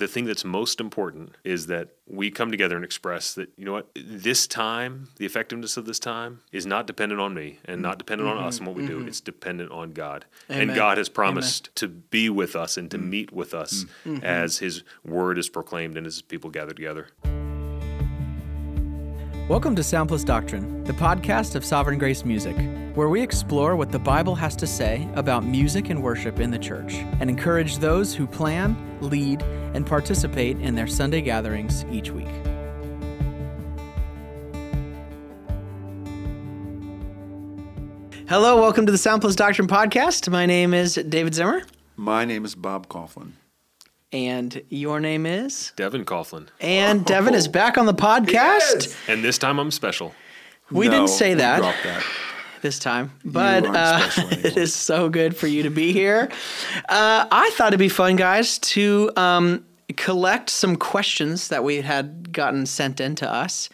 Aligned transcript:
the 0.00 0.08
thing 0.08 0.24
that's 0.24 0.44
most 0.44 0.80
important 0.80 1.36
is 1.44 1.66
that 1.66 1.90
we 2.06 2.30
come 2.30 2.50
together 2.50 2.74
and 2.74 2.84
express 2.84 3.34
that, 3.34 3.50
you 3.56 3.66
know 3.66 3.72
what, 3.72 3.90
this 3.94 4.46
time, 4.46 5.10
the 5.16 5.26
effectiveness 5.26 5.76
of 5.76 5.84
this 5.84 5.98
time 5.98 6.40
is 6.52 6.64
not 6.64 6.86
dependent 6.86 7.20
on 7.20 7.34
me 7.34 7.58
and 7.66 7.82
not 7.82 7.98
dependent 7.98 8.28
on 8.28 8.38
us 8.38 8.58
and 8.58 8.66
what 8.66 8.74
we 8.74 8.86
do. 8.86 8.98
Mm-hmm. 8.98 9.08
It's 9.08 9.20
dependent 9.20 9.70
on 9.70 9.92
God. 9.92 10.24
Amen. 10.50 10.70
And 10.70 10.74
God 10.74 10.96
has 10.96 11.10
promised 11.10 11.68
to 11.76 11.86
be 11.86 12.30
with 12.30 12.56
us 12.56 12.78
and 12.78 12.90
to 12.90 12.98
mm. 12.98 13.08
meet 13.08 13.32
with 13.32 13.52
us 13.52 13.84
mm. 13.84 14.14
Mm-hmm. 14.14 14.24
as 14.24 14.58
his 14.58 14.82
word 15.04 15.38
is 15.38 15.50
proclaimed 15.50 15.98
and 15.98 16.06
as 16.06 16.14
his 16.14 16.22
people 16.22 16.48
gather 16.48 16.72
together. 16.72 17.08
Welcome 19.50 19.74
to 19.74 19.82
Sound 19.82 20.08
Plus 20.08 20.22
Doctrine, 20.22 20.84
the 20.84 20.92
podcast 20.92 21.56
of 21.56 21.64
Sovereign 21.64 21.98
Grace 21.98 22.24
Music, 22.24 22.56
where 22.94 23.08
we 23.08 23.20
explore 23.20 23.74
what 23.74 23.90
the 23.90 23.98
Bible 23.98 24.36
has 24.36 24.54
to 24.54 24.64
say 24.64 25.08
about 25.16 25.44
music 25.44 25.90
and 25.90 26.00
worship 26.00 26.38
in 26.38 26.52
the 26.52 26.58
church 26.58 26.94
and 27.18 27.28
encourage 27.28 27.78
those 27.78 28.14
who 28.14 28.28
plan, 28.28 28.76
lead, 29.00 29.42
and 29.74 29.84
participate 29.84 30.56
in 30.60 30.76
their 30.76 30.86
Sunday 30.86 31.20
gatherings 31.20 31.84
each 31.90 32.12
week. 32.12 32.28
Hello, 38.28 38.60
welcome 38.60 38.86
to 38.86 38.92
the 38.92 38.98
Sound 38.98 39.20
Plus 39.20 39.34
Doctrine 39.34 39.66
podcast. 39.66 40.30
My 40.30 40.46
name 40.46 40.72
is 40.72 40.94
David 40.94 41.34
Zimmer, 41.34 41.62
My 41.96 42.24
name 42.24 42.44
is 42.44 42.54
Bob 42.54 42.86
Kauflin. 42.86 43.32
And 44.12 44.62
your 44.68 44.98
name 45.00 45.24
is? 45.24 45.72
Devin 45.76 46.04
Kauflin. 46.04 46.48
And 46.60 47.04
Devin 47.04 47.34
is 47.34 47.46
back 47.46 47.78
on 47.78 47.86
the 47.86 47.94
podcast. 47.94 48.96
And 49.08 49.22
this 49.22 49.38
time 49.38 49.58
I'm 49.60 49.70
special. 49.70 50.14
We 50.70 50.86
No, 50.86 50.92
didn't 50.92 51.08
say 51.10 51.30
we 51.30 51.34
that. 51.36 51.58
dropped 51.58 51.82
that. 51.84 52.02
this 52.60 52.78
time, 52.80 53.12
but 53.24 53.64
uh, 53.64 54.08
it 54.16 54.56
is 54.56 54.74
so 54.74 55.08
good 55.08 55.36
for 55.36 55.46
you 55.46 55.62
to 55.62 55.70
be 55.70 55.92
here. 55.92 56.28
Uh, 56.88 57.26
I 57.30 57.50
thought 57.54 57.68
it'd 57.68 57.78
be 57.78 57.88
fun, 57.88 58.16
guys, 58.16 58.58
to 58.58 59.10
um, 59.16 59.64
collect 59.96 60.50
some 60.50 60.76
questions 60.76 61.48
that 61.48 61.62
we 61.64 61.80
had 61.80 62.32
gotten 62.32 62.66
sent 62.66 63.00
in 63.00 63.14
to 63.16 63.32
us 63.32 63.68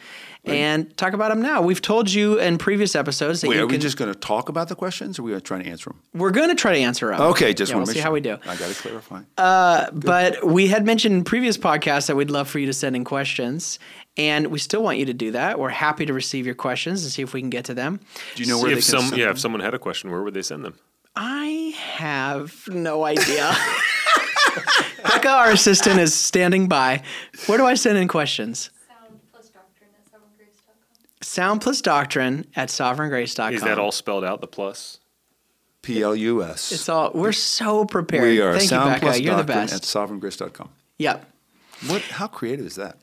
and 0.47 0.97
talk 0.97 1.13
about 1.13 1.31
them 1.31 1.43
now. 1.43 1.61
We've 1.63 1.83
told 1.83 2.11
you 2.11 2.39
in 2.39 2.59
previous 2.59 2.95
episodes 2.95 3.41
that 3.41 3.49
Wait, 3.49 3.57
you 3.57 3.65
are 3.65 3.67
we 3.67 3.79
just 3.79 3.97
going 3.97 4.13
to 4.13 4.19
talk 4.19 4.49
about 4.49 4.69
the 4.69 4.75
questions, 4.75 5.19
or 5.19 5.23
we 5.23 5.33
are 5.33 5.37
we 5.37 5.41
trying 5.41 5.65
to 5.65 5.71
answer 5.71 5.91
them? 5.91 6.01
we're 6.15 6.31
going 6.31 6.49
to 6.49 6.55
try 6.55 6.73
to 6.73 6.79
answer 6.79 7.09
them. 7.09 7.21
Okay, 7.21 7.53
just 7.53 7.71
yeah, 7.71 7.77
want 7.77 7.87
we'll 7.87 7.95
to 7.95 7.99
see 7.99 8.03
how 8.03 8.13
we 8.13 8.21
do. 8.21 8.39
I 8.47 8.57
got 8.57 8.71
to 8.71 8.75
clarify. 8.75 9.23
Uh, 9.37 9.91
but 9.91 10.45
we 10.47 10.69
had 10.69 10.87
mentioned 10.87 11.15
in 11.15 11.25
previous 11.25 11.59
podcasts 11.59 12.07
that 12.07 12.17
we'd 12.17 12.31
love 12.31 12.49
for 12.49 12.59
you 12.59 12.67
to 12.67 12.73
send 12.73 12.97
in 12.97 13.05
questions. 13.05 13.79
And 14.19 14.47
we 14.47 14.59
still 14.59 14.83
want 14.83 14.97
you 14.99 15.05
to 15.07 15.15
do 15.15 15.33
that. 15.33 15.59
We're 15.59 15.69
happy 15.69 16.07
to 16.07 16.15
receive 16.15 16.47
your 16.47 16.55
questions 16.55 17.03
and 17.03 17.13
see 17.13 17.21
if 17.21 17.35
we 17.35 17.41
can 17.41 17.51
get 17.51 17.67
to 17.67 17.75
them. 17.75 18.01
Do 18.35 18.43
you 18.43 18.49
know 18.49 18.59
where 18.59 18.71
if 18.71 18.77
they 18.77 18.81
some 18.81 19.03
send 19.03 19.19
yeah, 19.19 19.27
them? 19.27 19.33
if 19.33 19.41
someone 19.41 19.61
had 19.61 19.75
a 19.75 19.79
question, 19.79 20.11
where 20.11 20.23
would 20.23 20.33
they 20.33 20.43
send 20.43 20.65
them? 20.65 20.79
I 21.15 21.75
have 21.77 22.67
no 22.69 23.05
idea. 23.05 23.55
Becca, 25.03 25.29
our 25.29 25.51
assistant, 25.51 26.01
is 26.01 26.15
standing 26.15 26.69
by. 26.69 27.03
Where 27.47 27.59
do 27.59 27.67
I 27.67 27.75
send 27.75 27.99
in 27.99 28.09
questions? 28.09 28.71
Sound 28.89 29.21
plus 29.31 29.49
doctrine 29.49 29.91
at 29.95 30.11
sovereigngrace.com. 30.11 31.16
Sound 31.27 31.61
plus 31.61 31.81
doctrine 31.81 32.47
at 32.55 32.69
sovereigngrace.com. 32.69 33.55
Is 33.55 33.63
that 33.63 33.81
all 33.81 33.91
spelled 33.91 34.25
out, 34.25 34.41
the 34.41 34.47
plus? 34.47 35.01
P 35.83 36.01
L 36.01 36.15
U 36.15 36.43
S. 36.43 36.71
It's 36.71 36.89
all. 36.89 37.11
We're 37.15 37.33
so 37.33 37.85
prepared. 37.85 38.23
We 38.23 38.41
are 38.41 38.57
Thank 38.57 38.69
Sound 38.71 38.85
you, 38.87 38.95
Becca. 38.95 39.07
Plus 39.07 39.19
You're 39.21 39.35
the 39.37 39.43
Doctrine 39.43 39.67
best. 39.67 39.75
at 39.75 39.83
sovereigngrace.com. 39.83 40.69
yep. 40.99 41.29
What? 41.89 42.03
How 42.03 42.29
creative 42.29 42.65
is 42.65 42.77
that? 42.77 42.99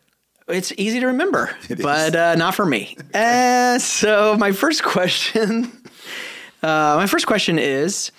It's 0.48 0.72
easy 0.78 1.02
to 1.02 1.08
remember, 1.08 1.56
It 1.70 1.82
but 1.82 2.16
uh, 2.16 2.36
not 2.36 2.56
for 2.56 2.66
me. 2.66 2.98
Uh, 3.14 3.78
so 3.80 4.38
my 4.38 4.54
first 4.54 4.84
question, 4.84 5.66
uh, 6.64 6.96
my 6.98 7.08
first 7.08 7.28
question 7.28 7.60
is, 7.60 8.12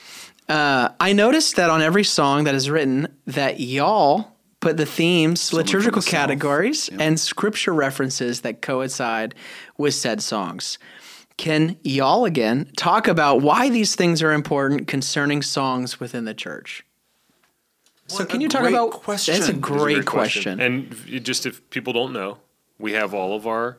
uh, 0.51 0.91
I 1.01 1.15
noticed 1.15 1.57
that 1.57 1.71
on 1.71 1.81
every 1.81 2.05
song 2.05 2.45
that 2.45 2.55
is 2.55 2.69
written, 2.69 3.09
that 3.27 3.59
y'all 3.59 4.34
put 4.65 4.77
the 4.79 4.87
themes, 4.87 5.51
from 5.51 5.59
liturgical 5.59 6.01
the 6.01 6.11
categories, 6.11 6.89
Yeah. 6.91 6.99
and 7.05 7.21
scripture 7.21 7.75
references 7.75 8.41
that 8.41 8.63
coincide 8.63 9.35
with 9.77 9.95
said 9.95 10.23
songs. 10.23 10.79
Can 11.37 11.77
y'all 11.83 12.25
again 12.25 12.71
talk 12.77 13.07
about 13.09 13.43
why 13.43 13.69
these 13.69 13.95
things 13.95 14.23
are 14.23 14.33
important 14.33 14.87
concerning 14.89 15.43
songs 15.43 16.01
within 16.01 16.25
the 16.25 16.35
church? 16.35 16.85
So 18.07 18.25
can 18.25 18.41
you 18.41 18.49
talk 18.49 18.65
about? 18.69 18.91
question. 18.93 19.35
That's 19.35 19.49
a 19.49 19.53
That's 19.53 19.59
a 19.59 19.61
great, 19.61 20.05
question. 20.07 20.61
And 20.61 20.95
just 21.25 21.45
if 21.47 21.69
people 21.71 21.93
don't 21.93 22.13
know, 22.13 22.39
we 22.79 22.93
have 22.93 23.13
all 23.15 23.35
of 23.37 23.47
our 23.47 23.79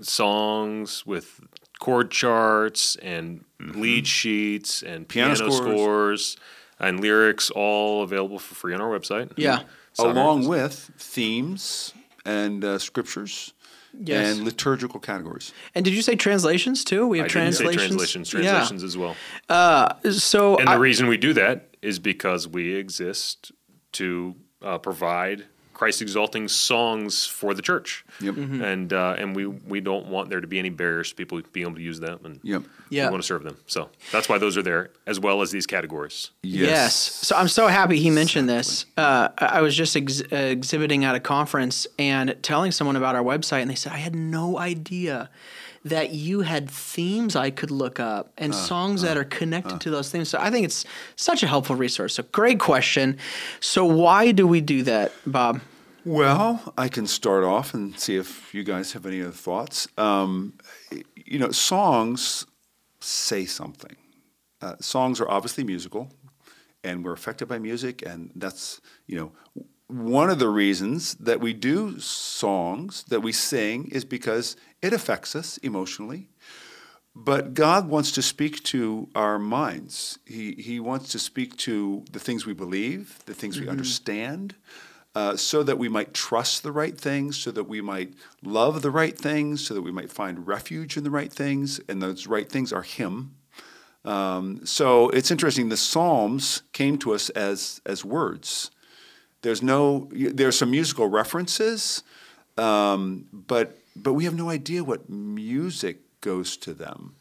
songs 0.00 1.04
with 1.06 1.40
chord 1.80 2.10
charts 2.10 2.96
and 2.96 3.44
lead 3.60 4.06
sheets 4.06 4.82
and 4.82 5.06
piano, 5.08 5.34
Mm-hmm. 5.34 5.44
Piano 5.44 5.52
scores. 5.52 5.76
scores. 5.80 6.36
and 6.80 7.00
lyrics 7.00 7.50
all 7.50 8.02
available 8.02 8.38
for 8.38 8.54
free 8.56 8.74
on 8.74 8.80
our 8.80 8.90
website. 8.98 9.32
Yeah. 9.36 9.62
Sovereign- 9.94 10.16
Along 10.16 10.46
with 10.48 10.90
themes 10.98 11.92
and 12.24 12.64
uh, 12.64 12.78
scriptures 12.78 13.52
Yes. 13.96 14.34
and 14.36 14.44
liturgical 14.44 14.98
categories. 14.98 15.52
And 15.72 15.84
did 15.84 15.94
you 15.94 16.02
say 16.02 16.16
translations 16.16 16.82
too? 16.82 17.06
We 17.06 17.18
have 17.18 17.26
I 17.26 17.28
didn't 17.28 17.52
say 17.52 17.64
translations. 17.64 18.28
translations, 18.28 18.30
translations 18.30 18.82
as 18.82 18.96
well. 18.96 19.14
Yeah. 19.48 20.10
So 20.10 20.56
And 20.58 20.68
I- 20.68 20.74
the 20.74 20.80
reason 20.80 21.06
we 21.06 21.16
do 21.16 21.32
that 21.34 21.76
is 21.80 22.00
because 22.00 22.48
we 22.48 22.74
exist 22.74 23.52
to 23.92 24.34
uh, 24.62 24.78
provide 24.78 25.44
Christ 25.74 26.00
exalting 26.00 26.48
songs 26.48 27.26
for 27.26 27.52
the 27.52 27.60
church. 27.62 28.04
Yep. 28.20 28.34
Mm-hmm. 28.34 28.62
And 28.62 28.92
uh, 28.92 29.16
and 29.18 29.34
we 29.36 29.46
we 29.46 29.80
don't 29.80 30.06
want 30.06 30.30
there 30.30 30.40
to 30.40 30.46
be 30.46 30.58
any 30.58 30.70
barriers 30.70 31.10
to 31.10 31.14
people 31.16 31.40
being 31.52 31.66
able 31.66 31.76
to 31.76 31.82
use 31.82 32.00
them 32.00 32.20
and 32.24 32.40
Yep. 32.42 32.62
Yeah. 32.90 33.06
we 33.06 33.10
want 33.12 33.22
to 33.22 33.26
serve 33.26 33.42
them. 33.42 33.56
So 33.66 33.90
that's 34.12 34.28
why 34.28 34.38
those 34.38 34.56
are 34.56 34.62
there 34.62 34.90
as 35.06 35.18
well 35.18 35.42
as 35.42 35.50
these 35.50 35.66
categories. 35.66 36.30
yes. 36.42 36.94
So 36.94 37.34
I'm 37.36 37.48
so 37.48 37.66
happy 37.66 37.98
he 37.98 38.10
mentioned 38.10 38.48
this. 38.48 38.86
Uh, 38.96 39.28
I 39.38 39.46
I 39.58 39.60
was 39.62 39.76
just 39.76 39.96
ex- 39.96 40.22
uh, 40.32 40.36
exhibiting 40.36 41.04
at 41.04 41.14
a 41.14 41.20
conference 41.20 41.86
and 41.98 42.36
telling 42.42 42.70
someone 42.72 42.96
about 42.96 43.14
our 43.16 43.22
website, 43.24 43.62
and 43.62 43.70
they 43.70 43.74
said 43.74 43.92
I 43.92 43.98
had 43.98 44.14
no 44.14 44.58
idea 44.58 45.28
that 45.84 46.10
you 46.10 46.40
had 46.40 46.70
themes 46.70 47.36
I 47.36 47.50
could 47.50 47.70
look 47.70 48.00
up 48.00 48.32
and 48.38 48.54
songs 48.54 49.02
that 49.02 49.16
are 49.18 49.24
connected 49.24 49.80
to 49.82 49.90
those 49.90 50.10
themes. 50.10 50.30
So 50.30 50.38
I 50.40 50.50
think 50.50 50.64
it's 50.64 50.84
such 51.16 51.42
a 51.42 51.46
helpful 51.46 51.76
resource. 51.76 52.14
So 52.14 52.22
great 52.22 52.58
question. 52.58 53.18
So 53.60 53.84
why 53.84 54.32
do 54.32 54.46
we 54.46 54.60
do 54.62 54.82
that, 54.84 55.12
Bob? 55.26 55.60
Well, 56.06 56.74
I 56.76 56.88
can 56.88 57.06
start 57.06 57.44
off 57.44 57.74
and 57.74 57.98
see 57.98 58.16
if 58.16 58.54
you 58.54 58.62
guys 58.62 58.92
have 58.92 59.06
any 59.06 59.22
other 59.22 59.30
thoughts. 59.30 59.88
Um, 59.96 60.54
you 61.16 61.38
know, 61.38 61.50
songs 61.50 62.46
say 63.00 63.44
something. 63.46 63.96
Uh, 64.60 64.76
songs 64.80 65.20
are 65.20 65.28
obviously 65.28 65.64
musical, 65.64 66.10
and 66.82 67.04
we're 67.04 67.12
affected 67.12 67.48
by 67.48 67.58
music, 67.58 68.02
and 68.06 68.30
that's 68.34 68.80
you 69.06 69.16
know 69.16 69.32
one 69.88 70.30
of 70.30 70.38
the 70.38 70.48
reasons 70.48 71.14
that 71.16 71.40
we 71.40 71.52
do 71.52 71.98
songs 72.00 73.04
that 73.08 73.20
we 73.20 73.32
sing 73.32 73.88
is 73.92 74.04
because 74.04 74.56
it 74.80 74.92
affects 74.92 75.36
us 75.36 75.58
emotionally. 75.58 76.28
But 77.16 77.54
God 77.54 77.88
wants 77.88 78.10
to 78.12 78.22
speak 78.22 78.62
to 78.64 79.08
our 79.14 79.38
minds. 79.38 80.18
He, 80.26 80.52
he 80.52 80.80
wants 80.80 81.12
to 81.12 81.18
speak 81.18 81.56
to 81.58 82.04
the 82.10 82.18
things 82.18 82.44
we 82.44 82.54
believe, 82.54 83.20
the 83.26 83.34
things 83.34 83.60
we 83.60 83.68
understand, 83.68 84.56
uh, 85.14 85.36
so 85.36 85.62
that 85.62 85.78
we 85.78 85.88
might 85.88 86.12
trust 86.12 86.64
the 86.64 86.72
right 86.72 86.98
things, 86.98 87.36
so 87.36 87.52
that 87.52 87.64
we 87.64 87.80
might 87.80 88.14
love 88.42 88.82
the 88.82 88.90
right 88.90 89.16
things, 89.16 89.64
so 89.64 89.74
that 89.74 89.82
we 89.82 89.92
might 89.92 90.10
find 90.10 90.48
refuge 90.48 90.96
in 90.96 91.04
the 91.04 91.10
right 91.10 91.32
things, 91.32 91.80
and 91.88 92.02
those 92.02 92.26
right 92.26 92.48
things 92.48 92.72
are 92.72 92.82
Him. 92.82 93.36
Um, 94.04 94.66
so 94.66 95.08
it's 95.10 95.30
interesting. 95.30 95.68
The 95.68 95.76
Psalms 95.76 96.62
came 96.72 96.98
to 96.98 97.14
us 97.14 97.30
as 97.30 97.80
as 97.86 98.04
words. 98.04 98.72
There's 99.44 99.62
no 99.62 100.08
there's 100.10 100.56
some 100.56 100.70
musical 100.70 101.06
references, 101.06 102.02
um, 102.56 103.26
but 103.30 103.78
but 103.94 104.14
we 104.14 104.24
have 104.24 104.34
no 104.34 104.48
idea 104.48 104.82
what 104.82 105.10
music 105.10 105.98
goes 106.22 106.56
to 106.56 106.72
them. 106.72 107.14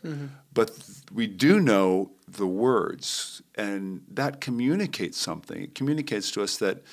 But 0.54 0.72
we 1.12 1.28
do 1.28 1.60
know 1.60 2.12
the 2.26 2.48
words, 2.48 3.42
and 3.56 4.02
that 4.10 4.40
communicates 4.40 5.18
something. 5.18 5.64
It 5.64 5.76
communicates 5.76 6.32
to 6.32 6.44
us 6.44 6.56
that 6.58 6.84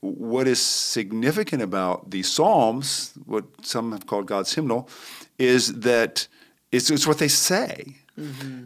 what 0.00 0.48
is 0.48 0.60
significant 0.60 1.60
about 1.60 2.10
the 2.10 2.22
Psalms, 2.22 3.12
what 3.26 3.44
some 3.62 3.92
have 3.92 4.06
called 4.06 4.26
God's 4.26 4.54
hymnal, 4.54 4.88
is 5.38 5.80
that 5.80 6.28
it's, 6.72 6.90
it's 6.90 7.06
what 7.06 7.18
they 7.18 7.28
say. 7.28 7.96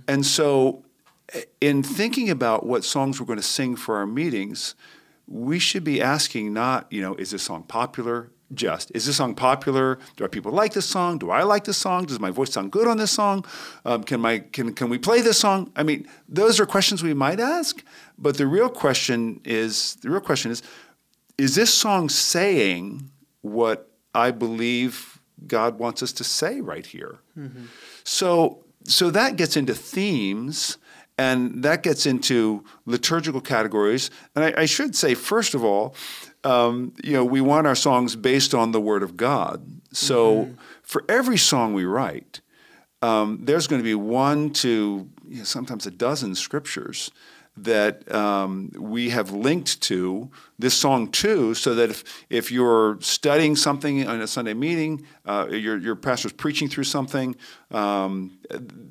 And 0.07 0.25
so, 0.25 0.85
in 1.61 1.83
thinking 1.83 2.31
about 2.31 2.65
what 2.65 2.85
songs 2.85 3.21
we're 3.21 3.27
going 3.27 3.39
to 3.39 3.43
sing 3.43 3.75
for 3.77 3.97
our 3.97 4.07
meetings, 4.07 4.77
we 5.33 5.59
should 5.59 5.83
be 5.83 6.03
asking 6.03 6.53
not, 6.53 6.87
you 6.91 7.01
know, 7.01 7.15
is 7.15 7.31
this 7.31 7.43
song 7.43 7.63
popular? 7.63 8.31
Just, 8.53 8.93
is 8.95 9.07
this 9.07 9.17
song 9.17 9.35
popular? 9.35 9.99
Do 10.17 10.29
people 10.29 10.53
like 10.53 10.75
this 10.75 10.85
song? 10.85 11.17
Do 11.17 11.31
I 11.31 11.43
like 11.43 11.65
this 11.65 11.79
song? 11.79 12.05
Does 12.05 12.21
my 12.21 12.31
voice 12.31 12.53
sound 12.53 12.71
good 12.71 12.87
on 12.87 12.99
this 12.99 13.13
song? 13.13 13.47
Um, 13.87 14.05
can, 14.05 14.21
my, 14.21 14.41
can, 14.41 14.75
can 14.75 14.91
we 14.91 14.99
play 14.99 15.23
this 15.23 15.39
song? 15.39 15.73
I 15.75 15.85
mean, 15.85 16.07
those 16.29 16.61
are 16.61 16.67
questions 16.67 17.03
we 17.03 17.15
might 17.15 17.41
ask, 17.41 17.83
but 18.19 18.37
the 18.37 18.47
real 18.47 18.69
question 18.69 19.41
is, 19.43 19.95
the 20.03 20.11
real 20.11 20.21
question 20.21 20.51
is, 20.51 20.63
is 21.39 21.55
this 21.55 21.73
song 21.73 22.11
saying 22.11 23.11
what 23.41 23.91
I 24.15 24.33
believe 24.33 25.19
God 25.47 25.79
wants 25.79 26.03
us 26.03 26.13
to 26.13 26.25
say 26.25 26.61
right 26.61 26.85
here? 26.85 27.21
So, 28.05 28.65
so 28.85 29.11
that 29.11 29.37
gets 29.37 29.57
into 29.57 29.75
themes 29.75 30.77
And 31.19 31.63
that 31.63 31.83
gets 31.83 32.07
into 32.07 32.65
liturgical 32.87 33.41
categories. 33.41 34.11
And 34.35 34.45
I, 34.45 34.63
I 34.63 34.65
should 34.65 34.97
say, 34.97 35.15
first 35.15 35.55
of 35.55 35.63
all, 35.63 35.95
um, 36.45 36.95
you 37.05 37.13
know, 37.13 37.25
we 37.25 37.41
want 37.41 37.67
our 37.67 37.75
songs 37.75 38.17
based 38.17 38.55
on 38.55 38.73
the 38.73 38.81
Word 38.81 39.03
of 39.03 39.17
God. 39.17 39.65
So 39.93 40.51
for 40.83 41.05
every 41.09 41.37
song 41.37 41.75
we 41.75 41.85
write, 41.85 42.41
um, 43.03 43.41
there's 43.43 43.67
going 43.67 43.81
to 43.81 43.85
be 43.85 43.95
one 43.95 44.51
to 44.55 45.09
you 45.29 45.39
know, 45.39 45.45
sometimes 45.45 45.87
a 45.87 45.91
dozen 45.91 46.35
scriptures 46.35 47.11
that 47.57 48.11
um, 48.13 48.71
we 48.79 49.11
have 49.11 49.31
linked 49.31 49.81
to 49.83 50.31
this 50.59 50.75
song 50.75 51.09
too, 51.11 51.55
so 51.55 51.75
that 51.75 51.91
if, 51.91 52.25
if 52.31 52.51
you're 52.51 52.97
studying 53.01 53.57
something 53.57 53.99
in 53.99 54.09
a 54.23 54.27
Sunday 54.27 54.55
meeting, 54.55 55.05
uh, 55.27 55.49
your, 55.51 55.77
your 55.79 55.97
pastor's 55.97 56.33
preaching 56.33 56.69
through 56.69 56.85
something, 56.85 57.37
um, 57.71 58.39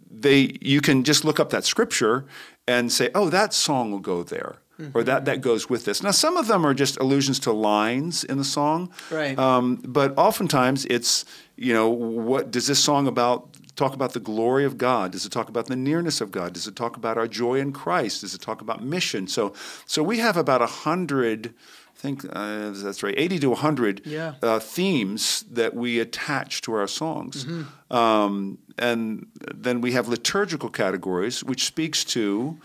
they 0.09 0.57
you 0.61 0.81
can 0.81 1.03
just 1.03 1.25
look 1.25 1.39
up 1.39 1.49
that 1.49 1.63
scripture 1.65 2.25
and 2.67 2.91
say, 2.91 3.09
oh, 3.15 3.29
that 3.29 3.53
song 3.53 3.91
will 3.91 3.99
go 3.99 4.23
there. 4.23 4.57
Or 4.95 5.03
that, 5.03 5.25
that 5.25 5.41
goes 5.41 5.69
with 5.69 5.85
this. 5.85 6.01
Now, 6.01 6.09
some 6.09 6.37
of 6.37 6.47
them 6.47 6.65
are 6.65 6.73
just 6.73 6.97
allusions 6.99 7.37
to 7.41 7.51
lines 7.51 8.23
in 8.23 8.39
the 8.39 8.43
song, 8.43 8.89
Right. 9.11 9.37
um, 9.37 9.75
but 9.87 10.17
oftentimes 10.17 10.85
it's 10.85 11.23
you 11.55 11.71
know 11.71 11.87
what 11.87 12.49
does 12.49 12.65
this 12.65 12.79
song 12.83 13.05
about 13.07 13.47
talk 13.75 13.93
about 13.93 14.13
the 14.13 14.19
glory 14.19 14.65
of 14.65 14.77
God? 14.77 15.11
Does 15.11 15.25
it 15.25 15.31
talk 15.31 15.49
about 15.49 15.67
the 15.67 15.75
nearness 15.75 16.21
of 16.21 16.31
God? 16.31 16.53
Does 16.53 16.67
it 16.67 16.75
talk 16.75 16.97
about 16.97 17.17
our 17.17 17.27
joy 17.27 17.55
in 17.59 17.71
Christ? 17.71 18.21
Does 18.21 18.33
it 18.33 18.41
talk 18.41 18.61
about 18.61 18.83
mission? 18.83 19.27
So 19.27 19.53
so 19.85 20.03
we 20.03 20.19
have 20.19 20.37
about 20.37 20.61
a 20.61 20.67
hundred. 20.67 21.53
I 21.97 21.99
think 22.01 22.25
uh, 22.25 22.71
that's 22.71 23.03
right, 23.03 23.13
80 23.15 23.39
to 23.39 23.49
100 23.49 24.01
Yeah. 24.05 24.33
uh, 24.41 24.57
themes 24.59 25.45
that 25.51 25.75
we 25.75 25.99
attach 25.99 26.61
to 26.63 26.73
our 26.73 26.87
songs. 26.87 27.45
Um, 27.91 28.57
and 28.79 29.27
then 29.53 29.81
we 29.81 29.91
have 29.91 30.07
liturgical 30.07 30.69
categories, 30.69 31.43
which 31.43 31.63
speaks 31.65 32.03
to, 32.05 32.57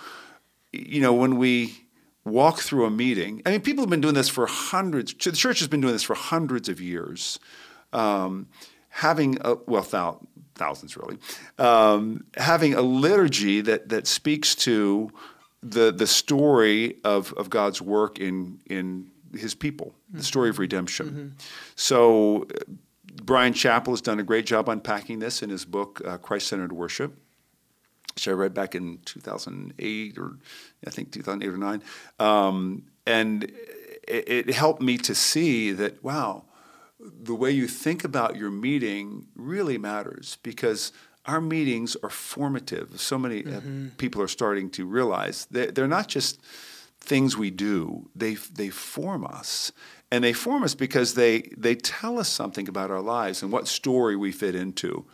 you 0.72 1.00
know, 1.02 1.12
when 1.12 1.36
we 1.36 1.74
walk 2.24 2.60
through 2.60 2.86
a 2.86 2.90
meeting, 2.90 3.42
I 3.44 3.50
mean, 3.50 3.60
people 3.60 3.82
have 3.82 3.90
been 3.90 4.00
doing 4.00 4.14
this 4.14 4.28
for 4.30 4.46
hundreds, 4.46 5.12
the 5.12 5.32
church 5.32 5.58
has 5.58 5.68
been 5.68 5.82
doing 5.82 5.92
this 5.92 6.02
for 6.02 6.14
hundreds 6.14 6.68
of 6.70 6.80
years. 6.80 7.38
Um, 7.92 8.46
having, 8.88 9.36
a, 9.42 9.56
well, 9.66 9.82
thou, 9.82 10.20
thousands 10.56 10.96
really, 10.96 11.18
um, 11.58 12.24
having 12.36 12.74
a 12.74 12.82
liturgy 12.82 13.60
that, 13.60 13.88
that 13.88 14.06
speaks 14.06 14.54
to 14.54 15.10
the, 15.62 15.92
the 15.92 16.06
story 16.06 16.96
of, 17.04 17.32
of 17.34 17.50
God's 17.50 17.80
work 17.80 18.18
in, 18.18 18.60
in 18.66 19.10
his 19.34 19.54
people, 19.54 19.94
the 20.12 20.22
story 20.22 20.48
of 20.48 20.58
redemption. 20.58 21.36
So, 21.74 22.42
uh, 22.42 22.72
Bryan 23.22 23.54
Chapell 23.54 23.88
has 23.88 24.02
done 24.02 24.20
a 24.20 24.22
great 24.22 24.44
job 24.44 24.68
unpacking 24.68 25.20
this 25.20 25.42
in 25.42 25.48
his 25.48 25.64
book, 25.64 26.02
uh, 26.04 26.18
Christ 26.18 26.48
Centered 26.48 26.72
Worship 26.72 27.16
which 28.16 28.26
I 28.28 28.30
read 28.30 28.54
back 28.54 28.74
in 28.74 28.98
2008 29.04 30.16
or 30.16 30.38
I 30.86 30.90
think 30.90 31.12
2008 31.12 31.54
or 31.54 31.58
9. 31.58 31.82
Um, 32.18 32.84
and 33.06 33.44
it, 34.08 34.48
it 34.48 34.54
helped 34.54 34.80
me 34.80 34.96
to 34.98 35.14
see 35.14 35.72
that, 35.72 36.02
wow, 36.02 36.44
the 36.98 37.34
way 37.34 37.50
you 37.50 37.68
think 37.68 38.04
about 38.04 38.36
your 38.36 38.50
meeting 38.50 39.26
really 39.34 39.78
matters 39.78 40.38
because 40.42 40.92
our 41.26 41.40
meetings 41.40 41.96
are 42.02 42.10
formative. 42.10 43.00
So 43.00 43.18
many 43.18 43.44
uh, 43.44 43.60
people 43.98 44.22
are 44.22 44.28
starting 44.28 44.70
to 44.70 44.86
realize 44.86 45.46
they, 45.50 45.66
they're 45.66 45.88
not 45.88 46.08
just 46.08 46.40
things 47.00 47.36
we 47.36 47.50
do, 47.50 48.08
they, 48.16 48.34
they 48.34 48.68
form 48.68 49.24
us. 49.24 49.72
And 50.10 50.22
they 50.22 50.32
form 50.32 50.62
us 50.62 50.74
because 50.74 51.14
they, 51.14 51.52
they 51.56 51.74
tell 51.74 52.18
us 52.18 52.28
something 52.28 52.68
about 52.68 52.90
our 52.92 53.00
lives 53.00 53.42
and 53.42 53.50
what 53.50 53.66
story 53.66 54.14
we 54.14 54.30
fit 54.30 54.54
into. 54.54 55.04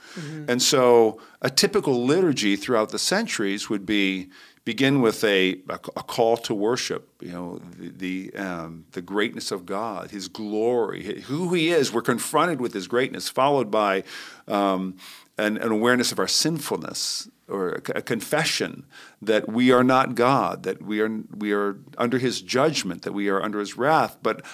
And 0.48 0.60
so 0.62 1.18
a 1.40 1.48
typical 1.48 2.04
liturgy 2.04 2.56
throughout 2.56 2.90
the 2.90 2.98
centuries 2.98 3.70
would 3.70 3.86
be 3.86 4.28
begin 4.64 5.00
with 5.00 5.24
a, 5.24 5.60
a, 5.68 5.78
call 5.78 6.36
to 6.36 6.54
worship, 6.54 7.08
you 7.20 7.32
know, 7.32 7.60
the, 7.76 8.30
the, 8.30 8.36
um, 8.36 8.84
the 8.92 9.02
greatness 9.02 9.50
of 9.50 9.66
God, 9.66 10.10
His 10.10 10.28
glory, 10.28 11.22
who 11.22 11.52
He 11.52 11.70
is. 11.70 11.92
We're 11.92 12.02
confronted 12.02 12.60
with 12.60 12.72
His 12.72 12.86
greatness, 12.86 13.28
followed 13.28 13.70
by 13.70 14.04
um, 14.46 14.96
an, 15.36 15.56
an 15.56 15.72
awareness 15.72 16.12
of 16.12 16.18
our 16.18 16.28
sinfulness 16.28 17.28
or 17.48 17.70
a, 17.70 17.98
a 17.98 18.02
confession 18.02 18.86
that 19.20 19.48
we 19.48 19.72
are 19.72 19.84
not 19.84 20.14
God, 20.14 20.62
that 20.62 20.80
we 20.80 21.00
are, 21.00 21.10
we 21.36 21.52
are 21.52 21.78
under 21.98 22.18
His 22.18 22.40
judgment, 22.40 23.02
that 23.02 23.12
we 23.12 23.28
are 23.28 23.42
under 23.42 23.58
His 23.58 23.76
wrath, 23.76 24.18
but 24.22 24.44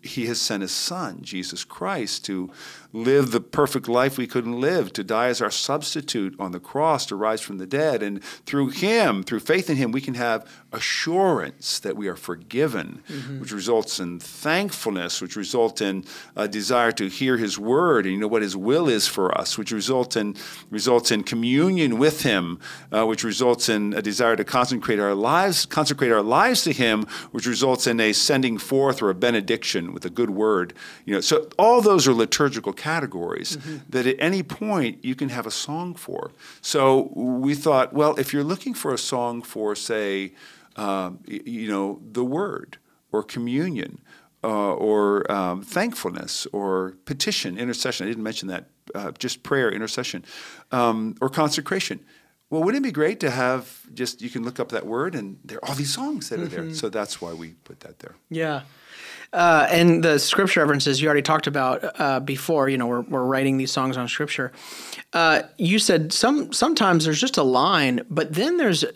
he 0.00 0.26
has 0.26 0.40
sent 0.40 0.62
his 0.62 0.70
son, 0.70 1.18
Jesus 1.22 1.64
Christ, 1.64 2.24
to 2.26 2.50
live 2.92 3.30
the 3.30 3.40
perfect 3.40 3.88
life 3.88 4.16
we 4.16 4.26
couldn't 4.26 4.60
live, 4.60 4.92
to 4.94 5.04
die 5.04 5.28
as 5.28 5.42
our 5.42 5.50
substitute 5.50 6.34
on 6.38 6.52
the 6.52 6.60
cross, 6.60 7.04
to 7.06 7.16
rise 7.16 7.40
from 7.40 7.58
the 7.58 7.66
dead. 7.66 8.02
And 8.02 8.22
through 8.46 8.70
him, 8.70 9.22
through 9.22 9.40
faith 9.40 9.68
in 9.68 9.76
him, 9.76 9.92
we 9.92 10.00
can 10.00 10.14
have 10.14 10.48
assurance 10.72 11.78
that 11.80 11.96
we 11.96 12.08
are 12.08 12.16
forgiven, 12.16 13.02
which 13.40 13.52
results 13.52 14.00
in 14.00 14.18
thankfulness, 14.18 15.20
which 15.20 15.36
results 15.36 15.80
in 15.80 16.04
a 16.36 16.48
desire 16.48 16.92
to 16.92 17.08
hear 17.08 17.36
his 17.36 17.58
word 17.58 18.06
and 18.06 18.14
you 18.14 18.20
know 18.20 18.28
what 18.28 18.42
his 18.42 18.56
will 18.56 18.88
is 18.88 19.06
for 19.06 19.36
us, 19.36 19.58
which 19.58 19.72
results 19.72 20.16
in 20.16 20.34
results 20.70 21.10
in 21.10 21.22
communion 21.22 21.98
with 21.98 22.22
him, 22.22 22.58
uh, 22.92 23.04
which 23.06 23.24
results 23.24 23.68
in 23.68 23.92
a 23.94 24.02
desire 24.02 24.36
to 24.36 24.44
consecrate 24.44 24.98
our 24.98 25.14
lives, 25.14 25.66
consecrate 25.66 26.12
our 26.12 26.22
lives 26.22 26.62
to 26.62 26.72
him, 26.72 27.04
which 27.32 27.46
results 27.46 27.86
in 27.86 28.00
a 28.00 28.12
sending 28.12 28.58
forth 28.58 29.02
or 29.02 29.10
a 29.10 29.14
benediction 29.14 29.92
with 29.92 30.04
a 30.04 30.10
good 30.10 30.30
word. 30.30 30.74
You 31.04 31.14
know, 31.14 31.20
so 31.20 31.48
all 31.58 31.80
those 31.80 32.06
are 32.08 32.14
liturgical 32.14 32.72
categories 32.78 33.58
that 33.90 34.06
at 34.06 34.16
any 34.18 34.42
point 34.42 35.04
you 35.04 35.14
can 35.14 35.28
have 35.28 35.46
a 35.46 35.50
song 35.50 35.94
for. 35.94 36.30
So 36.60 37.10
we 37.14 37.54
thought, 37.54 37.92
well, 37.92 38.12
if 38.22 38.32
you're 38.32 38.48
looking 38.52 38.74
for 38.74 38.94
a 38.94 38.98
song 38.98 39.42
for, 39.42 39.74
say, 39.74 40.32
um, 40.76 41.18
you 41.26 41.68
know, 41.72 42.00
the 42.18 42.24
word 42.24 42.78
or 43.12 43.22
communion. 43.22 43.92
Uh, 44.44 44.72
or 44.74 45.28
um, 45.32 45.62
thankfulness, 45.62 46.46
or 46.52 46.94
petition, 47.06 47.58
intercession. 47.58 48.06
I 48.06 48.10
didn't 48.10 48.22
mention 48.22 48.46
that. 48.54 48.64
Uh, 48.94 49.10
just 49.18 49.42
prayer, 49.42 49.68
intercession, 49.68 50.24
um, 50.70 51.16
or 51.20 51.28
consecration. 51.28 51.98
Well, 52.50 52.62
wouldn't 52.62 52.84
it 52.84 52.88
be 52.88 52.92
great 52.92 53.18
to 53.20 53.30
have 53.30 53.82
just 53.92 54.22
you 54.22 54.30
can 54.30 54.44
look 54.44 54.60
up 54.60 54.68
that 54.70 54.86
word 54.86 55.14
and 55.14 55.38
there 55.44 55.58
are 55.58 55.68
all 55.68 55.74
these 55.74 55.92
songs 55.92 56.28
that 56.28 56.38
are 56.38 56.46
there. 56.46 56.72
So 56.72 56.88
that's 56.88 57.20
why 57.20 57.32
we 57.34 57.48
put 57.64 57.80
that 57.80 57.98
there. 57.98 58.14
Yeah. 58.30 58.62
Uh, 59.32 59.66
and 59.70 60.02
the 60.02 60.18
scripture 60.18 60.60
references 60.60 61.02
you 61.02 61.06
already 61.06 61.22
talked 61.22 61.46
about 61.46 62.00
uh, 62.00 62.18
before. 62.20 62.68
You 62.68 62.78
know, 62.78 62.86
we're, 62.86 63.02
we're 63.02 63.24
writing 63.24 63.58
these 63.58 63.70
songs 63.70 63.98
on 63.98 64.08
scripture. 64.08 64.52
Uh, 65.12 65.42
you 65.58 65.78
said 65.78 66.12
some 66.12 66.52
sometimes 66.52 67.04
there's 67.04 67.20
just 67.20 67.36
a 67.36 67.42
line, 67.42 68.00
but 68.08 68.32
then 68.32 68.56
there's 68.56 68.84
uh, 68.84 68.88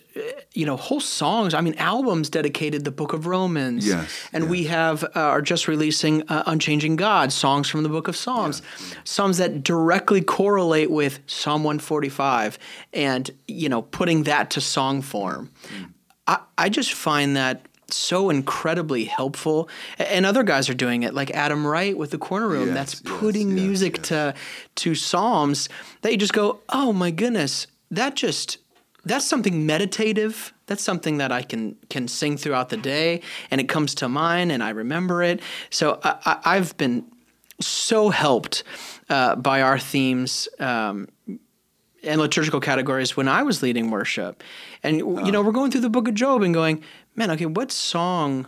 you 0.52 0.64
know 0.64 0.76
whole 0.76 1.00
songs. 1.00 1.52
I 1.52 1.60
mean, 1.60 1.74
albums 1.76 2.30
dedicated 2.30 2.84
the 2.84 2.90
Book 2.90 3.12
of 3.12 3.26
Romans. 3.26 3.86
Yes, 3.86 4.28
and 4.32 4.48
we 4.48 4.64
have 4.64 5.04
uh, 5.04 5.10
are 5.14 5.42
just 5.42 5.68
releasing 5.68 6.22
uh, 6.28 6.44
Unchanging 6.46 6.96
God 6.96 7.30
songs 7.30 7.68
from 7.68 7.82
the 7.82 7.88
Book 7.90 8.08
of 8.08 8.16
Psalms, 8.16 8.62
songs 9.04 9.38
that 9.38 9.62
directly 9.62 10.22
correlate 10.22 10.90
with 10.90 11.20
Psalm 11.26 11.62
145, 11.62 12.58
and 12.94 13.30
you 13.48 13.68
know 13.68 13.82
putting 13.82 14.24
that 14.24 14.50
to 14.50 14.60
song 14.62 15.02
form. 15.02 15.50
I, 16.26 16.38
I 16.56 16.68
just 16.68 16.92
find 16.92 17.36
that 17.36 17.66
so 17.92 18.30
incredibly 18.30 19.04
helpful. 19.04 19.68
And 19.98 20.26
other 20.26 20.42
guys 20.42 20.68
are 20.68 20.74
doing 20.74 21.02
it, 21.02 21.14
like 21.14 21.30
Adam 21.30 21.66
Wright 21.66 21.96
with 21.96 22.10
the 22.10 22.18
Corner 22.18 22.48
Room. 22.48 22.68
Yes, 22.68 22.74
that's 22.74 23.00
putting 23.04 23.50
yes, 23.50 23.56
music 23.56 23.96
yes. 23.98 24.08
to 24.08 24.34
to 24.76 24.94
psalms 24.94 25.68
that 26.02 26.12
you 26.12 26.18
just 26.18 26.32
go, 26.32 26.60
oh 26.68 26.92
my 26.92 27.10
goodness, 27.10 27.66
that 27.90 28.14
just 28.14 28.58
that's 29.04 29.24
something 29.24 29.66
meditative. 29.66 30.52
That's 30.66 30.82
something 30.82 31.18
that 31.18 31.32
I 31.32 31.42
can 31.42 31.76
can 31.90 32.08
sing 32.08 32.36
throughout 32.36 32.68
the 32.68 32.76
day, 32.76 33.20
and 33.50 33.60
it 33.60 33.68
comes 33.68 33.94
to 33.96 34.08
mind, 34.08 34.52
and 34.52 34.62
I 34.62 34.70
remember 34.70 35.22
it. 35.22 35.40
So 35.70 36.00
I, 36.02 36.16
I, 36.24 36.56
I've 36.56 36.76
been 36.76 37.04
so 37.60 38.10
helped 38.10 38.64
uh, 39.08 39.36
by 39.36 39.62
our 39.62 39.78
themes. 39.78 40.48
Um, 40.58 41.08
and 42.04 42.20
liturgical 42.20 42.60
categories 42.60 43.16
when 43.16 43.28
I 43.28 43.42
was 43.42 43.62
leading 43.62 43.90
worship. 43.90 44.42
And 44.82 44.98
you 44.98 45.30
know, 45.30 45.42
we're 45.42 45.52
going 45.52 45.70
through 45.70 45.82
the 45.82 45.90
book 45.90 46.08
of 46.08 46.14
Job 46.14 46.42
and 46.42 46.52
going, 46.52 46.82
man, 47.14 47.30
okay, 47.30 47.46
what 47.46 47.70
song 47.72 48.46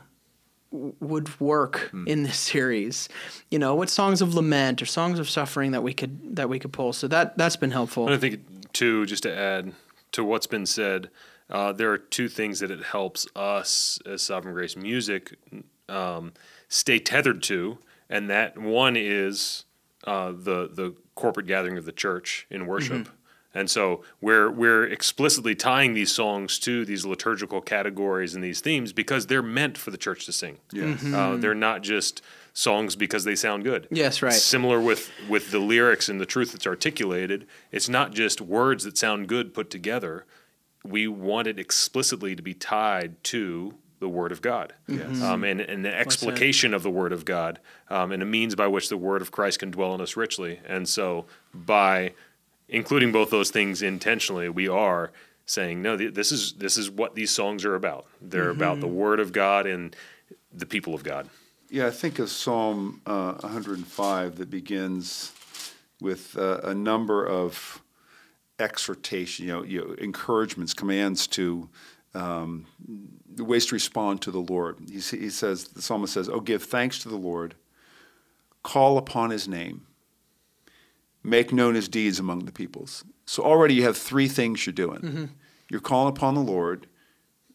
would 0.70 1.40
work 1.40 1.92
in 2.06 2.24
this 2.24 2.36
series? 2.36 3.08
You 3.50 3.58
know, 3.58 3.74
what 3.74 3.88
songs 3.88 4.20
of 4.20 4.34
lament 4.34 4.82
or 4.82 4.86
songs 4.86 5.18
of 5.18 5.30
suffering 5.30 5.70
that 5.72 5.82
we 5.82 5.94
could 5.94 6.36
that 6.36 6.48
we 6.48 6.58
could 6.58 6.72
pull. 6.72 6.92
So 6.92 7.06
that 7.08 7.38
that's 7.38 7.56
been 7.56 7.70
helpful. 7.70 8.06
And 8.06 8.14
I 8.14 8.18
think 8.18 8.72
too, 8.72 9.06
just 9.06 9.22
to 9.22 9.34
add 9.34 9.72
to 10.12 10.24
what's 10.24 10.46
been 10.46 10.66
said, 10.66 11.10
uh, 11.48 11.72
there 11.72 11.90
are 11.92 11.98
two 11.98 12.28
things 12.28 12.60
that 12.60 12.70
it 12.70 12.82
helps 12.82 13.26
us 13.36 13.98
as 14.06 14.22
Sovereign 14.22 14.54
Grace 14.54 14.76
Music 14.76 15.36
um, 15.88 16.32
stay 16.68 16.98
tethered 16.98 17.42
to, 17.44 17.78
and 18.08 18.28
that 18.30 18.58
one 18.58 18.96
is 18.96 19.64
uh, 20.04 20.32
the 20.32 20.68
the 20.72 20.94
corporate 21.14 21.46
gathering 21.46 21.78
of 21.78 21.84
the 21.84 21.92
church 21.92 22.46
in 22.50 22.66
worship. 22.66 23.08
And 23.54 23.70
so 23.70 24.02
we're 24.20 24.50
we're 24.50 24.84
explicitly 24.84 25.54
tying 25.54 25.94
these 25.94 26.10
songs 26.12 26.58
to 26.60 26.84
these 26.84 27.06
liturgical 27.06 27.60
categories 27.60 28.34
and 28.34 28.42
these 28.42 28.60
themes 28.60 28.92
because 28.92 29.26
they're 29.26 29.42
meant 29.42 29.78
for 29.78 29.90
the 29.90 29.96
church 29.96 30.26
to 30.26 30.32
sing. 30.32 30.58
Yes. 30.72 31.04
Uh, 31.04 31.36
they're 31.36 31.54
not 31.54 31.82
just 31.82 32.20
songs 32.52 32.96
because 32.96 33.24
they 33.24 33.34
sound 33.34 33.64
good. 33.64 33.86
Yes, 33.90 34.22
right. 34.22 34.32
Similar 34.32 34.80
with 34.80 35.10
with 35.28 35.50
the 35.50 35.58
lyrics 35.60 36.08
and 36.08 36.20
the 36.20 36.26
truth 36.26 36.52
that's 36.52 36.66
articulated, 36.66 37.46
it's 37.70 37.88
not 37.88 38.12
just 38.12 38.40
words 38.40 38.84
that 38.84 38.98
sound 38.98 39.28
good 39.28 39.54
put 39.54 39.70
together. 39.70 40.26
we 40.84 41.06
want 41.08 41.46
it 41.46 41.58
explicitly 41.58 42.36
to 42.36 42.42
be 42.42 42.52
tied 42.54 43.22
to 43.24 43.74
the 44.00 44.08
Word 44.08 44.32
of 44.32 44.42
God, 44.42 44.74
um, 45.22 45.44
and, 45.44 45.62
and 45.62 45.82
the 45.82 45.94
explication 45.94 46.74
of 46.74 46.82
the 46.82 46.90
Word 46.90 47.10
of 47.12 47.24
God, 47.24 47.58
um, 47.88 48.12
and 48.12 48.22
a 48.22 48.26
means 48.26 48.54
by 48.54 48.66
which 48.66 48.90
the 48.90 48.98
Word 48.98 49.22
of 49.22 49.30
Christ 49.30 49.60
can 49.60 49.70
dwell 49.70 49.94
in 49.94 50.00
us 50.02 50.14
richly. 50.14 50.60
And 50.66 50.86
so, 50.86 51.24
by 51.54 52.12
including 52.68 53.12
both 53.12 53.30
those 53.30 53.50
things 53.50 53.82
intentionally, 53.82 54.48
we 54.48 54.68
are 54.68 55.12
saying, 55.46 55.82
no, 55.82 55.96
th- 55.96 56.14
this 56.14 56.32
is 56.32 56.54
this 56.54 56.76
is 56.76 56.90
what 56.90 57.14
these 57.14 57.30
songs 57.30 57.64
are 57.64 57.74
about. 57.74 58.06
They're 58.20 58.50
about 58.50 58.80
the 58.80 58.88
Word 58.88 59.20
of 59.20 59.32
God 59.32 59.66
and 59.66 59.94
the 60.52 60.66
people 60.66 60.94
of 60.94 61.02
God. 61.04 61.28
Yeah, 61.70 61.86
I 61.86 61.90
think 61.90 62.18
of 62.18 62.30
Psalm 62.30 63.00
uh, 63.06 63.34
105 63.34 64.36
that 64.36 64.50
begins 64.50 65.32
with 66.00 66.36
uh, 66.38 66.60
a 66.62 66.74
number 66.74 67.26
of 67.26 67.82
exhortation, 68.58 69.46
you 69.46 69.52
know, 69.52 69.62
you 69.64 69.80
know 69.80 69.94
encouragements, 69.94 70.72
commands 70.74 71.26
to 71.26 71.68
um, 72.14 72.66
the 73.34 73.44
ways 73.44 73.66
to 73.66 73.74
respond 73.74 74.22
to 74.22 74.30
the 74.30 74.40
Lord. 74.40 74.78
He, 74.88 75.00
he 75.00 75.30
says, 75.30 75.68
the 75.68 75.82
psalmist 75.82 76.12
says, 76.12 76.28
"Oh, 76.28 76.40
give 76.40 76.62
thanks 76.62 77.00
to 77.00 77.08
the 77.08 77.16
Lord, 77.16 77.54
call 78.62 78.96
upon 78.96 79.30
His 79.30 79.48
name, 79.48 79.86
make 81.24 81.52
known 81.52 81.74
His 81.74 81.88
deeds 81.88 82.20
among 82.20 82.44
the 82.44 82.52
peoples." 82.52 83.04
So 83.26 83.42
already 83.42 83.74
you 83.74 83.82
have 83.82 83.96
three 83.96 84.28
things 84.28 84.64
you're 84.66 84.72
doing. 84.72 85.00
Mm-hmm. 85.00 85.24
You're 85.70 85.80
calling 85.80 86.10
upon 86.14 86.34
the 86.34 86.42
Lord 86.42 86.86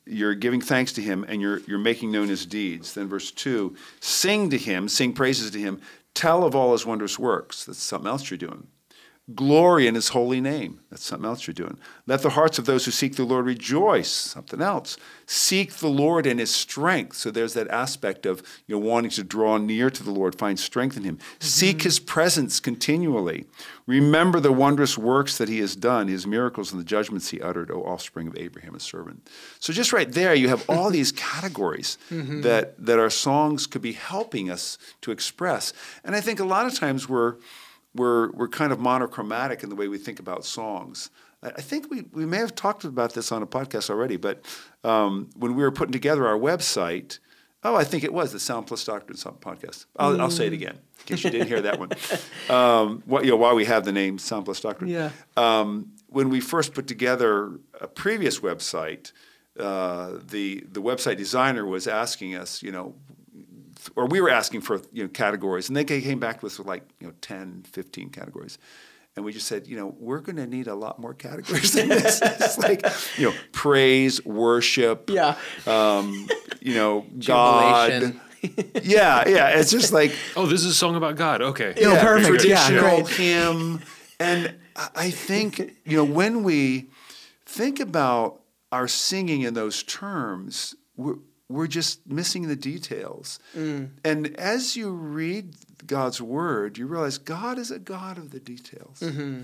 you're 0.10 0.36
giving 0.36 0.60
thanks 0.60 0.92
to 0.94 1.02
him 1.02 1.24
and 1.28 1.42
you're, 1.42 1.60
you're 1.60 1.78
making 1.80 2.12
known 2.12 2.28
his 2.28 2.46
deeds. 2.46 2.94
Then 2.94 3.08
verse 3.08 3.32
2, 3.32 3.76
sing 4.00 4.50
to 4.50 4.58
him, 4.58 4.90
sing 4.90 5.14
praises 5.14 5.52
to 5.52 5.60
him, 5.60 5.80
tell 6.16 6.44
of 6.44 6.56
all 6.56 6.72
his 6.72 6.86
wondrous 6.86 7.20
works. 7.20 7.66
That's 7.66 7.80
something 7.80 8.10
else 8.10 8.30
you're 8.30 8.38
doing. 8.38 8.68
Glory 9.36 9.86
in 9.86 9.96
his 9.96 10.10
holy 10.10 10.42
name. 10.42 10.80
That's 10.90 11.04
something 11.04 11.28
else 11.28 11.46
you're 11.46 11.54
doing. 11.54 11.78
Let 12.08 12.24
the 12.24 12.32
hearts 12.32 12.58
of 12.58 12.66
those 12.66 12.86
who 12.86 12.92
seek 12.92 13.16
the 13.16 13.26
Lord 13.26 13.46
rejoice. 13.46 14.10
Something 14.10 14.62
else. 14.62 14.98
Seek 15.28 15.74
the 15.74 15.90
Lord 15.90 16.26
in 16.26 16.40
his 16.40 16.50
strength. 16.50 17.18
So 17.18 17.30
there's 17.30 17.54
that 17.54 17.68
aspect 17.68 18.26
of 18.26 18.42
you 18.66 18.76
know 18.76 18.86
wanting 18.86 19.12
to 19.12 19.24
draw 19.24 19.58
near 19.58 19.90
to 19.92 20.04
the 20.04 20.12
Lord, 20.12 20.36
find 20.36 20.60
strength 20.60 20.98
in 20.98 21.04
him. 21.04 21.18
Mm-hmm. 21.18 21.46
Seek 21.46 21.84
his 21.84 22.00
presence 22.00 22.60
continually. 22.60 23.46
Remember 23.86 24.40
the 24.40 24.52
wondrous 24.52 24.98
works 24.98 25.38
that 25.38 25.50
he 25.50 25.60
has 25.60 25.76
done, 25.76 26.08
his 26.08 26.26
miracles 26.26 26.72
and 26.72 26.80
the 26.80 26.86
judgments 26.86 27.30
he 27.30 27.42
uttered, 27.42 27.70
O 27.70 27.84
offspring 27.84 28.28
of 28.28 28.38
Abraham, 28.38 28.74
his 28.74 28.84
servant. 28.84 29.30
So 29.60 29.74
just 29.74 29.94
right 29.94 30.12
there, 30.12 30.34
you 30.34 30.48
have 30.48 30.68
all 30.68 30.90
these 30.90 31.12
categories 31.34 31.98
mm-hmm. 32.10 32.42
that 32.42 32.84
that 32.84 32.98
our 32.98 33.12
songs 33.12 33.68
could 33.68 33.82
be 33.82 33.94
helping 33.94 34.50
us 34.50 34.78
to 35.02 35.12
express. 35.12 35.72
And 36.04 36.16
I 36.16 36.22
think 36.22 36.40
a 36.40 36.46
lot 36.46 36.66
of 36.66 36.74
times 36.74 37.08
we're 37.08 37.36
we're, 37.96 38.32
we're 38.32 38.48
kind 38.48 38.72
of 38.72 38.80
monochromatic 38.80 39.64
in 39.64 39.70
the 39.70 39.76
way 39.76 39.88
we 39.88 39.98
think 39.98 40.20
about 40.20 40.46
songs. 40.46 41.10
I 41.42 41.62
think 41.62 41.90
we, 41.90 42.02
we 42.12 42.26
may 42.26 42.38
have 42.38 42.54
talked 42.54 42.84
about 42.84 43.14
this 43.14 43.32
on 43.32 43.42
a 43.42 43.48
podcast 43.48 43.90
already, 43.90 44.18
but 44.18 44.44
um, 44.84 45.30
when 45.38 45.56
we 45.56 45.64
were 45.64 45.72
putting 45.72 45.94
together 45.94 46.28
our 46.28 46.38
website, 46.38 47.20
oh, 47.64 47.76
I 47.76 47.86
think 47.86 48.04
it 48.04 48.14
was 48.14 48.34
the 48.34 48.40
Sound 48.40 48.68
Plus 48.68 48.84
Doctrine 48.84 49.18
podcast. 49.18 49.86
I'll, 49.96 50.20
I'll 50.20 50.32
say 50.32 50.48
it 50.48 50.54
again 50.54 50.78
in 51.00 51.06
case 51.06 51.24
you 51.24 51.30
didn't 51.30 51.48
hear 51.48 51.62
that 51.62 51.80
one. 51.80 51.90
Um, 52.50 53.04
what, 53.06 53.26
you 53.26 53.30
know, 53.30 53.38
why 53.38 53.54
we 53.54 53.66
have 53.66 53.86
the 53.86 53.92
name 53.92 54.18
Sound 54.18 54.46
Plus 54.46 54.60
Doctrine. 54.60 54.90
Yeah. 54.90 55.12
Um, 55.38 55.92
when 56.08 56.30
we 56.30 56.40
first 56.40 56.74
put 56.74 56.88
together 56.88 57.52
a 57.80 57.88
previous 57.88 58.40
website, 58.40 59.12
uh, 59.60 60.14
the 60.26 60.66
the 60.72 60.82
website 60.82 61.18
designer 61.18 61.66
was 61.66 61.86
asking 61.88 62.34
us, 62.34 62.64
you 62.64 62.72
know, 62.72 62.96
or 63.96 64.06
we 64.08 64.20
were 64.22 64.30
asking 64.30 64.62
for 64.62 64.82
you 64.92 65.04
know 65.04 65.10
categories 65.10 65.68
and 65.70 65.76
they 65.78 65.84
came 65.86 66.20
back 66.20 66.40
to 66.42 66.46
us 66.48 66.58
with 66.58 66.68
like 66.68 66.84
you 67.00 67.08
know 67.08 67.14
10 67.22 67.64
15 67.72 68.10
categories 68.10 68.58
and 69.16 69.26
we 69.26 69.32
just 69.34 69.48
said 69.48 69.68
you 69.68 69.76
know 69.78 69.96
we're 70.00 70.20
going 70.20 70.36
to 70.36 70.48
need 70.48 70.68
a 70.68 70.76
lot 70.76 71.00
more 71.00 71.14
categories 71.14 71.74
than 71.74 71.90
this 71.90 72.22
it's 72.24 72.58
like 72.58 72.86
you 73.18 73.30
know 73.30 73.36
praise 73.52 74.24
worship 74.26 75.10
Yeah. 75.10 75.36
um, 75.68 76.28
you 76.62 76.74
know 76.76 77.06
god 77.26 78.14
yeah 78.84 79.28
yeah 79.28 79.50
it's 79.60 79.72
just 79.72 79.92
like 79.92 80.12
Oh, 80.36 80.46
this 80.46 80.62
is 80.62 80.68
a 80.72 80.74
song 80.74 80.96
about 80.96 81.16
God. 81.18 81.42
Okay. 81.42 81.74
Yeah, 81.78 82.02
perfect. 82.02 82.46
Yeah, 82.46 82.68
traditional 82.68 83.02
great. 83.04 83.16
hymn 83.16 83.82
and 84.20 84.56
I- 84.76 84.90
i 84.96 85.10
think 85.12 85.60
you 85.86 85.98
know 85.98 86.06
when 86.06 86.44
we 86.44 86.90
think 87.46 87.80
about 87.82 88.40
our 88.72 88.88
singing 88.88 89.42
in 89.42 89.54
those 89.56 89.84
terms 89.84 90.76
we're, 91.50 91.68
just 91.68 92.06
missing 92.08 92.48
the 92.48 92.56
details 92.56 93.40
Mm. 93.58 93.90
and 94.04 94.36
as 94.38 94.76
you 94.76 94.92
read 94.92 95.54
god's 95.88 96.22
word 96.22 96.78
you 96.78 96.86
realize 96.88 97.18
god 97.18 97.58
is 97.58 97.72
a 97.72 97.80
god 97.80 98.18
of 98.18 98.30
the 98.32 98.40
details 98.40 99.00
Mm-hmm. 99.02 99.44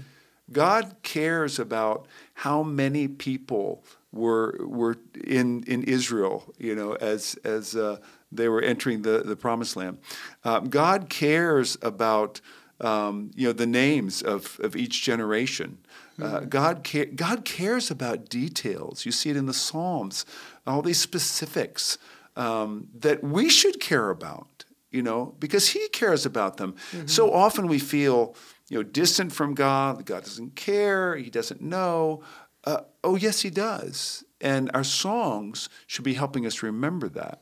god 0.52 0.96
cares 1.04 1.60
about 1.60 2.06
how 2.36 2.64
many 2.64 3.08
people 3.08 3.84
were 4.12 4.56
were 4.62 4.98
in 5.24 5.64
in 5.64 5.84
israel 5.84 6.54
you 6.58 6.76
know 6.76 6.94
as 6.94 7.36
as 7.44 7.76
uh, 7.76 7.98
they 8.32 8.48
were 8.50 8.62
entering 8.62 9.02
the 9.02 9.24
the 9.26 9.36
promised 9.36 9.76
land 9.76 9.98
um, 10.44 10.70
god 10.70 11.10
cares 11.10 11.78
about 11.82 12.42
um, 12.82 13.32
you 13.36 13.48
know 13.48 13.54
the 13.54 13.66
names 13.66 14.22
of, 14.22 14.60
of 14.62 14.76
each 14.76 15.02
generation. 15.02 15.78
Uh, 16.22 16.40
God 16.42 16.84
ca- 16.90 17.12
God 17.16 17.44
cares 17.46 17.90
about 17.92 18.28
details. 18.30 19.06
You 19.06 19.12
see 19.14 19.30
it 19.30 19.38
in 19.38 19.46
the 19.48 19.54
Psalms, 19.54 20.26
all 20.66 20.82
these 20.82 21.00
specifics 21.00 21.98
um, 22.36 22.88
that 23.00 23.24
we 23.24 23.50
should 23.50 23.80
care 23.80 24.10
about. 24.10 24.66
You 24.92 25.02
know, 25.04 25.36
because 25.40 25.70
He 25.70 25.90
cares 25.90 26.26
about 26.26 26.56
them. 26.56 26.76
So 27.06 27.34
often 27.34 27.68
we 27.68 27.80
feel 27.80 28.34
you 28.70 28.78
know 28.78 28.84
distant 28.84 29.34
from 29.34 29.54
God. 29.54 30.06
God 30.06 30.24
doesn't 30.24 30.56
care. 30.56 31.18
He 31.18 31.30
doesn't 31.30 31.62
know. 31.62 32.24
Uh, 32.64 32.82
oh 33.04 33.16
yes, 33.16 33.42
He 33.42 33.50
does. 33.50 34.24
And 34.40 34.72
our 34.74 34.84
songs 34.84 35.70
should 35.88 36.06
be 36.06 36.14
helping 36.14 36.46
us 36.46 36.64
remember 36.64 37.10
that. 37.10 37.42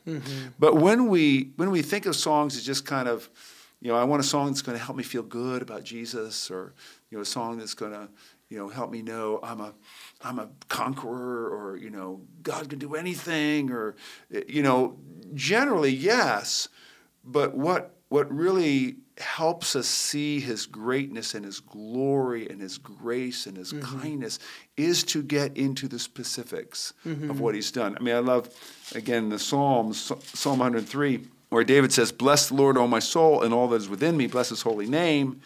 But 0.58 0.78
when 0.78 1.08
we 1.08 1.52
when 1.58 1.70
we 1.70 1.82
think 1.84 2.06
of 2.08 2.16
songs 2.16 2.56
as 2.58 2.64
just 2.66 2.86
kind 2.86 3.08
of 3.08 3.30
you 3.82 3.90
know, 3.92 3.98
I 3.98 4.06
want 4.06 4.22
a 4.22 4.24
song 4.26 4.48
that's 4.48 4.62
going 4.62 4.78
to 4.78 4.84
help 4.84 4.98
me 4.98 5.04
feel 5.04 5.24
good 5.24 5.62
about 5.62 5.84
Jesus, 5.84 6.50
or 6.50 6.74
you 7.10 7.18
know, 7.18 7.22
a 7.22 7.26
song 7.26 7.58
that's 7.58 7.74
going 7.74 7.92
to, 7.92 8.08
you 8.50 8.58
know, 8.58 8.70
help 8.70 8.90
me 8.90 9.02
know 9.02 9.42
I'm 9.44 9.60
a, 9.60 9.74
I'm 10.24 10.40
a 10.40 10.50
conqueror, 10.70 11.50
or 11.50 11.78
you 11.78 11.90
know, 11.90 12.22
God 12.42 12.70
can 12.70 12.80
do 12.80 12.96
anything, 12.96 13.72
or 13.72 13.96
you 14.48 14.64
know, 14.64 14.98
generally 15.34 15.92
yes, 15.92 16.70
but 17.24 17.56
what 17.56 17.96
what 18.10 18.32
really 18.32 18.98
helps 19.18 19.76
us 19.76 19.88
see 19.88 20.40
His 20.40 20.66
greatness 20.66 21.36
and 21.36 21.46
His 21.46 21.60
glory 21.60 22.50
and 22.50 22.62
His 22.62 22.78
grace 22.78 23.46
and 23.46 23.58
His 23.58 23.74
mm-hmm. 23.74 24.00
kindness 24.00 24.40
is 24.78 25.04
to 25.06 25.22
get 25.22 25.56
into 25.58 25.88
the 25.88 26.00
specifics 26.00 26.94
of 27.06 27.12
mm-hmm. 27.12 27.40
what 27.40 27.56
He's 27.56 27.72
done. 27.72 27.96
I 28.00 28.04
mean, 28.04 28.16
I 28.16 28.20
love 28.20 28.50
again 28.96 29.30
the 29.30 29.40
Psalms, 29.40 30.12
Psalm 30.24 30.60
103 30.60 31.28
where 31.54 31.64
David 31.64 31.94
says, 31.94 32.12
Bless 32.12 32.50
the 32.50 32.56
Lord, 32.56 32.78
O 32.78 32.88
my 32.88 33.00
soul, 33.00 33.44
and 33.44 33.54
all 33.54 33.68
that 33.70 33.76
is 33.76 33.88
within 33.88 34.18
me, 34.18 34.26
bless 34.26 34.50
his 34.50 34.64
holy 34.64 34.88
name. 34.88 35.40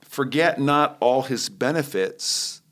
Forget 0.00 0.60
not 0.60 0.96
all 1.00 1.22
his 1.22 1.48
benefits. 1.48 2.62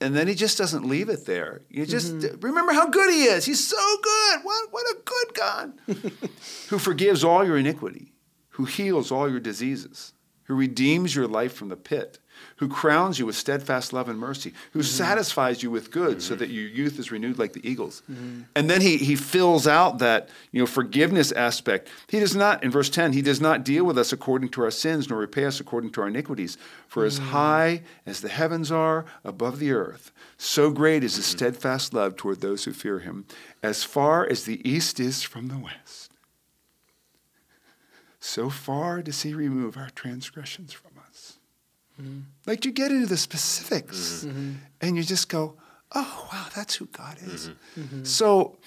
And 0.00 0.14
then 0.14 0.28
he 0.28 0.34
just 0.34 0.58
doesn't 0.58 0.86
leave 0.86 1.08
it 1.08 1.24
there. 1.24 1.62
You 1.70 1.86
just 1.86 2.14
mm-hmm. 2.14 2.40
remember 2.40 2.72
how 2.72 2.88
good 2.88 3.10
he 3.10 3.24
is. 3.24 3.46
He's 3.46 3.66
so 3.66 3.96
good. 4.02 4.40
What, 4.42 4.72
what 4.72 4.84
a 4.90 4.96
good 5.04 5.34
God. 5.34 5.72
who 6.68 6.78
forgives 6.78 7.24
all 7.24 7.44
your 7.44 7.56
iniquity, 7.56 8.12
who 8.50 8.66
heals 8.66 9.10
all 9.10 9.30
your 9.30 9.40
diseases, 9.40 10.12
who 10.44 10.54
redeems 10.54 11.14
your 11.14 11.26
life 11.26 11.54
from 11.54 11.68
the 11.68 11.76
pit, 11.76 12.18
who 12.56 12.68
crowns 12.68 13.18
you 13.18 13.26
with 13.26 13.36
steadfast 13.36 13.92
love 13.92 14.08
and 14.08 14.18
mercy, 14.18 14.52
who 14.72 14.80
mm-hmm. 14.80 14.86
satisfies 14.86 15.62
you 15.62 15.70
with 15.70 15.90
good 15.90 16.22
so 16.22 16.34
mm-hmm. 16.34 16.40
that 16.40 16.50
your 16.50 16.68
youth 16.68 16.98
is 16.98 17.10
renewed 17.12 17.38
like 17.38 17.52
the 17.52 17.68
eagles. 17.68 18.02
Mm-hmm. 18.10 18.42
And 18.54 18.70
then 18.70 18.80
he, 18.80 18.96
he 18.96 19.16
fills 19.16 19.66
out 19.66 19.98
that 19.98 20.28
you 20.52 20.60
know 20.60 20.66
forgiveness 20.66 21.32
aspect. 21.32 21.88
He 22.08 22.20
does 22.20 22.34
not, 22.34 22.64
in 22.64 22.70
verse 22.70 22.88
10, 22.88 23.12
he 23.12 23.22
does 23.22 23.40
not 23.40 23.64
deal 23.64 23.84
with 23.84 23.98
us 23.98 24.12
according 24.12 24.50
to 24.50 24.62
our 24.62 24.70
sins, 24.70 25.08
nor 25.08 25.18
repay 25.18 25.44
us 25.44 25.60
according 25.60 25.90
to 25.92 26.00
our 26.02 26.08
iniquities. 26.08 26.56
For 26.88 27.04
as 27.04 27.20
mm. 27.20 27.24
high 27.24 27.82
as 28.06 28.20
the 28.20 28.28
heavens 28.28 28.72
are 28.72 29.04
above 29.24 29.58
the 29.58 29.72
earth, 29.72 30.12
so 30.38 30.70
great 30.70 31.04
is 31.04 31.16
his 31.16 31.26
steadfast 31.26 31.94
love 31.94 32.16
toward 32.16 32.40
those 32.40 32.64
who 32.64 32.72
fear 32.72 33.00
him. 33.00 33.26
As 33.62 33.84
far 33.84 34.26
as 34.28 34.44
the 34.44 34.66
east 34.68 35.00
is 35.00 35.22
from 35.22 35.48
the 35.48 35.58
west, 35.58 36.12
so 38.20 38.50
far 38.50 39.02
does 39.02 39.22
he 39.22 39.34
remove 39.34 39.76
our 39.76 39.90
transgressions 39.90 40.72
from 40.72 40.95
us. 41.98 42.04
Like 42.46 42.64
you 42.64 42.72
get 42.72 42.90
into 42.90 43.06
the 43.06 43.16
specifics 43.16 44.24
mm-hmm. 44.24 44.52
and 44.80 44.96
you 44.96 45.02
just 45.02 45.28
go, 45.28 45.54
oh, 45.94 46.28
wow, 46.32 46.46
that's 46.54 46.74
who 46.74 46.86
God 46.86 47.18
is. 47.22 47.50
Mm-hmm. 47.78 48.04
So, 48.04 48.58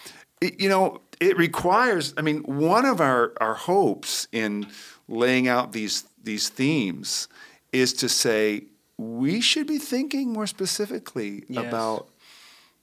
it, 0.42 0.60
you 0.60 0.70
know, 0.70 1.02
it 1.20 1.38
requires, 1.38 2.14
I 2.18 2.22
mean, 2.22 2.44
one 2.44 2.86
of 2.86 3.02
our, 3.02 3.34
our 3.42 3.54
hopes 3.56 4.28
in 4.32 4.68
laying 5.08 5.48
out 5.48 5.72
these, 5.74 6.06
these 6.24 6.50
themes 6.50 7.28
is 7.72 7.94
to 7.94 8.10
say, 8.10 8.64
we 8.98 9.42
should 9.42 9.68
be 9.68 9.78
thinking 9.78 10.34
more 10.34 10.48
specifically 10.48 11.44
Yes. 11.48 11.66
about 11.68 12.10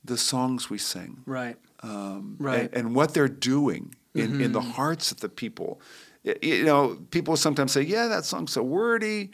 the 0.05 0.17
songs 0.17 0.71
we 0.71 0.79
sing 0.79 1.23
Right. 1.27 1.57
um, 1.83 2.37
Right. 2.39 2.61
and, 2.63 2.75
and 2.75 2.95
what 2.95 3.13
they're 3.15 3.29
doing 3.29 3.95
in, 4.15 4.41
in 4.41 4.53
the 4.53 4.63
hearts 4.63 5.13
of 5.13 5.21
the 5.21 5.29
people. 5.29 5.81
You 6.43 6.65
know, 6.65 6.99
people 7.11 7.37
sometimes 7.37 7.71
say, 7.73 7.83
"Yeah, 7.83 8.09
that 8.09 8.25
song's 8.25 8.53
so 8.53 8.63
wordy." 8.63 9.31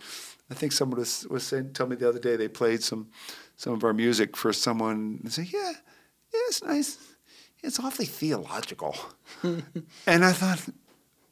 I 0.51 0.55
think 0.55 0.73
someone 0.73 0.99
was 0.99 1.27
was 1.29 1.45
saying, 1.45 1.73
tell 1.73 1.87
me 1.87 1.97
the 1.97 2.09
other 2.09 2.19
day 2.19 2.37
they 2.37 2.49
played 2.49 2.83
some 2.83 3.09
some 3.57 3.73
of 3.73 3.85
our 3.85 3.93
music 3.93 4.37
for 4.37 4.53
someone 4.53 5.21
and 5.23 5.33
say, 5.33 5.49
"Yeah, 5.53 5.73
yeah, 6.33 6.41
it's 6.49 6.63
nice. 6.63 6.99
It's 7.63 7.79
awfully 7.79 8.07
theological. 8.07 8.97
and 9.43 10.25
I 10.25 10.33
thought, 10.33 10.61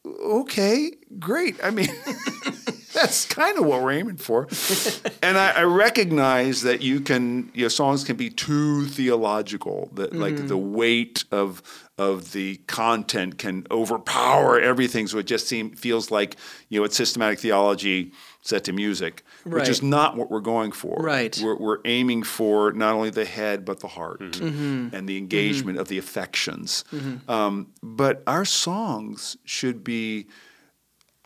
okay, 0.07 0.93
great. 1.19 1.57
I 1.62 1.71
mean, 1.71 1.88
that's 2.95 3.26
kind 3.26 3.59
of 3.59 3.67
what 3.67 3.83
we're 3.83 3.93
aiming 3.93 4.19
for. 4.19 4.47
and 5.23 5.37
I, 5.37 5.50
I, 5.50 5.62
recognize 5.64 6.62
that 6.62 6.83
you 6.83 7.00
can, 7.00 7.50
your 7.52 7.71
songs 7.71 8.05
can 8.05 8.17
be 8.17 8.31
too 8.31 8.87
theological. 8.87 9.90
That 9.95 10.11
mm-hmm. 10.11 10.21
like 10.21 10.47
the 10.47 10.59
weight 10.59 11.25
of 11.33 11.62
of 11.99 12.33
the 12.33 12.57
content 12.67 13.37
can 13.37 13.67
overpower 13.71 14.59
everything. 14.59 15.07
So 15.07 15.19
it 15.19 15.26
just 15.26 15.49
seems 15.49 15.79
feels 15.79 16.11
like 16.11 16.37
you 16.69 16.81
know 16.81 16.85
it's 16.85 16.97
systematic 16.97 17.40
theology 17.40 18.12
set 18.42 18.64
to 18.64 18.73
music, 18.73 19.23
right. 19.44 19.61
which 19.61 19.68
is 19.68 19.82
not 19.82 20.16
what 20.16 20.30
we're 20.30 20.40
going 20.40 20.73
for. 20.73 20.97
Right. 21.00 21.38
We're, 21.42 21.56
we're 21.56 21.78
aiming 21.85 22.23
for 22.23 22.73
not 22.73 22.94
only 22.94 23.11
the 23.11 23.25
head 23.25 23.64
but 23.64 23.80
the 23.80 23.88
heart 23.88 24.20
mm-hmm. 24.20 24.44
mm-hmm. 24.44 24.94
and 24.94 25.09
the 25.09 25.18
engagement 25.18 25.76
mm-hmm. 25.76 25.82
of 25.82 25.88
the 25.88 25.99
affections. 25.99 26.85
Mm-hmm. 26.92 27.30
Um, 27.30 27.73
but 27.82 28.23
our 28.26 28.44
songs 28.44 29.37
should 29.44 29.85
be 29.85 30.26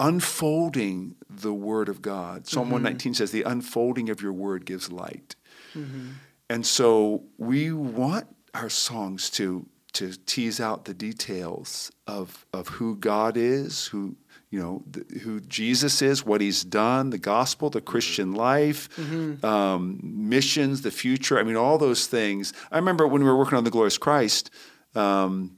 unfolding 0.00 1.14
the 1.30 1.52
word 1.52 1.88
of 1.88 2.02
God. 2.02 2.46
Psalm 2.46 2.70
119 2.70 3.12
mm-hmm. 3.12 3.16
says, 3.16 3.30
"The 3.30 3.42
unfolding 3.42 4.10
of 4.10 4.20
your 4.20 4.32
word 4.32 4.66
gives 4.66 4.90
light." 4.90 5.36
Mm-hmm. 5.74 6.10
And 6.50 6.66
so 6.66 7.24
we 7.38 7.72
want 7.72 8.26
our 8.54 8.68
songs 8.68 9.30
to 9.30 9.66
to 9.94 10.12
tease 10.26 10.60
out 10.60 10.84
the 10.84 10.94
details 10.94 11.90
of 12.06 12.44
of 12.52 12.68
who 12.68 12.96
God 12.96 13.36
is, 13.36 13.86
who 13.86 14.16
you 14.54 14.60
know 14.60 14.84
the, 14.88 15.18
who 15.18 15.40
Jesus 15.40 16.00
is, 16.00 16.24
what 16.24 16.40
He's 16.40 16.62
done, 16.62 17.10
the 17.10 17.18
gospel, 17.18 17.70
the 17.70 17.80
Christian 17.80 18.28
mm-hmm. 18.28 18.36
life, 18.36 18.88
mm-hmm. 18.96 19.44
um, 19.44 19.98
missions, 20.00 20.82
the 20.82 20.92
future. 20.92 21.40
I 21.40 21.42
mean, 21.42 21.56
all 21.56 21.76
those 21.76 22.06
things. 22.06 22.52
I 22.70 22.76
remember 22.76 23.08
when 23.08 23.24
we 23.24 23.28
were 23.28 23.36
working 23.36 23.58
on 23.58 23.64
the 23.64 23.70
Glorious 23.72 23.98
Christ. 23.98 24.50
Um, 24.94 25.56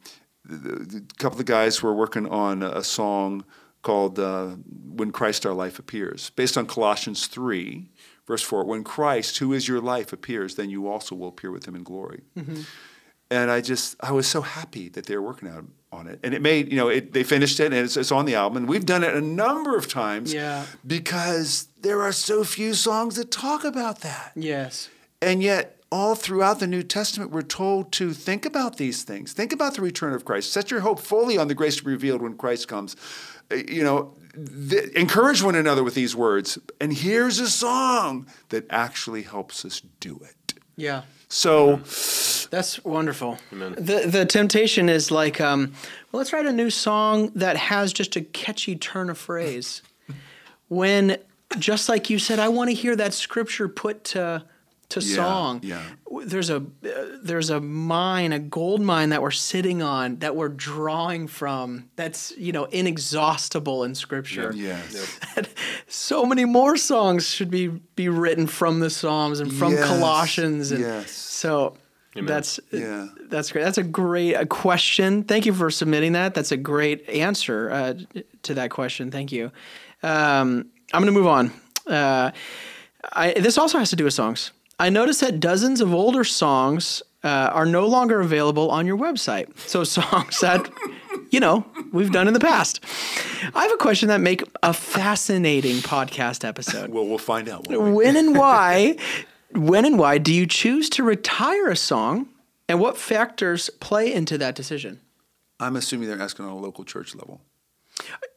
a 0.48 1.02
couple 1.18 1.38
of 1.38 1.44
guys 1.44 1.82
were 1.82 1.92
working 1.92 2.26
on 2.26 2.62
a 2.62 2.82
song 2.82 3.44
called 3.82 4.18
uh, 4.18 4.56
"When 4.98 5.10
Christ 5.10 5.44
Our 5.44 5.52
Life 5.52 5.78
Appears," 5.78 6.30
based 6.30 6.56
on 6.56 6.66
Colossians 6.66 7.26
three, 7.26 7.90
verse 8.26 8.42
four. 8.42 8.64
When 8.64 8.82
Christ, 8.82 9.36
who 9.36 9.52
is 9.52 9.68
your 9.68 9.82
life, 9.82 10.10
appears, 10.10 10.54
then 10.54 10.70
you 10.70 10.88
also 10.88 11.14
will 11.14 11.28
appear 11.28 11.50
with 11.50 11.68
Him 11.68 11.76
in 11.76 11.82
glory. 11.82 12.22
Mm-hmm 12.34 12.62
and 13.30 13.50
I 13.50 13.60
just 13.60 13.96
I 14.00 14.12
was 14.12 14.26
so 14.26 14.42
happy 14.42 14.88
that 14.90 15.06
they 15.06 15.16
were 15.16 15.22
working 15.22 15.48
out 15.48 15.64
on 15.92 16.06
it, 16.06 16.20
and 16.22 16.34
it 16.34 16.42
made 16.42 16.70
you 16.70 16.76
know 16.78 16.88
it, 16.88 17.12
they 17.12 17.24
finished 17.24 17.58
it 17.60 17.66
and 17.66 17.74
it's, 17.74 17.96
it's, 17.96 18.12
on 18.12 18.24
the 18.24 18.34
album, 18.34 18.58
and 18.58 18.68
we've 18.68 18.86
done 18.86 19.02
it 19.02 19.14
a 19.14 19.20
number 19.20 19.76
of 19.76 19.88
times. 19.88 20.32
Yeah. 20.32 20.66
Because 20.86 21.68
there 21.80 22.02
are 22.02 22.12
so 22.12 22.44
few 22.44 22.74
songs 22.74 23.16
that 23.16 23.30
talk 23.30 23.64
about 23.64 24.00
that. 24.00 24.32
Yes. 24.34 24.88
And 25.22 25.42
yet, 25.42 25.80
all 25.90 26.14
throughout 26.14 26.60
the 26.60 26.66
New 26.66 26.82
Testament, 26.82 27.30
we're 27.30 27.42
told 27.42 27.92
to 27.92 28.12
think 28.12 28.44
about 28.44 28.76
these 28.76 29.02
things. 29.02 29.32
Think 29.32 29.52
about 29.52 29.74
the 29.74 29.82
return 29.82 30.12
of 30.12 30.24
Christ. 30.24 30.52
Set 30.52 30.70
your 30.70 30.80
hope 30.80 31.00
fully 31.00 31.38
on 31.38 31.48
the 31.48 31.54
grace 31.54 31.82
revealed 31.82 32.22
when 32.22 32.36
Christ 32.36 32.68
comes. 32.68 32.96
Uh, 33.50 33.56
you 33.68 33.82
know, 33.82 34.14
th- 34.68 34.90
encourage 34.90 35.42
one 35.42 35.54
another 35.54 35.82
with 35.82 35.94
these 35.94 36.14
words. 36.14 36.58
And 36.80 36.92
here's 36.92 37.38
a 37.38 37.48
song 37.48 38.26
that 38.50 38.66
actually 38.70 39.22
helps 39.22 39.64
us 39.64 39.80
do 40.00 40.20
it. 40.24 40.54
Yeah. 40.76 41.02
So 41.28 41.76
that's 42.50 42.84
wonderful. 42.84 43.38
Amen. 43.52 43.74
The 43.76 44.06
the 44.06 44.24
temptation 44.24 44.88
is 44.88 45.10
like, 45.10 45.40
um, 45.40 45.72
well, 46.12 46.18
let's 46.18 46.32
write 46.32 46.46
a 46.46 46.52
new 46.52 46.70
song 46.70 47.32
that 47.34 47.56
has 47.56 47.92
just 47.92 48.16
a 48.16 48.20
catchy 48.20 48.76
turn 48.76 49.10
of 49.10 49.18
phrase. 49.18 49.82
when, 50.68 51.18
just 51.58 51.88
like 51.88 52.10
you 52.10 52.18
said, 52.18 52.38
I 52.38 52.48
want 52.48 52.70
to 52.70 52.74
hear 52.74 52.94
that 52.96 53.12
scripture 53.14 53.68
put 53.68 54.04
to 54.04 54.44
to 54.90 55.00
yeah, 55.00 55.14
song. 55.14 55.60
Yeah. 55.62 55.82
There's 56.24 56.50
a 56.50 56.56
uh, 56.56 56.60
there's 57.22 57.50
a 57.50 57.60
mine, 57.60 58.32
a 58.32 58.38
gold 58.38 58.80
mine 58.80 59.10
that 59.10 59.22
we're 59.22 59.30
sitting 59.30 59.82
on 59.82 60.16
that 60.18 60.36
we're 60.36 60.48
drawing 60.48 61.26
from. 61.26 61.90
That's 61.96 62.32
you 62.36 62.52
know 62.52 62.64
inexhaustible 62.64 63.84
in 63.84 63.94
Scripture. 63.94 64.52
Yes. 64.54 65.18
so 65.86 66.24
many 66.24 66.44
more 66.44 66.76
songs 66.76 67.28
should 67.28 67.50
be 67.50 67.68
be 67.68 68.08
written 68.08 68.46
from 68.46 68.80
the 68.80 68.90
Psalms 68.90 69.40
and 69.40 69.52
from 69.52 69.72
yes. 69.72 69.86
Colossians. 69.86 70.72
And 70.72 70.80
yes. 70.80 71.10
So. 71.10 71.76
Amen. 72.16 72.28
That's 72.28 72.58
yeah. 72.72 73.08
That's 73.24 73.52
great. 73.52 73.62
That's 73.62 73.76
a 73.76 73.82
great 73.82 74.32
a 74.32 74.46
question. 74.46 75.24
Thank 75.24 75.44
you 75.44 75.52
for 75.52 75.70
submitting 75.70 76.12
that. 76.12 76.32
That's 76.32 76.50
a 76.50 76.56
great 76.56 77.06
answer 77.10 77.70
uh, 77.70 77.94
to 78.44 78.54
that 78.54 78.70
question. 78.70 79.10
Thank 79.10 79.32
you. 79.32 79.52
Um, 80.02 80.70
I'm 80.94 81.02
going 81.02 81.12
to 81.12 81.12
move 81.12 81.26
on. 81.26 81.52
Uh, 81.86 82.30
I, 83.12 83.34
this 83.34 83.58
also 83.58 83.78
has 83.78 83.90
to 83.90 83.96
do 83.96 84.04
with 84.04 84.14
songs. 84.14 84.52
I 84.78 84.90
noticed 84.90 85.20
that 85.20 85.40
dozens 85.40 85.80
of 85.80 85.94
older 85.94 86.24
songs 86.24 87.02
uh, 87.24 87.50
are 87.52 87.66
no 87.66 87.86
longer 87.86 88.20
available 88.20 88.70
on 88.70 88.86
your 88.86 88.96
website. 88.96 89.56
So 89.58 89.84
songs 89.84 90.40
that, 90.40 90.70
you 91.30 91.40
know, 91.40 91.66
we've 91.92 92.12
done 92.12 92.28
in 92.28 92.34
the 92.34 92.40
past. 92.40 92.84
I 93.54 93.62
have 93.62 93.72
a 93.72 93.76
question 93.76 94.08
that 94.08 94.20
make 94.20 94.42
a 94.62 94.72
fascinating 94.72 95.76
podcast 95.76 96.46
episode. 96.46 96.90
well, 96.90 97.06
we'll 97.06 97.18
find 97.18 97.48
out. 97.48 97.66
When 97.68 98.16
and 98.16 98.36
why, 98.38 98.96
when 99.52 99.84
and 99.84 99.98
why 99.98 100.18
do 100.18 100.32
you 100.32 100.46
choose 100.46 100.88
to 100.90 101.02
retire 101.02 101.68
a 101.68 101.76
song, 101.76 102.28
and 102.68 102.80
what 102.80 102.98
factors 102.98 103.70
play 103.80 104.12
into 104.12 104.36
that 104.38 104.54
decision? 104.54 105.00
I'm 105.58 105.76
assuming 105.76 106.08
they're 106.08 106.20
asking 106.20 106.44
on 106.44 106.52
a 106.52 106.58
local 106.58 106.84
church 106.84 107.14
level. 107.14 107.40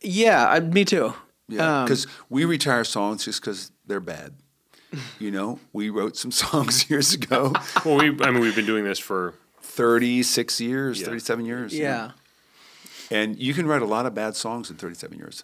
Yeah, 0.02 0.60
me 0.60 0.86
too. 0.86 1.14
Yeah, 1.50 1.84
because 1.84 2.06
um, 2.06 2.12
we 2.30 2.46
retire 2.46 2.84
songs 2.84 3.26
just 3.26 3.42
because 3.42 3.72
they're 3.86 4.00
bad. 4.00 4.36
You 5.20 5.32
know, 5.32 5.60
we 5.74 5.90
wrote 5.90 6.18
some 6.18 6.32
songs 6.44 6.90
years 6.90 7.14
ago. 7.14 7.54
well, 7.86 7.98
we 7.98 8.08
I 8.22 8.32
mean 8.32 8.42
we've 8.42 8.56
been 8.56 8.66
doing 8.66 8.84
this 8.84 9.00
for 9.00 9.36
36 9.62 10.60
years, 10.60 11.00
yeah. 11.00 11.06
37 11.06 11.46
years. 11.46 11.74
Yeah. 11.74 12.12
And 13.12 13.40
you 13.40 13.54
can 13.54 13.66
write 13.66 13.82
a 13.82 13.86
lot 13.86 14.06
of 14.06 14.14
bad 14.14 14.36
songs 14.36 14.70
in 14.70 14.76
37 14.76 15.18
years. 15.18 15.44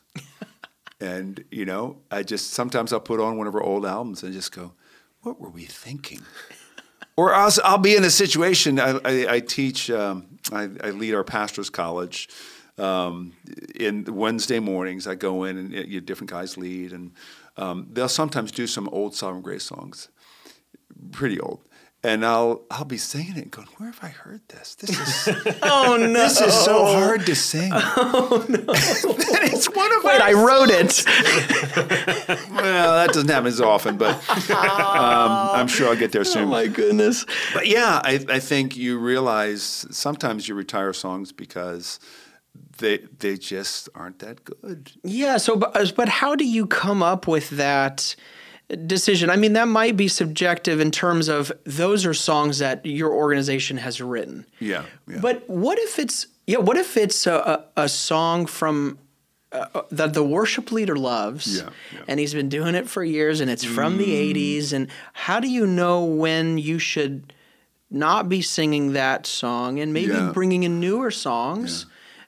and, 0.99 1.43
you 1.51 1.65
know, 1.65 1.97
I 2.11 2.23
just 2.23 2.51
sometimes 2.51 2.93
I'll 2.93 2.99
put 2.99 3.19
on 3.19 3.37
one 3.37 3.47
of 3.47 3.55
our 3.55 3.63
old 3.63 3.85
albums 3.85 4.23
and 4.23 4.33
just 4.33 4.51
go, 4.51 4.73
what 5.21 5.39
were 5.39 5.49
we 5.49 5.63
thinking? 5.63 6.21
or 7.17 7.33
I'll, 7.33 7.51
I'll 7.63 7.77
be 7.77 7.95
in 7.95 8.03
a 8.03 8.09
situation, 8.09 8.79
I, 8.79 8.99
I, 9.03 9.33
I 9.35 9.39
teach, 9.39 9.89
um, 9.89 10.37
I, 10.51 10.69
I 10.83 10.89
lead 10.91 11.13
our 11.13 11.23
pastor's 11.23 11.69
college. 11.69 12.29
Um, 12.77 13.31
in 13.73 14.03
Wednesday 14.03 14.59
mornings, 14.59 15.07
I 15.07 15.15
go 15.15 15.45
in 15.45 15.57
and 15.57 15.71
you 15.71 16.01
know, 16.01 16.05
different 16.05 16.29
guys 16.29 16.57
lead, 16.57 16.91
and 16.91 17.13
um, 17.57 17.87
they'll 17.91 18.09
sometimes 18.09 18.51
do 18.51 18.67
some 18.67 18.89
old 18.89 19.15
Sovereign 19.15 19.41
Grace 19.41 19.63
songs, 19.63 20.09
pretty 21.11 21.39
old. 21.39 21.61
And 22.03 22.23
I'll 22.23 22.65
I'll 22.69 22.85
be 22.85 22.99
singing 22.99 23.35
it 23.35 23.41
and 23.41 23.51
going, 23.51 23.67
where 23.77 23.89
have 23.89 23.99
I 24.03 24.09
heard 24.09 24.41
this? 24.49 24.75
This 24.75 24.91
is 25.27 25.57
oh 25.63 25.97
no, 25.99 26.13
this 26.13 26.39
is 26.39 26.53
so 26.53 26.85
hard 26.85 27.25
to 27.25 27.33
sing. 27.35 27.71
Oh 27.97 28.45
no, 28.47 28.59
it's 28.67 29.67
one 29.73 29.91
of 29.97 30.03
wait, 30.03 30.21
I 30.21 30.33
wrote 30.33 30.69
it. 30.69 31.03
well, 32.51 32.93
that 32.95 33.09
doesn't 33.11 33.27
happen 33.29 33.47
as 33.47 33.59
often, 33.59 33.97
but 33.97 34.13
um, 34.51 35.31
I'm 35.55 35.67
sure 35.67 35.87
I'll 35.89 35.95
get 35.95 36.11
there 36.11 36.23
soon. 36.23 36.43
Oh 36.43 36.51
my 36.51 36.67
goodness! 36.67 37.25
But 37.55 37.65
yeah, 37.65 38.01
I 38.03 38.23
I 38.29 38.39
think 38.39 38.77
you 38.77 38.99
realize 38.99 39.87
sometimes 39.89 40.47
you 40.47 40.53
retire 40.53 40.93
songs 40.93 41.31
because 41.31 41.99
they 42.77 42.99
they 43.19 43.37
just 43.37 43.89
aren't 43.95 44.19
that 44.19 44.43
good. 44.43 44.91
Yeah. 45.03 45.37
So, 45.37 45.55
but, 45.55 45.93
but 45.95 46.09
how 46.09 46.35
do 46.35 46.45
you 46.45 46.65
come 46.65 47.01
up 47.03 47.27
with 47.27 47.49
that? 47.51 48.15
decision. 48.87 49.29
I 49.29 49.35
mean, 49.35 49.53
that 49.53 49.67
might 49.67 49.95
be 49.95 50.07
subjective 50.07 50.79
in 50.79 50.91
terms 50.91 51.27
of 51.27 51.51
those 51.65 52.05
are 52.05 52.13
songs 52.13 52.59
that 52.59 52.85
your 52.85 53.13
organization 53.13 53.77
has 53.77 54.01
written. 54.01 54.45
Yeah. 54.59 54.85
yeah. 55.07 55.19
But 55.19 55.47
what 55.49 55.77
if 55.79 55.99
it's 55.99 56.27
yeah? 56.47 56.57
What 56.57 56.77
if 56.77 56.97
it's 56.97 57.27
a, 57.27 57.65
a, 57.77 57.83
a 57.83 57.89
song 57.89 58.45
from 58.45 58.97
uh, 59.51 59.67
uh 59.73 59.81
that 59.91 60.13
the 60.13 60.23
worship 60.23 60.71
leader 60.71 60.95
loves, 60.95 61.57
yeah, 61.57 61.69
yeah. 61.93 61.99
and 62.07 62.19
he's 62.19 62.33
been 62.33 62.49
doing 62.49 62.75
it 62.75 62.89
for 62.89 63.03
years, 63.03 63.39
and 63.39 63.51
it's 63.51 63.63
from 63.63 63.95
mm. 63.95 63.97
the 63.99 64.33
'80s. 64.33 64.73
And 64.73 64.87
how 65.13 65.39
do 65.39 65.47
you 65.47 65.67
know 65.67 66.03
when 66.03 66.57
you 66.57 66.79
should 66.79 67.33
not 67.91 68.29
be 68.29 68.41
singing 68.41 68.93
that 68.93 69.27
song 69.27 69.79
and 69.79 69.93
maybe 69.93 70.17
bringing 70.33 70.63
in 70.63 70.79
newer 70.79 71.11
songs? 71.11 71.85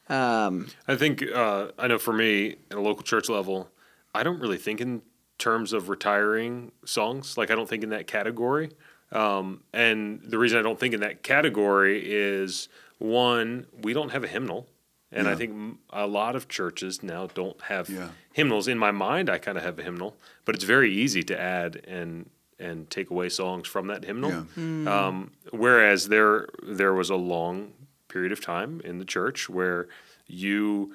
Um, 0.09 0.67
I 0.87 0.95
think 0.95 1.23
uh, 1.23 1.67
I 1.77 1.87
know 1.87 1.97
for 1.97 2.13
me 2.13 2.55
at 2.71 2.77
a 2.77 2.81
local 2.81 3.03
church 3.03 3.29
level, 3.29 3.69
I 4.13 4.23
don't 4.23 4.39
really 4.39 4.57
think 4.57 4.81
in 4.81 5.01
terms 5.37 5.73
of 5.73 5.89
retiring 5.89 6.71
songs. 6.85 7.37
Like 7.37 7.51
I 7.51 7.55
don't 7.55 7.69
think 7.69 7.83
in 7.83 7.89
that 7.89 8.07
category. 8.07 8.71
Um, 9.11 9.63
and 9.73 10.21
the 10.23 10.37
reason 10.37 10.59
I 10.59 10.61
don't 10.61 10.79
think 10.79 10.93
in 10.93 10.99
that 11.01 11.23
category 11.23 12.03
is 12.05 12.69
one, 12.97 13.67
we 13.81 13.93
don't 13.93 14.09
have 14.09 14.23
a 14.23 14.27
hymnal. 14.27 14.67
And 15.11 15.25
yeah. 15.25 15.33
I 15.33 15.35
think 15.35 15.79
a 15.91 16.05
lot 16.05 16.35
of 16.35 16.49
churches 16.49 17.01
now 17.01 17.27
don't 17.27 17.61
have 17.63 17.89
yeah. 17.89 18.09
hymnals. 18.33 18.67
In 18.67 18.77
my 18.77 18.91
mind, 18.91 19.29
I 19.29 19.37
kind 19.37 19.57
of 19.57 19.63
have 19.63 19.79
a 19.79 19.83
hymnal, 19.83 20.17
but 20.43 20.53
it's 20.53 20.65
very 20.65 20.93
easy 20.93 21.23
to 21.23 21.39
add 21.39 21.81
and 21.87 22.29
and 22.59 22.89
take 22.89 23.11
away 23.11 23.29
songs 23.29 23.67
from 23.67 23.87
that 23.87 24.03
hymnal. 24.03 24.31
Yeah. 24.31 24.43
Mm. 24.57 24.87
Um, 24.87 25.31
whereas 25.51 26.09
there 26.09 26.47
there 26.61 26.93
was 26.93 27.09
a 27.09 27.15
long 27.15 27.71
period 28.17 28.31
of 28.31 28.41
time 28.41 28.81
in 28.83 28.97
the 28.97 29.05
church 29.05 29.47
where 29.47 29.87
you 30.25 30.91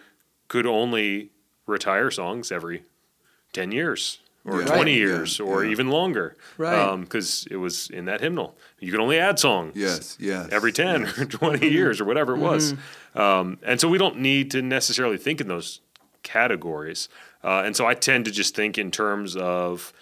could 0.49 0.67
only 0.67 1.31
retire 1.69 2.11
songs 2.11 2.51
every 2.51 2.83
10 3.53 3.71
years. 3.71 4.19
or 4.45 4.59
Yeah. 4.63 4.67
20 4.67 4.91
Right. 4.91 4.99
years 4.99 5.39
Yeah, 5.39 5.47
or 5.47 5.65
yeah. 5.65 5.71
even 5.71 5.89
longer. 5.89 6.35
Right. 6.59 6.97
Because 6.97 7.47
it 7.49 7.59
was 7.59 7.89
in 7.91 8.07
that 8.07 8.21
hymnal. 8.21 8.59
You 8.81 8.91
could 8.91 8.99
only 9.01 9.17
add 9.21 9.39
songs. 9.39 9.77
Yes, 9.77 10.17
yes, 10.19 10.49
Every 10.51 10.73
10 10.73 11.05
or 11.17 11.25
20 11.27 11.69
years 11.71 12.01
or 12.01 12.05
whatever 12.07 12.35
it 12.35 12.41
was. 12.41 12.75
Um, 13.15 13.59
and 13.63 13.79
so 13.81 13.87
we 13.89 13.99
don't 13.99 14.19
need 14.19 14.51
to 14.51 14.61
necessarily 14.61 15.17
think 15.17 15.41
in 15.41 15.47
those 15.47 15.79
categories. 16.25 17.09
Uh, 17.45 17.63
and 17.65 17.77
so 17.77 17.87
I 17.87 17.95
tend 17.95 18.25
to 18.25 18.33
just 18.33 18.57
think 18.57 18.79
in 18.79 18.91
terms 18.91 19.37
of 19.37 19.93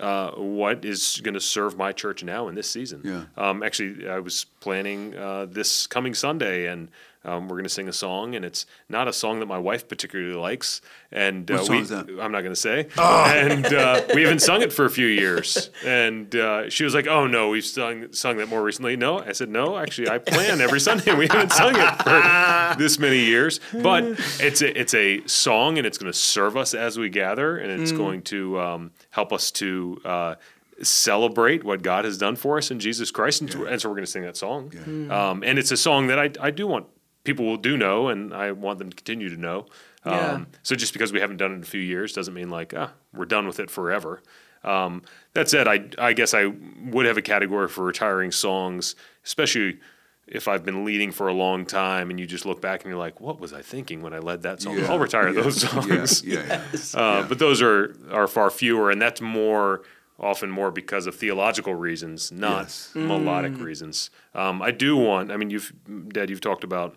uh, 0.00 0.32
what 0.32 0.84
is 0.84 1.20
going 1.22 1.34
to 1.34 1.40
serve 1.40 1.76
my 1.76 1.92
church 1.92 2.22
now 2.24 2.48
in 2.48 2.54
this 2.54 2.70
season. 2.70 3.00
Yeah. 3.04 3.24
Um, 3.36 3.62
actually, 3.62 4.08
I 4.08 4.18
was 4.18 4.46
planning 4.60 5.16
uh, 5.16 5.46
this 5.46 5.86
coming 5.86 6.14
Sunday, 6.14 6.66
and 6.66 6.88
um, 7.22 7.48
we're 7.48 7.56
going 7.56 7.64
to 7.64 7.68
sing 7.68 7.88
a 7.88 7.92
song, 7.92 8.34
and 8.34 8.44
it's 8.44 8.64
not 8.88 9.06
a 9.06 9.12
song 9.12 9.40
that 9.40 9.46
my 9.46 9.58
wife 9.58 9.88
particularly 9.88 10.34
likes. 10.34 10.80
And 11.12 11.50
uh, 11.50 11.64
we? 11.68 11.78
I'm 12.20 12.32
not 12.32 12.40
going 12.40 12.54
to 12.54 12.56
say. 12.56 12.86
And 13.40 13.66
uh, 13.66 14.02
we 14.14 14.22
haven't 14.22 14.40
sung 14.40 14.62
it 14.62 14.72
for 14.72 14.84
a 14.84 14.90
few 14.90 15.06
years. 15.06 15.70
And 15.84 16.34
uh, 16.34 16.70
she 16.70 16.84
was 16.84 16.94
like, 16.94 17.06
"Oh 17.06 17.26
no, 17.26 17.48
we've 17.50 17.64
sung 17.64 18.12
sung 18.12 18.36
that 18.38 18.48
more 18.48 18.62
recently." 18.62 18.96
No, 18.96 19.18
I 19.18 19.32
said, 19.32 19.48
"No, 19.48 19.76
actually, 19.76 20.08
I 20.08 20.18
plan 20.18 20.60
every 20.60 20.80
Sunday. 20.88 21.14
We 21.14 21.26
haven't 21.26 21.52
sung 21.52 21.74
it 21.76 22.02
for 22.02 22.78
this 22.78 22.98
many 22.98 23.18
years, 23.18 23.60
but 23.82 24.04
it's 24.40 24.62
a, 24.62 24.78
it's 24.80 24.94
a 24.94 25.26
song, 25.26 25.78
and 25.78 25.86
it's 25.86 25.98
going 25.98 26.10
to 26.12 26.18
serve 26.18 26.56
us 26.56 26.74
as 26.74 26.98
we 26.98 27.08
gather, 27.08 27.58
and 27.58 27.80
it's 27.80 27.92
going 27.92 28.22
to 28.22 28.58
um, 28.60 28.90
help 29.10 29.32
us 29.32 29.50
to." 29.52 30.00
Uh, 30.04 30.34
celebrate 30.82 31.62
what 31.62 31.82
God 31.82 32.06
has 32.06 32.16
done 32.16 32.36
for 32.36 32.56
us 32.56 32.70
in 32.70 32.80
Jesus 32.80 33.10
Christ, 33.10 33.42
and, 33.42 33.54
and 33.54 33.78
so 33.78 33.90
we're 33.90 33.96
going 33.96 34.06
to 34.06 34.10
sing 34.10 34.22
that 34.22 34.38
song. 34.38 34.72
Um, 35.10 35.42
and 35.44 35.58
it's 35.58 35.70
a 35.70 35.76
song 35.76 36.06
that 36.06 36.18
I, 36.18 36.30
I 36.40 36.50
do 36.50 36.66
want 36.66 36.86
people 37.24 37.44
will 37.44 37.56
do 37.56 37.76
know, 37.76 38.08
and 38.08 38.32
I 38.34 38.52
want 38.52 38.78
them 38.78 38.90
to 38.90 38.96
continue 38.96 39.28
to 39.28 39.36
know. 39.36 39.66
Um, 40.04 40.12
Yeah. 40.14 40.44
So 40.62 40.74
just 40.76 40.92
because 40.92 41.12
we 41.12 41.20
haven't 41.20 41.36
done 41.38 41.52
it 41.52 41.56
in 41.56 41.62
a 41.62 41.66
few 41.66 41.80
years 41.82 42.12
doesn't 42.12 42.34
mean 42.34 42.50
like 42.50 42.72
ah 42.76 42.92
we're 43.12 43.26
done 43.26 43.46
with 43.46 43.60
it 43.60 43.70
forever. 43.70 44.22
Um, 44.64 45.02
that 45.34 45.48
said, 45.48 45.66
I 45.68 45.84
I 45.98 46.12
guess 46.12 46.34
I 46.34 46.46
would 46.92 47.06
have 47.06 47.16
a 47.18 47.22
category 47.22 47.68
for 47.68 47.84
retiring 47.84 48.30
songs, 48.32 48.94
especially 49.24 49.78
if 50.26 50.46
I've 50.46 50.64
been 50.64 50.84
leading 50.84 51.10
for 51.12 51.26
a 51.28 51.32
long 51.34 51.66
time, 51.66 52.08
and 52.10 52.20
you 52.20 52.26
just 52.26 52.46
look 52.46 52.60
back 52.60 52.82
and 52.82 52.90
you're 52.90 52.98
like, 53.06 53.20
what 53.20 53.40
was 53.40 53.52
I 53.52 53.62
thinking 53.62 54.00
when 54.00 54.12
I 54.12 54.18
led 54.20 54.42
that 54.42 54.62
song? 54.62 54.78
Yeah, 54.78 54.86
I'll 54.90 54.98
retire 54.98 55.30
yeah, 55.30 55.42
those 55.42 55.60
songs. 55.68 56.22
Yeah, 56.24 56.36
yeah, 56.46 56.62
yeah. 56.94 57.00
Uh, 57.00 57.22
But 57.28 57.38
those 57.38 57.60
are 57.62 57.96
are 58.12 58.26
far 58.28 58.50
fewer, 58.50 58.90
and 58.90 59.00
that's 59.02 59.20
more 59.20 59.82
often 60.18 60.50
more 60.50 60.70
because 60.70 61.06
of 61.08 61.16
theological 61.16 61.74
reasons, 61.74 62.30
not 62.30 62.62
Yes. 62.64 62.92
melodic 62.94 63.58
reasons. 63.58 64.10
Um, 64.34 64.60
I 64.62 64.70
do 64.70 64.94
want. 64.96 65.32
I 65.32 65.36
mean, 65.38 65.50
you've 65.50 65.72
Dad, 66.12 66.28
you've 66.30 66.42
talked 66.42 66.64
about 66.64 66.96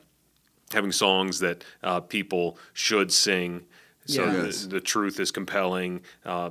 having 0.73 0.91
songs 0.91 1.39
that 1.39 1.63
uh, 1.83 1.99
people 2.01 2.57
should 2.73 3.11
sing. 3.11 3.65
So 4.05 4.25
Yeah. 4.25 4.31
the, 4.33 4.45
Yes. 4.47 4.65
the 4.65 4.81
truth 4.81 5.19
is 5.19 5.31
compelling. 5.31 6.01
Uh, 6.25 6.49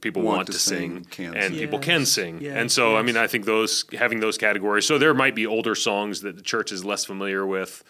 people 0.00 0.22
want, 0.22 0.46
to 0.46 0.52
sing, 0.52 1.04
can 1.10 1.34
and 1.34 1.52
sing. 1.54 1.58
people 1.58 1.80
can 1.80 2.06
sing. 2.06 2.40
yes, 2.40 2.56
and 2.56 2.70
so, 2.70 2.96
I 2.96 3.02
mean, 3.02 3.16
I 3.16 3.26
think 3.26 3.44
those 3.44 3.84
having 3.92 4.20
those 4.20 4.38
categories. 4.38 4.86
So 4.86 4.98
there 4.98 5.12
might 5.14 5.34
be 5.34 5.44
older 5.46 5.74
songs 5.74 6.20
that 6.20 6.36
the 6.36 6.42
church 6.42 6.70
is 6.70 6.84
less 6.84 7.04
familiar 7.04 7.44
with 7.44 7.82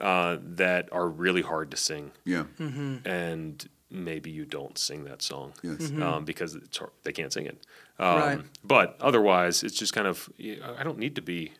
uh, 0.00 0.38
that 0.42 0.88
are 0.92 1.08
really 1.08 1.42
hard 1.42 1.70
to 1.72 1.76
sing 1.76 2.12
Yeah. 2.24 2.44
and 2.58 3.68
maybe 3.90 4.30
you 4.30 4.44
don't 4.44 4.76
sing 4.78 5.04
that 5.04 5.22
song 5.22 5.52
Yes. 5.62 5.92
um, 6.02 6.24
because 6.24 6.54
it's 6.56 6.78
hard, 6.78 6.90
they 7.04 7.12
can't 7.12 7.32
sing 7.32 7.46
it. 7.46 7.58
Um, 7.98 8.18
Right. 8.18 8.40
But 8.64 8.96
otherwise, 9.00 9.62
it's 9.62 9.78
just 9.78 9.92
kind 9.92 10.08
of 10.08 10.28
I 10.78 10.82
don't 10.82 10.98
need 10.98 11.14
to 11.16 11.22
be 11.22 11.52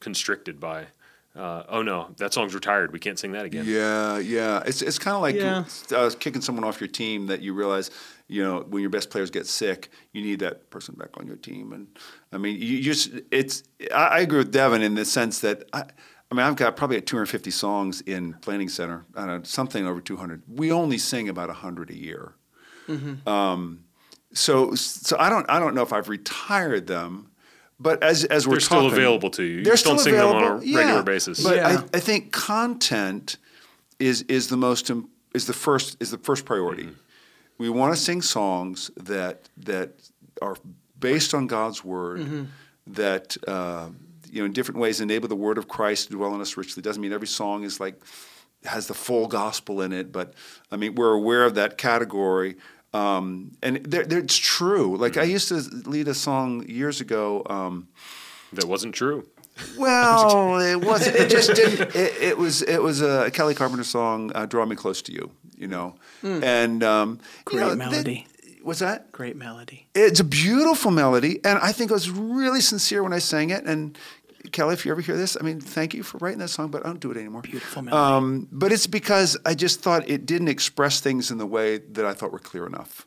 constricted 0.00 0.58
by. 0.60 0.86
Uh, 1.36 1.62
oh 1.68 1.80
no, 1.82 2.08
that 2.16 2.34
song's 2.34 2.54
retired. 2.54 2.92
We 2.92 2.98
can't 2.98 3.18
sing 3.18 3.32
that 3.32 3.44
again. 3.44 3.64
Yeah, 3.66 4.18
yeah. 4.18 4.62
It's 4.66 4.82
it's 4.82 4.98
kind 4.98 5.14
of 5.14 5.22
like 5.22 5.36
Yeah. 5.36 5.64
uh, 5.96 6.10
kicking 6.18 6.42
someone 6.42 6.64
off 6.64 6.80
your 6.80 6.88
team 6.88 7.26
that 7.28 7.40
you 7.40 7.54
realize, 7.54 7.90
you 8.26 8.42
know, 8.42 8.66
when 8.68 8.80
your 8.82 8.90
best 8.90 9.10
players 9.10 9.30
get 9.30 9.46
sick, 9.46 9.90
you 10.12 10.22
need 10.22 10.40
that 10.40 10.70
person 10.70 10.96
back 10.96 11.10
on 11.18 11.26
your 11.28 11.36
team. 11.36 11.72
And 11.72 11.86
I 12.32 12.38
mean, 12.38 12.56
you, 12.56 12.66
you 12.78 12.82
just 12.82 13.10
it's. 13.30 13.62
I, 13.94 14.06
I 14.06 14.18
agree 14.20 14.38
with 14.38 14.50
Devin 14.50 14.82
in 14.82 14.94
the 14.96 15.04
sense 15.04 15.38
that 15.40 15.68
I. 15.72 15.84
I 16.32 16.36
mean, 16.36 16.46
I've 16.46 16.54
got 16.54 16.76
probably 16.76 16.96
at 16.96 17.06
250 17.06 17.50
songs 17.50 18.02
in 18.02 18.34
Planning 18.34 18.68
Center, 18.68 19.04
I 19.16 19.26
don't 19.26 19.38
know, 19.38 19.42
something 19.42 19.84
over 19.84 20.00
200. 20.00 20.44
We 20.48 20.70
only 20.70 20.96
sing 20.96 21.28
about 21.28 21.48
100 21.48 21.90
a 21.90 21.96
year. 21.96 22.34
Um, 23.26 23.80
so, 24.32 24.74
so 24.76 25.16
I 25.18 25.28
don't, 25.28 25.44
I 25.50 25.58
don't 25.58 25.74
know 25.74 25.82
if 25.82 25.92
I've 25.92 26.08
retired 26.08 26.86
them, 26.86 27.29
but 27.80 28.02
as 28.02 28.24
as 28.24 28.46
we're 28.46 28.54
They're 28.54 28.60
still 28.60 28.86
available 28.86 29.30
to 29.30 29.42
you. 29.42 29.58
You 29.58 29.64
They're 29.64 29.72
just 29.74 29.84
don't 29.86 29.98
still 29.98 30.12
sing 30.12 30.20
them 30.20 30.28
on 30.28 30.34
a 30.42 30.46
available. 30.56 30.76
regular 30.76 30.96
Yeah. 30.96 31.02
basis. 31.02 31.42
But 31.42 31.56
Yeah. 31.56 31.68
I, 31.92 31.96
I 31.96 32.00
think 32.00 32.30
content 32.32 33.36
is 33.98 34.22
is 34.28 34.48
the 34.48 34.56
most 34.56 34.90
is 35.34 35.46
the 35.46 35.52
first 35.52 35.96
is 36.00 36.10
the 36.10 36.18
first 36.18 36.44
priority. 36.44 36.84
Mm-hmm. 36.84 36.94
We 37.58 37.68
want 37.70 37.94
to 37.94 38.00
sing 38.00 38.22
songs 38.22 38.90
that 38.96 39.48
that 39.64 39.90
are 40.42 40.56
based 40.98 41.34
on 41.34 41.46
God's 41.46 41.84
word, 41.84 42.20
Mm-hmm. 42.20 42.44
that 42.94 43.36
uh, 43.48 43.88
you 44.30 44.40
know 44.40 44.46
in 44.46 44.52
different 44.52 44.80
ways 44.80 45.00
enable 45.00 45.28
the 45.28 45.36
word 45.36 45.58
of 45.58 45.66
Christ 45.68 46.08
to 46.08 46.14
dwell 46.14 46.34
in 46.34 46.40
us 46.40 46.56
richly. 46.56 46.82
Doesn't 46.82 47.02
mean 47.02 47.12
every 47.12 47.26
song 47.28 47.64
is 47.64 47.80
like 47.80 48.00
has 48.64 48.86
the 48.86 48.94
full 48.94 49.26
gospel 49.26 49.80
in 49.82 49.92
it, 49.92 50.12
but 50.12 50.34
I 50.70 50.76
mean 50.76 50.94
we're 50.94 51.12
aware 51.14 51.44
of 51.44 51.54
that 51.54 51.78
category. 51.78 52.56
Um, 52.92 53.52
and 53.62 53.76
there, 53.84 54.04
there, 54.04 54.18
it's 54.18 54.36
true. 54.36 54.96
Like 54.96 55.12
Mm-hmm. 55.12 55.20
I 55.20 55.24
used 55.24 55.48
to 55.48 55.54
lead 55.88 56.08
a 56.08 56.14
song 56.14 56.64
years 56.68 57.00
ago. 57.00 57.42
Um, 57.48 57.88
That 58.52 58.64
wasn't 58.64 58.94
true. 58.94 59.26
well, 59.78 60.58
it 60.72 60.84
wasn't. 60.84 61.16
It 61.16 61.30
just 61.30 61.54
didn't. 61.54 61.94
It, 61.94 62.12
it 62.22 62.38
was. 62.38 62.62
It 62.62 62.82
was 62.82 63.00
a 63.02 63.30
Kelly 63.30 63.54
Carpenter 63.54 63.84
song, 63.84 64.32
uh, 64.34 64.46
"Draw 64.46 64.66
Me 64.66 64.74
Close 64.76 65.02
to 65.02 65.12
You." 65.12 65.30
You 65.56 65.68
know, 65.68 65.94
and 66.22 66.82
um, 66.82 67.18
you 67.20 67.44
Great 67.44 67.60
know, 67.60 67.68
that- 67.70 67.76
melody. 67.76 68.26
what's 68.62 68.80
that? 68.80 69.12
Great 69.12 69.36
melody. 69.36 69.86
It's 69.94 70.18
a 70.20 70.24
beautiful 70.24 70.90
melody, 70.90 71.38
and 71.44 71.58
I 71.58 71.72
think 71.72 71.90
I 71.90 71.94
was 71.94 72.10
really 72.10 72.60
sincere 72.62 73.02
when 73.02 73.12
I 73.12 73.18
sang 73.20 73.50
it. 73.50 73.64
And 73.66 73.96
Kelly, 74.52 74.74
if 74.74 74.84
you 74.84 74.92
ever 74.92 75.00
hear 75.00 75.16
this, 75.16 75.36
I 75.38 75.44
mean, 75.44 75.60
thank 75.60 75.94
you 75.94 76.02
for 76.02 76.18
writing 76.18 76.38
that 76.38 76.48
song, 76.48 76.70
but 76.70 76.84
I 76.84 76.88
don't 76.88 77.00
do 77.00 77.10
it 77.10 77.16
anymore. 77.16 77.42
Beautiful 77.42 77.82
melody. 77.82 78.16
Um, 78.16 78.48
but 78.50 78.72
it's 78.72 78.86
because 78.86 79.36
I 79.44 79.54
just 79.54 79.80
thought 79.80 80.08
it 80.08 80.26
didn't 80.26 80.48
express 80.48 81.00
things 81.00 81.30
in 81.30 81.38
the 81.38 81.46
way 81.46 81.78
that 81.78 82.04
I 82.04 82.12
thought 82.14 82.32
were 82.32 82.38
clear 82.38 82.66
enough. 82.66 83.06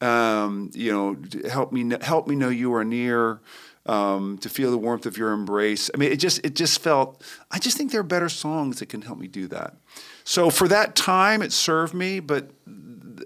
Um, 0.00 0.70
you 0.72 0.92
know, 0.92 1.16
help 1.48 1.72
me, 1.72 1.92
help 2.00 2.26
me 2.26 2.36
know 2.36 2.48
you 2.48 2.74
are 2.74 2.84
near. 2.84 3.40
Um, 3.86 4.36
to 4.38 4.50
feel 4.50 4.70
the 4.70 4.78
warmth 4.78 5.06
of 5.06 5.16
your 5.16 5.32
embrace. 5.32 5.90
I 5.92 5.96
mean, 5.96 6.12
it 6.12 6.16
just 6.16 6.44
it 6.44 6.54
just 6.54 6.82
felt. 6.82 7.24
I 7.50 7.58
just 7.58 7.78
think 7.78 7.90
there 7.90 8.00
are 8.00 8.04
better 8.04 8.28
songs 8.28 8.78
that 8.78 8.90
can 8.90 9.00
help 9.00 9.18
me 9.18 9.26
do 9.26 9.48
that. 9.48 9.74
So 10.22 10.50
for 10.50 10.68
that 10.68 10.94
time, 10.94 11.40
it 11.40 11.50
served 11.50 11.94
me. 11.94 12.20
But 12.20 12.50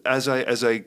as 0.06 0.28
I 0.28 0.42
as 0.42 0.62
I 0.62 0.84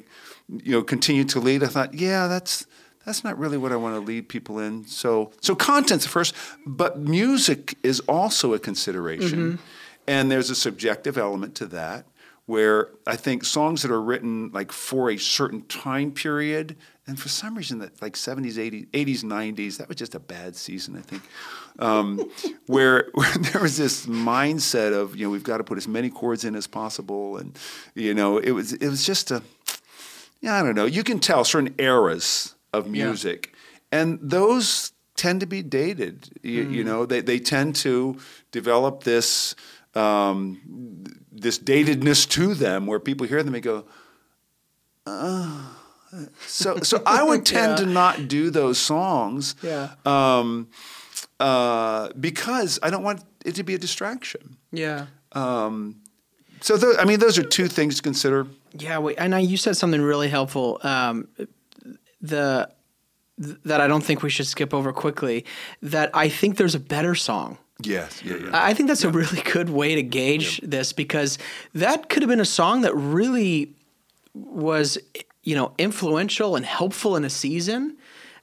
you 0.48 0.72
know 0.72 0.84
continued 0.84 1.28
to 1.30 1.42
lead, 1.42 1.64
I 1.64 1.68
thought, 1.68 1.94
yeah, 1.94 2.28
that's 2.28 2.66
that's 3.08 3.24
not 3.24 3.40
really 3.40 3.58
what 3.58 3.72
I 3.72 3.78
want 3.78 3.96
to 3.96 4.02
lead 4.02 4.28
people 4.28 4.60
in. 4.60 4.86
So 4.86 5.32
so 5.40 5.56
content's 5.56 6.04
the 6.04 6.12
first, 6.12 6.36
but 6.66 7.00
music 7.00 7.78
is 7.82 8.02
also 8.02 8.54
a 8.54 8.60
consideration, 8.60 9.60
and 10.06 10.30
there's 10.30 10.50
a 10.50 10.56
subjective 10.56 11.18
element 11.18 11.56
to 11.56 11.68
that. 11.68 12.06
Where 12.48 12.90
I 13.06 13.16
think 13.16 13.46
songs 13.46 13.82
that 13.82 13.92
are 13.92 14.02
written 14.02 14.52
like 14.52 14.74
for 14.74 15.10
a 15.10 15.18
certain 15.18 15.62
time 15.64 16.12
period, 16.12 16.76
and 17.08 17.18
for 17.18 17.30
some 17.30 17.56
reason 17.56 17.80
that 17.80 18.02
like 18.02 18.16
70s, 18.16 18.56
80s, 18.56 18.88
80s, 18.88 19.24
90s, 19.24 19.78
that 19.78 19.88
was 19.88 19.98
just 19.98 20.14
a 20.14 20.20
bad 20.20 20.56
season, 20.56 20.98
I 20.98 21.02
think. 21.02 21.24
Um, 21.80 22.30
where, 22.68 23.10
where 23.14 23.34
there 23.38 23.62
was 23.62 23.78
this 23.78 24.06
mindset 24.06 24.94
of 24.94 25.16
you 25.16 25.26
know 25.26 25.32
we've 25.32 25.44
got 25.44 25.58
to 25.58 25.64
put 25.64 25.78
as 25.78 25.88
many 25.88 26.10
chords 26.10 26.44
in 26.44 26.56
as 26.56 26.68
possible, 26.68 27.38
and 27.38 27.58
you 27.96 28.14
know 28.14 28.38
it 28.38 28.52
was 28.52 28.74
it 28.74 28.90
was 28.90 29.06
just 29.06 29.32
a 29.32 29.42
yeah 30.42 30.56
I 30.56 30.62
don't 30.62 30.76
know. 30.76 30.86
You 30.86 31.04
can 31.04 31.20
tell 31.20 31.46
certain 31.46 31.74
eras 31.78 32.54
of 32.74 32.88
music, 32.88 33.54
and 33.92 34.20
those 34.22 34.92
tend 35.16 35.40
to 35.42 35.48
be 35.48 35.64
dated. 35.64 36.30
You, 36.44 36.64
you 36.64 36.84
know 36.84 37.06
they 37.06 37.22
they 37.22 37.40
tend 37.40 37.76
to 37.78 38.18
develop 38.52 39.04
this. 39.04 39.56
Um, 39.96 40.62
this 41.32 41.58
datedness 41.60 42.28
to 42.30 42.54
them, 42.54 42.86
where 42.86 43.00
people 43.00 43.26
hear 43.28 43.42
them 43.42 43.56
and 43.56 43.64
go, 43.64 43.86
"Oh." 45.06 45.74
so 46.46 46.78
so 46.82 47.02
I 47.06 47.24
would 47.24 47.46
tend 47.56 47.80
Yeah. 47.80 47.86
to 47.86 47.92
not 47.92 48.28
do 48.28 48.50
those 48.52 48.78
songs, 48.80 49.56
Yeah. 49.64 49.90
um, 50.06 50.68
uh, 51.40 52.10
because 52.20 52.80
I 52.84 52.90
don't 52.90 53.04
want 53.04 53.24
it 53.46 53.56
to 53.56 53.64
be 53.64 53.74
a 53.74 53.78
distraction. 53.78 54.58
Yeah. 54.72 55.08
So 56.62 56.76
tho- 56.78 56.98
I 57.00 57.06
mean, 57.06 57.20
those 57.20 57.38
are 57.38 57.44
two 57.44 57.68
things 57.68 57.96
to 57.98 58.02
consider. 58.02 58.48
Yeah, 58.74 58.98
wait, 59.00 59.16
and 59.20 59.34
I, 59.36 59.40
you 59.40 59.58
said 59.58 59.78
something 59.78 60.02
really 60.02 60.30
helpful. 60.30 60.80
Um, 60.84 61.28
the 62.22 62.70
th- 63.42 63.58
that 63.66 63.82
I 63.82 63.88
don't 63.88 64.04
think 64.04 64.24
we 64.24 64.30
should 64.30 64.48
skip 64.48 64.74
over 64.74 64.92
quickly. 64.94 65.46
That 65.82 66.10
I 66.14 66.30
think 66.30 66.58
there's 66.58 66.76
a 66.76 66.80
better 66.80 67.16
song. 67.16 67.58
Yes, 67.84 68.24
yeah, 68.24 68.38
yeah. 68.38 68.50
I 68.54 68.70
I 68.70 68.74
think 68.74 68.88
that's 68.88 69.04
a 69.04 69.10
really 69.10 69.42
good 69.42 69.70
way 69.70 69.96
to 69.96 70.04
gauge 70.04 70.60
this 70.62 70.94
because 70.94 71.38
that 71.74 72.10
could 72.10 72.24
have 72.24 72.30
been 72.30 72.40
a 72.40 72.46
song 72.46 72.82
that 72.82 72.96
really 72.96 73.74
was, 74.34 74.98
you 75.44 75.56
know, 75.56 75.74
influential 75.78 76.56
and 76.56 76.66
helpful 76.66 77.16
in 77.16 77.24
a 77.24 77.30
season. 77.30 77.98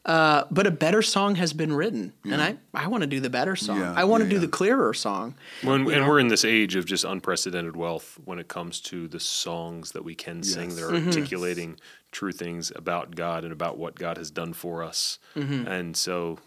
Uh, 0.04 0.44
but 0.50 0.66
a 0.66 0.70
better 0.70 1.00
song 1.00 1.36
has 1.36 1.54
been 1.54 1.72
written, 1.72 2.12
and 2.24 2.42
I, 2.42 2.56
I 2.74 2.88
want 2.88 3.00
to 3.02 3.06
do 3.06 3.20
the 3.20 3.30
better 3.30 3.56
song. 3.56 3.78
Yeah, 3.78 3.94
I 3.96 4.04
want 4.04 4.20
to 4.20 4.26
yeah, 4.26 4.30
do 4.32 4.36
yeah. 4.36 4.40
the 4.42 4.48
clearer 4.48 4.92
song. 4.92 5.34
When, 5.62 5.90
and 5.90 6.06
we're 6.06 6.18
in 6.20 6.28
this 6.28 6.44
age 6.44 6.76
of 6.76 6.84
just 6.84 7.04
unprecedented 7.04 7.74
wealth 7.74 8.18
when 8.26 8.38
it 8.38 8.46
comes 8.48 8.80
to 8.82 9.08
the 9.08 9.18
songs 9.20 9.92
that 9.92 10.04
we 10.04 10.14
can 10.14 10.42
sing. 10.42 10.68
Yes. 10.70 10.76
They're 10.78 10.90
Mm-hmm. 10.90 11.08
articulating 11.08 11.80
true 12.12 12.32
things 12.32 12.70
about 12.76 13.16
God 13.16 13.44
and 13.44 13.52
about 13.52 13.78
what 13.78 13.94
God 13.98 14.18
has 14.18 14.30
done 14.30 14.52
for 14.52 14.82
us. 14.82 15.18
And 15.34 15.96
so, 15.96 16.38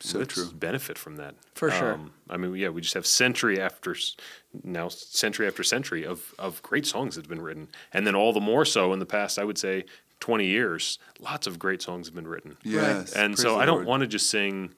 So 0.00 0.18
let's 0.18 0.34
true. 0.34 0.50
benefit 0.52 0.98
from 0.98 1.16
that. 1.16 1.34
For 1.54 1.70
sure. 1.70 1.98
I 2.28 2.36
mean, 2.36 2.54
yeah, 2.56 2.68
we 2.68 2.82
just 2.82 2.94
have 2.94 3.06
century 3.06 3.58
after 3.58 3.96
now 4.62 4.88
century 4.88 5.46
after 5.46 5.62
century 5.62 6.04
of, 6.04 6.34
of 6.38 6.62
great 6.62 6.84
songs 6.86 7.14
that 7.16 7.22
have 7.24 7.28
been 7.30 7.40
written. 7.42 7.68
And 7.92 8.06
then 8.06 8.14
all 8.14 8.32
the 8.34 8.40
more 8.40 8.64
so 8.66 8.92
in 8.92 8.98
the 8.98 9.06
past, 9.06 9.38
I 9.38 9.44
would 9.44 9.58
say 9.58 9.86
20 10.20 10.46
years, 10.46 10.98
lots 11.20 11.46
of 11.46 11.58
great 11.58 11.82
songs 11.82 12.06
have 12.08 12.14
been 12.14 12.26
written. 12.28 12.56
Yes. 12.62 13.12
And 13.12 13.38
so 13.38 13.58
I 13.58 13.64
don't 13.66 13.84
want 13.86 14.00
to 14.02 14.06
just 14.06 14.28
sing 14.30 14.74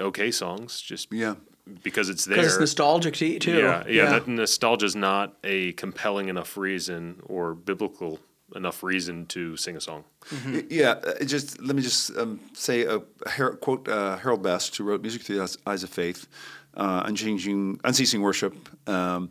okay 0.00 0.30
songs 0.30 0.80
just 0.80 1.12
Yeah. 1.12 1.34
because 1.82 2.08
it's 2.08 2.24
there. 2.24 2.36
Because 2.36 2.52
it's 2.54 2.60
nostalgic 2.60 3.14
to, 3.16 3.26
you, 3.26 3.38
too. 3.38 3.58
Yeah, 3.58 3.84
yeah, 3.88 4.10
That 4.10 4.28
nostalgia 4.28 4.86
is 4.86 4.94
not 4.96 5.36
a 5.44 5.72
compelling 5.72 6.28
enough 6.28 6.56
reason 6.56 7.20
or 7.26 7.54
biblical 7.54 8.20
enough 8.54 8.82
reason 8.82 9.26
to 9.26 9.56
sing 9.56 9.76
a 9.76 9.80
song. 9.80 10.04
Y- 10.46 10.64
Yeah, 10.70 10.92
uh, 10.92 11.24
just 11.24 11.60
let 11.60 11.74
me 11.76 11.82
just 11.82 12.16
um, 12.16 12.40
say 12.54 12.82
a, 12.82 12.96
a 13.26 13.30
Har- 13.30 13.56
quote 13.56 13.88
uh, 13.88 14.16
Harold 14.18 14.42
Best, 14.42 14.76
who 14.76 14.84
wrote 14.84 15.02
"Music 15.02 15.22
Through 15.22 15.36
the 15.36 15.42
Eyes- 15.42 15.58
Eyes 15.66 15.82
of 15.82 15.90
Faith," 15.90 16.26
uh, 16.74 17.02
"Unchanging, 17.04 17.78
Unceasing 17.84 18.22
Worship." 18.22 18.54
Um, 18.88 19.28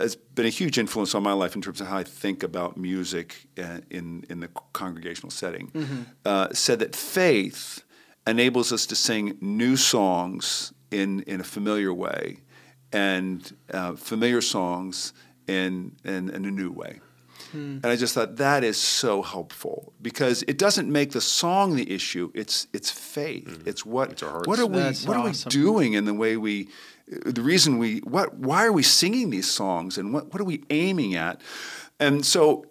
has 0.00 0.16
been 0.16 0.46
a 0.46 0.50
huge 0.50 0.78
influence 0.78 1.14
on 1.14 1.22
my 1.22 1.32
life 1.32 1.54
in 1.56 1.62
terms 1.62 1.80
of 1.80 1.86
how 1.86 1.98
I 1.98 2.04
think 2.04 2.42
about 2.42 2.76
music 2.76 3.46
uh, 3.58 3.80
in 3.90 4.24
in 4.30 4.40
the 4.40 4.48
congregational 4.72 5.30
setting. 5.30 6.06
Uh, 6.24 6.48
said 6.52 6.78
that 6.80 6.94
faith 6.96 7.82
enables 8.26 8.72
us 8.72 8.86
to 8.86 8.94
sing 8.96 9.36
new 9.40 9.76
songs 9.76 10.72
in 10.90 11.22
in 11.22 11.40
a 11.40 11.44
familiar 11.44 11.92
way, 11.92 12.38
and 12.92 13.56
uh, 13.72 13.94
familiar 13.96 14.40
songs 14.40 15.12
in 15.46 15.96
in, 16.04 16.28
in 16.30 16.44
a 16.44 16.50
new 16.50 16.70
way. 16.70 17.00
And 17.52 17.86
I 17.86 17.96
just 17.96 18.12
thought 18.14 18.36
that 18.36 18.62
is 18.62 18.76
so 18.76 19.22
helpful 19.22 19.94
because 20.02 20.42
it 20.46 20.58
doesn't 20.58 20.90
make 20.92 21.12
the 21.12 21.20
song 21.20 21.76
the 21.76 21.90
issue. 21.90 22.30
It's 22.34 22.66
it's 22.74 22.90
faith. 22.90 23.62
It's 23.66 23.86
what 23.86 24.22
our 24.22 24.30
hearts. 24.30 24.48
what 24.48 24.58
are 24.58 24.66
we 24.66 24.78
That's 24.78 25.06
what 25.06 25.16
awesome. 25.16 25.48
are 25.48 25.56
we 25.56 25.62
doing 25.62 25.94
in 25.94 26.04
the 26.04 26.12
way 26.12 26.36
we 26.36 26.68
the 27.26 27.42
reason 27.42 27.78
we 27.78 27.98
what 28.00 28.34
why 28.34 28.64
are 28.66 28.72
we 28.72 28.82
singing 28.82 29.30
these 29.30 29.50
songs 29.50 29.96
and 29.98 30.12
what 30.12 30.32
what 30.32 30.40
are 30.40 30.44
we 30.44 30.62
aiming 30.70 31.14
at? 31.14 31.40
And 31.98 32.24
so 32.24 32.66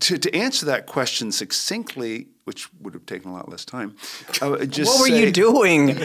to 0.00 0.18
to 0.18 0.34
answer 0.34 0.66
that 0.66 0.86
question 0.86 1.32
succinctly, 1.32 2.28
which 2.44 2.68
would 2.80 2.92
have 2.94 3.06
taken 3.06 3.30
a 3.30 3.34
lot 3.34 3.48
less 3.48 3.64
time, 3.64 3.96
I 4.42 4.66
just 4.66 4.90
What 4.92 5.00
were 5.00 5.06
say- 5.16 5.20
you 5.24 5.30
doing? 5.32 5.96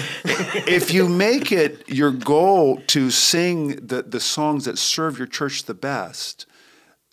if 0.68 0.94
you 0.94 1.10
make 1.10 1.52
it 1.52 1.88
your 1.90 2.12
goal 2.12 2.82
to 2.88 3.12
sing 3.12 3.76
the, 3.86 4.02
the 4.04 4.20
songs 4.22 4.66
that 4.66 4.78
serve 4.78 5.18
your 5.18 5.28
church 5.28 5.66
the 5.66 5.74
best, 5.74 6.46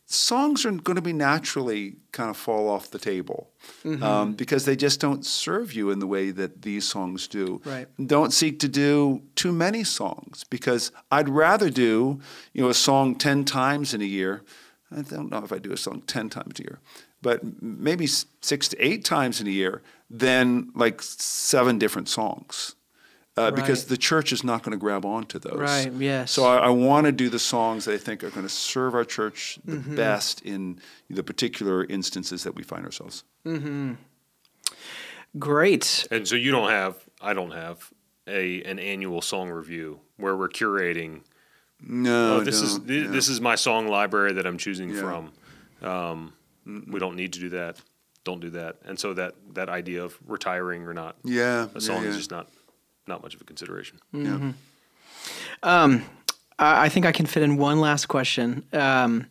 songs 0.07 0.65
are 0.65 0.71
going 0.73 0.97
to 0.97 1.03
be 1.03 1.13
naturally 1.13 1.97
kind 2.13 2.31
of 2.31 2.37
fall 2.37 2.69
off 2.69 2.91
the 2.91 2.99
table 2.99 3.50
Mm-hmm. 3.85 4.03
um, 4.03 4.33
because 4.33 4.65
they 4.65 4.77
just 4.77 5.01
don't 5.01 5.25
serve 5.25 5.73
you 5.73 5.91
in 5.91 5.99
the 5.99 6.07
way 6.07 6.31
that 6.31 6.63
these 6.63 6.89
songs 6.89 7.29
do. 7.29 7.61
Right. 7.65 7.87
Don't 8.05 8.33
seek 8.33 8.59
to 8.61 8.69
do 8.69 9.23
too 9.35 9.53
many 9.53 9.85
songs 9.85 10.45
because 10.45 10.93
I'd 11.11 11.29
rather 11.29 11.71
do 11.71 12.21
you 12.53 12.63
know 12.63 12.71
a 12.71 12.75
song 12.75 13.15
ten 13.15 13.45
times 13.45 13.93
in 13.95 14.01
a 14.01 14.07
year. 14.07 14.43
I 14.91 15.03
don't 15.03 15.31
know 15.31 15.45
if 15.45 15.53
I 15.53 15.59
do 15.59 15.73
a 15.73 15.77
song 15.77 16.03
ten 16.07 16.31
times 16.31 16.59
a 16.61 16.63
year, 16.63 16.81
but 17.23 17.63
maybe 17.63 18.07
six 18.07 18.69
to 18.69 18.85
eight 18.85 19.05
times 19.05 19.41
in 19.41 19.47
a 19.47 19.51
year 19.51 19.83
than 20.09 20.71
like 20.75 21.03
seven 21.03 21.79
different 21.79 22.09
songs 22.09 22.77
uh, 23.37 23.51
because 23.51 23.85
the 23.87 23.97
church 23.97 24.33
is 24.33 24.43
not 24.45 24.63
going 24.63 24.73
to 24.73 24.79
grab 24.79 25.05
onto 25.05 25.39
those. 25.39 25.59
Right, 25.59 25.93
yes. 25.93 26.31
So 26.33 26.45
I, 26.45 26.57
I 26.59 26.69
want 26.71 27.07
to 27.07 27.13
do 27.13 27.29
the 27.29 27.39
songs 27.39 27.85
that 27.87 27.95
I 27.95 27.99
think 27.99 28.23
are 28.25 28.31
going 28.31 28.47
to 28.47 28.53
serve 28.53 28.95
our 28.95 29.05
church 29.05 29.59
the 29.65 29.77
Mm-hmm. 29.77 29.97
best 29.97 30.43
in 30.43 30.79
the 31.09 31.23
particular 31.23 31.85
instances 31.85 32.43
that 32.45 32.55
we 32.55 32.63
find 32.63 32.85
ourselves. 32.85 33.25
Hmm. 33.45 33.95
Great. 35.39 36.07
And 36.11 36.27
so 36.27 36.35
you 36.35 36.51
don't 36.51 36.71
have, 36.71 36.97
I 37.21 37.35
don't 37.35 37.53
have 37.53 37.91
a 38.27 38.63
an 38.65 38.79
annual 38.79 39.23
song 39.23 39.51
review 39.51 40.01
where 40.17 40.37
we're 40.37 40.49
curating. 40.49 41.23
No, 41.81 42.37
Oh, 42.37 42.41
this 42.41 42.61
is 42.61 42.79
no, 42.79 42.85
thi- 42.85 43.03
no. 43.05 43.11
this 43.11 43.29
is 43.29 43.41
my 43.41 43.55
song 43.55 43.89
library 43.89 44.33
that 44.35 44.47
I'm 44.47 44.59
choosing 44.59 44.91
Yeah. 44.91 45.01
from. 45.01 45.33
Um, 45.89 46.33
we 46.67 46.99
don't 47.01 47.17
need 47.17 47.33
to 47.35 47.41
do 47.41 47.49
that. 47.51 47.81
Don't 48.25 48.41
do 48.41 48.51
that. 48.51 48.77
And 48.85 48.99
so 48.99 49.15
that 49.15 49.35
that 49.55 49.69
idea 49.69 50.05
of 50.05 50.19
retiring 50.27 50.83
or 50.87 50.93
not 50.93 51.17
yeah, 51.25 51.69
a 51.75 51.81
song 51.81 52.03
yeah, 52.03 52.11
is 52.11 52.17
just 52.19 52.31
not 52.31 52.49
not 53.07 53.23
much 53.23 53.35
of 53.35 53.41
a 53.41 53.45
consideration. 53.45 53.99
yeah. 54.13 54.53
I 55.63 56.03
I 56.59 56.89
think 56.89 57.07
I 57.07 57.13
can 57.13 57.27
fit 57.27 57.43
in 57.43 57.57
one 57.57 57.81
last 57.81 58.07
question. 58.07 58.65
Um, 58.73 59.27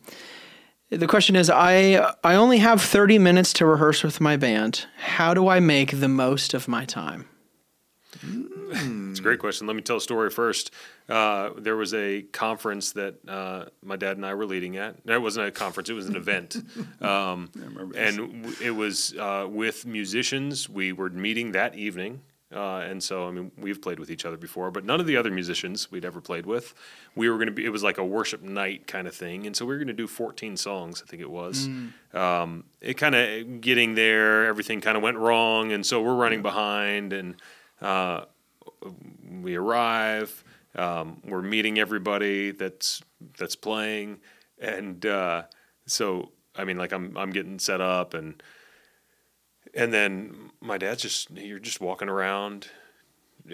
the 0.90 1.06
question 1.06 1.36
is, 1.36 1.48
I 1.48 2.14
I 2.24 2.34
only 2.34 2.58
have 2.58 2.82
thirty 2.82 3.18
minutes 3.18 3.52
to 3.54 3.66
rehearse 3.66 4.02
with 4.02 4.20
my 4.20 4.36
band. 4.36 4.86
How 4.98 5.34
do 5.34 5.48
I 5.48 5.60
make 5.60 6.00
the 6.00 6.08
most 6.08 6.54
of 6.54 6.66
my 6.68 6.84
time? 6.84 7.26
It's 8.22 9.18
a 9.20 9.22
great 9.22 9.38
question. 9.38 9.66
Let 9.66 9.76
me 9.76 9.82
tell 9.82 9.96
a 9.96 10.00
story 10.00 10.30
first. 10.30 10.72
Uh, 11.08 11.50
there 11.56 11.76
was 11.76 11.94
a 11.94 12.22
conference 12.32 12.92
that 12.92 13.16
uh, 13.28 13.66
my 13.82 13.96
dad 13.96 14.16
and 14.16 14.26
I 14.26 14.34
were 14.34 14.46
leading 14.46 14.76
at. 14.76 15.04
No, 15.06 15.14
it 15.14 15.22
wasn't 15.22 15.46
a 15.46 15.50
conference; 15.50 15.88
it 15.90 15.94
was 15.94 16.06
an 16.08 16.16
event, 16.16 16.56
um, 17.00 17.50
and 17.96 18.16
w- 18.16 18.54
it 18.62 18.70
was 18.72 19.14
uh, 19.16 19.46
with 19.48 19.86
musicians. 19.86 20.68
We 20.68 20.92
were 20.92 21.08
meeting 21.10 21.52
that 21.52 21.74
evening, 21.76 22.20
uh, 22.54 22.78
and 22.78 23.02
so 23.02 23.28
I 23.28 23.30
mean, 23.30 23.52
we've 23.56 23.80
played 23.80 23.98
with 24.00 24.10
each 24.10 24.24
other 24.24 24.36
before, 24.36 24.70
but 24.70 24.84
none 24.84 25.00
of 25.00 25.06
the 25.06 25.16
other 25.16 25.30
musicians 25.30 25.90
we'd 25.90 26.04
ever 26.04 26.20
played 26.20 26.46
with. 26.46 26.74
We 27.14 27.28
were 27.28 27.36
going 27.36 27.46
to 27.46 27.52
be. 27.52 27.64
It 27.64 27.70
was 27.70 27.82
like 27.82 27.98
a 27.98 28.04
worship 28.04 28.42
night 28.42 28.86
kind 28.86 29.06
of 29.06 29.14
thing, 29.14 29.46
and 29.46 29.56
so 29.56 29.64
we 29.64 29.74
were 29.74 29.78
going 29.78 29.88
to 29.88 29.92
do 29.92 30.06
14 30.06 30.56
songs. 30.56 31.02
I 31.04 31.08
think 31.08 31.22
it 31.22 31.30
was. 31.30 31.68
Um, 32.12 32.64
it 32.80 32.94
kind 32.94 33.14
of 33.14 33.60
getting 33.60 33.94
there, 33.94 34.46
everything 34.46 34.80
kind 34.80 34.96
of 34.96 35.02
went 35.02 35.16
wrong, 35.16 35.72
and 35.72 35.84
so 35.84 36.02
we're 36.02 36.14
running 36.14 36.42
behind 36.42 37.12
and. 37.12 37.36
Uh, 37.80 38.24
we 39.40 39.56
arrive. 39.56 40.44
Um, 40.76 41.20
we're 41.24 41.42
meeting 41.42 41.78
everybody 41.78 42.52
that's 42.52 43.02
that's 43.38 43.56
playing, 43.56 44.20
and 44.60 45.04
uh, 45.04 45.42
so 45.86 46.30
I 46.56 46.64
mean, 46.64 46.78
like 46.78 46.92
I'm 46.92 47.16
I'm 47.16 47.30
getting 47.30 47.58
set 47.58 47.80
up, 47.80 48.14
and 48.14 48.42
and 49.74 49.92
then 49.92 50.50
my 50.60 50.78
dad's 50.78 51.02
just 51.02 51.30
you're 51.30 51.58
just 51.58 51.80
walking 51.80 52.08
around, 52.08 52.68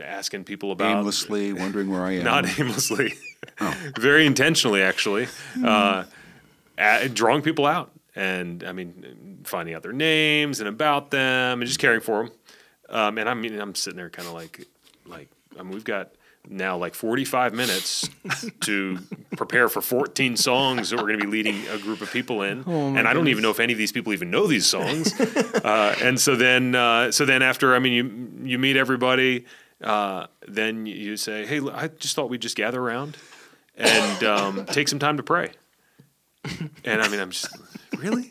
asking 0.03 0.45
people 0.45 0.73
about 0.73 0.99
Aimlessly 0.99 1.53
wondering 1.53 1.91
where 1.91 2.03
I 2.03 2.13
am. 2.13 2.25
not 2.25 2.59
aimlessly, 2.59 3.15
very 3.99 4.27
intentionally 4.27 4.83
actually, 4.83 5.29
uh, 5.65 6.05
a- 6.79 7.09
drawing 7.09 7.43
people 7.43 7.67
out, 7.67 7.91
and 8.15 8.65
I 8.65 8.73
mean 8.73 9.41
finding 9.45 9.75
out 9.75 9.83
their 9.83 9.93
names 9.93 10.61
and 10.61 10.69
about 10.69 11.11
them, 11.11 11.61
and 11.61 11.67
just 11.67 11.79
caring 11.79 12.01
for 12.01 12.25
them. 12.25 12.33
Um, 12.89 13.19
and 13.19 13.29
I 13.29 13.35
mean, 13.35 13.59
I'm 13.61 13.75
sitting 13.75 13.97
there 13.97 14.11
kind 14.11 14.29
of 14.29 14.35
like, 14.35 14.67
like 15.07 15.29
I 15.59 15.63
mean, 15.63 15.73
we've 15.73 15.85
got 15.85 16.11
now 16.49 16.77
like 16.77 16.95
45 16.95 17.55
minutes 17.55 18.09
to 18.61 18.99
prepare 19.37 19.69
for 19.69 19.81
14 19.81 20.37
songs 20.37 20.91
that 20.91 20.97
we're 20.97 21.09
going 21.09 21.19
to 21.19 21.27
be 21.27 21.31
leading 21.31 21.67
a 21.69 21.79
group 21.79 22.01
of 22.01 22.11
people 22.11 22.43
in, 22.43 22.63
and 22.63 23.07
I 23.07 23.13
don't 23.13 23.29
even 23.29 23.43
know 23.43 23.51
if 23.51 23.61
any 23.61 23.73
of 23.73 23.79
these 23.79 23.93
people 23.93 24.13
even 24.13 24.31
know 24.31 24.47
these 24.47 24.67
songs. 24.67 25.19
uh, 25.21 25.97
and 26.03 26.21
so 26.21 26.37
then, 26.37 26.75
uh, 26.75 27.11
so 27.13 27.25
then 27.25 27.43
after, 27.43 27.75
I 27.75 27.79
mean, 27.79 27.93
you 27.93 28.51
you 28.51 28.59
meet 28.59 28.77
everybody, 28.77 29.45
uh, 29.83 30.27
then 30.47 30.87
you 30.87 31.17
say, 31.17 31.47
hey, 31.47 31.61
I 31.73 31.89
just 31.89 32.17
thought 32.17 32.31
we'd 32.31 32.43
just 32.43 32.57
gather 32.57 32.81
around 32.81 33.17
and 33.77 34.25
um, 34.25 34.67
take 34.67 34.89
some 34.89 34.99
time 34.99 35.17
to 35.17 35.23
pray. 35.23 35.51
And 36.85 37.03
I 37.03 37.09
mean, 37.09 37.21
I'm 37.21 37.31
just 37.31 37.49
really. 37.99 38.31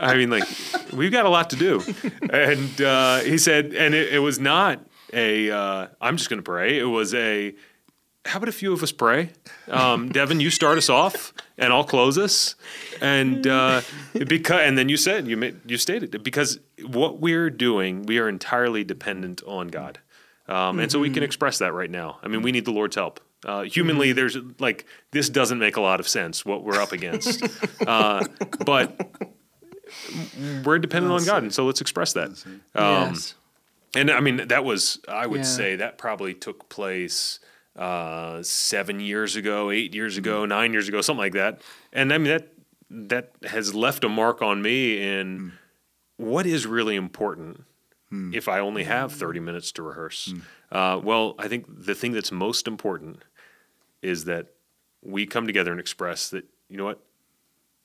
I 0.00 0.14
mean, 0.14 0.30
like, 0.30 0.44
we've 0.92 1.10
got 1.10 1.26
a 1.26 1.28
lot 1.28 1.50
to 1.50 1.56
do. 1.56 1.82
And 2.30 2.80
uh, 2.80 3.18
he 3.20 3.36
said, 3.36 3.74
and 3.74 3.94
it, 3.94 4.14
it 4.14 4.18
was 4.20 4.38
not 4.38 4.80
a, 5.12 5.50
uh, 5.50 5.86
I'm 6.00 6.16
just 6.16 6.30
going 6.30 6.38
to 6.38 6.44
pray. 6.44 6.78
It 6.78 6.84
was 6.84 7.14
a, 7.14 7.54
how 8.24 8.36
about 8.38 8.48
a 8.48 8.52
few 8.52 8.72
of 8.72 8.82
us 8.82 8.92
pray? 8.92 9.30
Um, 9.68 10.08
Devin, 10.12 10.40
you 10.40 10.50
start 10.50 10.78
us 10.78 10.88
off, 10.88 11.32
and 11.56 11.72
I'll 11.72 11.84
close 11.84 12.18
us. 12.18 12.54
And 13.00 13.46
uh, 13.46 13.80
because, 14.12 14.60
and 14.62 14.76
then 14.76 14.88
you 14.88 14.96
said, 14.96 15.26
you 15.26 15.36
made, 15.36 15.60
you 15.66 15.78
stated 15.78 16.14
it 16.14 16.22
because 16.22 16.60
what 16.86 17.20
we're 17.20 17.50
doing, 17.50 18.04
we 18.04 18.18
are 18.18 18.28
entirely 18.28 18.84
dependent 18.84 19.42
on 19.46 19.68
God, 19.68 19.98
um, 20.46 20.78
and 20.78 20.90
so 20.90 20.98
we 20.98 21.10
can 21.10 21.22
express 21.22 21.58
that 21.58 21.72
right 21.72 21.90
now. 21.90 22.18
I 22.22 22.28
mean, 22.28 22.42
we 22.42 22.52
need 22.52 22.64
the 22.64 22.72
Lord's 22.72 22.96
help. 22.96 23.20
Uh, 23.44 23.62
humanly, 23.62 24.12
there's 24.12 24.36
like 24.58 24.84
this 25.12 25.28
doesn't 25.28 25.58
make 25.58 25.76
a 25.76 25.80
lot 25.80 26.00
of 26.00 26.08
sense 26.08 26.44
what 26.44 26.64
we're 26.64 26.80
up 26.80 26.92
against, 26.92 27.42
uh, 27.86 28.24
but 28.64 28.98
we're 30.64 30.78
dependent 30.78 31.12
on 31.12 31.24
God, 31.24 31.44
and 31.44 31.54
so 31.54 31.64
let's 31.64 31.80
express 31.80 32.12
that. 32.14 32.30
Um, 32.74 33.12
yes. 33.14 33.34
And 33.94 34.10
I 34.10 34.20
mean, 34.20 34.48
that 34.48 34.64
was, 34.64 35.00
I 35.08 35.26
would 35.26 35.40
Yeah. 35.40 35.44
say 35.44 35.76
that 35.76 35.98
probably 35.98 36.34
took 36.34 36.68
place 36.68 37.40
uh, 37.76 38.42
seven 38.42 39.00
years 39.00 39.36
ago, 39.36 39.70
eight 39.70 39.94
years 39.94 40.16
ago, 40.16 40.44
nine 40.44 40.72
years 40.72 40.88
ago, 40.88 41.00
something 41.00 41.20
like 41.20 41.32
that. 41.32 41.60
And 41.92 42.12
I 42.12 42.18
mean, 42.18 42.28
that, 42.28 42.52
that 42.90 43.32
has 43.50 43.74
left 43.74 44.04
a 44.04 44.08
mark 44.08 44.42
on 44.42 44.60
me 44.60 45.00
in 45.00 45.52
what 46.16 46.46
is 46.46 46.66
really 46.66 46.96
important 46.96 47.64
if 48.32 48.48
I 48.48 48.58
only 48.58 48.84
have 48.84 49.12
30 49.12 49.40
minutes 49.40 49.70
to 49.72 49.82
rehearse? 49.82 50.32
Uh, 50.72 51.00
well, 51.02 51.34
I 51.38 51.46
think 51.46 51.66
the 51.68 51.94
thing 51.94 52.12
that's 52.12 52.32
most 52.32 52.66
important 52.66 53.22
is 54.02 54.24
that 54.24 54.46
we 55.02 55.26
come 55.26 55.46
together 55.46 55.70
and 55.70 55.80
express 55.80 56.30
that, 56.30 56.44
you 56.68 56.76
know 56.76 56.84
what, 56.84 57.00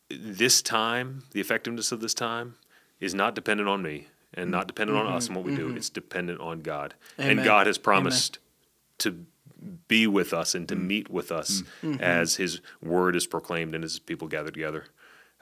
this 0.10 0.62
time, 0.62 1.24
the 1.32 1.42
effectiveness 1.42 1.92
of 1.92 2.00
this 2.00 2.14
time 2.14 2.56
is 3.00 3.14
not 3.14 3.36
dependent 3.36 3.68
on 3.68 3.82
me 3.82 4.08
and 4.36 4.50
not 4.52 4.68
dependent 4.68 4.98
on 5.00 5.08
us 5.08 5.28
and 5.28 5.36
what 5.36 5.46
we 5.46 5.56
do. 5.56 5.76
It's 5.76 5.90
dependent 5.90 6.40
on 6.42 6.62
God. 6.62 6.94
And 7.18 7.44
God 7.44 7.68
has 7.68 7.78
promised 7.78 8.40
to 9.00 9.26
be 9.88 10.08
with 10.08 10.34
us 10.34 10.56
and 10.56 10.68
to 10.70 10.76
meet 10.76 11.10
with 11.10 11.32
us 11.32 11.64
Mm-hmm. 11.84 12.02
as 12.04 12.36
his 12.36 12.60
word 12.82 13.16
is 13.16 13.26
proclaimed 13.28 13.74
and 13.76 13.84
as 13.84 14.00
people 14.00 14.28
gather 14.28 14.52
together. 14.52 14.86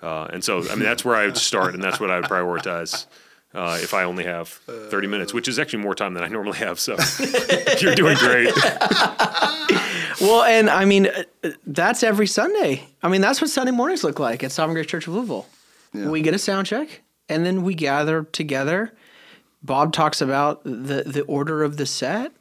Uh, 0.01 0.25
and 0.33 0.43
so, 0.43 0.59
I 0.69 0.75
mean, 0.75 0.83
that's 0.83 1.05
where 1.05 1.15
I 1.15 1.25
would 1.25 1.37
start 1.37 1.73
and 1.73 1.83
that's 1.83 1.99
what 1.99 2.09
I 2.11 2.19
would 2.19 2.29
prioritize. 2.29 3.05
Uh, 3.53 3.77
if 3.81 3.93
I 3.93 4.03
only 4.03 4.23
have 4.23 4.47
30 4.47 5.07
minutes, 5.07 5.33
which 5.33 5.49
is 5.49 5.59
actually 5.59 5.83
more 5.83 5.93
time 5.93 6.13
than 6.13 6.23
I 6.23 6.29
normally 6.29 6.57
have. 6.59 6.79
So 6.79 6.95
you're 7.81 7.95
doing 7.95 8.15
great. 8.17 8.53
Well, 10.19 10.43
and 10.43 10.69
I 10.69 10.85
mean, 10.85 11.07
uh, 11.07 11.23
uh, 11.43 11.49
that's 11.65 12.03
every 12.03 12.27
Sunday. 12.27 12.83
I 13.01 13.09
mean, 13.09 13.21
that's 13.21 13.41
what 13.41 13.49
Sunday 13.49 13.71
mornings 13.71 14.03
look 14.03 14.19
like 14.19 14.43
at 14.43 14.51
Sovereign 14.51 14.75
Grace 14.75 14.85
Church 14.85 15.07
of 15.07 15.13
Louisville. 15.15 15.47
Yeah. 15.93 16.09
We 16.09 16.21
get 16.21 16.35
a 16.35 16.37
sound 16.37 16.67
check, 16.67 17.01
and 17.31 17.45
then 17.45 17.63
we 17.63 17.73
gather 17.73 18.23
together. 18.23 18.91
Bob 19.63 19.93
talks 19.93 20.21
about 20.21 20.63
the 20.63 21.03
the 21.05 21.21
order 21.23 21.63
of 21.63 21.77
the 21.77 21.85
set. 21.85 22.31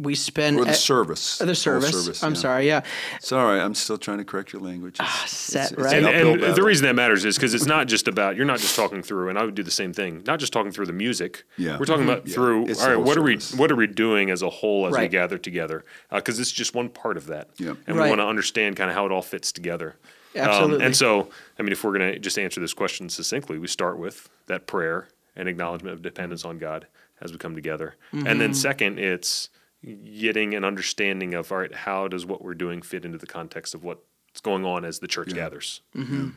We 0.00 0.14
spend 0.14 0.60
Or 0.60 0.64
the 0.64 0.70
e- 0.70 0.74
service. 0.74 1.40
uh, 1.40 1.44
the 1.44 1.54
Whole 1.54 1.80
service. 1.80 2.22
I'm 2.22 2.34
yeah. 2.34 2.38
sorry. 2.40 2.66
Yeah, 2.68 2.82
Sorry. 3.20 3.58
I'm 3.60 3.74
still 3.74 3.98
trying 3.98 4.18
to 4.18 4.24
correct 4.24 4.52
your 4.52 4.62
language. 4.62 4.96
It's, 5.00 5.30
set, 5.36 5.72
it's, 5.72 5.80
right? 5.82 5.96
It's 5.98 6.06
And, 6.06 6.40
and 6.44 6.54
the 6.54 6.62
reason 6.62 6.86
that 6.86 6.94
matters 6.94 7.24
is 7.24 7.34
because 7.34 7.52
it's 7.52 7.66
not 7.66 7.88
just 7.88 8.06
about 8.06 8.36
you're 8.36 8.46
not 8.46 8.60
just 8.60 8.76
talking 8.76 9.02
through, 9.02 9.28
and 9.28 9.36
I 9.36 9.44
would 9.44 9.56
do 9.56 9.64
the 9.64 9.72
same 9.72 9.92
thing. 9.92 10.22
Not 10.24 10.38
just 10.38 10.52
talking 10.52 10.70
through 10.70 10.86
the 10.86 10.92
music. 10.92 11.42
Yeah. 11.56 11.78
we're 11.80 11.84
talking 11.86 12.04
about 12.04 12.28
Yeah. 12.28 12.34
through. 12.34 12.68
It's 12.68 12.78
all 12.80 12.84
the 12.84 12.90
right, 12.90 12.96
whole 12.96 13.04
what 13.06 13.16
are 13.18 13.22
we 13.22 13.38
what 13.56 13.72
are 13.72 13.76
we 13.76 13.88
doing 13.88 14.30
as 14.30 14.40
a 14.40 14.50
whole 14.50 14.86
as 14.86 14.96
we 14.96 15.08
gather 15.08 15.36
together? 15.36 15.84
Because 16.12 16.38
it's 16.38 16.52
just 16.52 16.76
one 16.76 16.90
part 16.90 17.16
of 17.16 17.26
that, 17.26 17.48
Yeah. 17.58 17.74
and 17.88 17.96
we 17.96 18.02
want 18.08 18.20
to 18.20 18.26
understand 18.26 18.76
kind 18.76 18.90
of 18.90 18.94
how 18.94 19.04
it 19.04 19.10
all 19.10 19.22
fits 19.22 19.50
together. 19.50 19.96
Um, 20.38 20.48
Absolutely. 20.48 20.86
and 20.86 20.96
so, 20.96 21.28
I 21.58 21.62
mean, 21.62 21.72
if 21.72 21.82
we're 21.84 21.96
going 21.98 22.12
to 22.12 22.18
just 22.18 22.38
answer 22.38 22.60
this 22.60 22.74
question 22.74 23.08
succinctly, 23.08 23.58
we 23.58 23.66
start 23.68 23.98
with 23.98 24.28
that 24.46 24.66
prayer 24.66 25.08
and 25.36 25.48
acknowledgement 25.48 25.94
of 25.94 26.02
dependence 26.02 26.44
on 26.44 26.58
God 26.58 26.86
as 27.20 27.32
we 27.32 27.38
come 27.38 27.54
together, 27.54 27.94
and 28.12 28.24
Mm-hmm. 28.26 28.38
then 28.38 28.54
second, 28.54 28.98
it's 28.98 29.50
getting 29.84 30.54
an 30.54 30.64
understanding 30.64 31.34
of 31.34 31.50
all 31.52 31.58
right, 31.58 31.74
how 31.74 32.08
does 32.08 32.24
what 32.26 32.42
we're 32.42 32.54
doing 32.54 32.82
fit 32.82 33.04
into 33.04 33.18
the 33.18 33.26
context 33.26 33.74
of 33.74 33.82
what's 33.84 34.40
going 34.42 34.64
on 34.64 34.84
as 34.84 34.98
the 35.00 35.06
church 35.08 35.32
gathers. 35.34 35.80
Mm-hmm. 35.96 36.30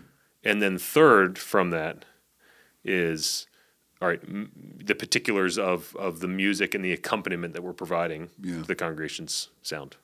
And 0.44 0.62
then 0.62 0.78
third 0.80 1.38
from 1.38 1.70
that 1.72 2.06
is 2.84 3.48
all 4.02 4.08
right, 4.08 4.22
m- 4.24 4.52
the 4.84 4.96
particulars 4.96 5.60
of, 5.60 5.96
of 5.96 6.20
the 6.20 6.28
music 6.28 6.74
and 6.74 6.84
the 6.84 6.92
accompaniment 6.92 7.54
that 7.54 7.62
we're 7.64 7.74
providing 7.74 8.30
Yeah. 8.42 8.64
the 8.66 8.74
congregation's 8.76 9.50
sound. 9.62 9.96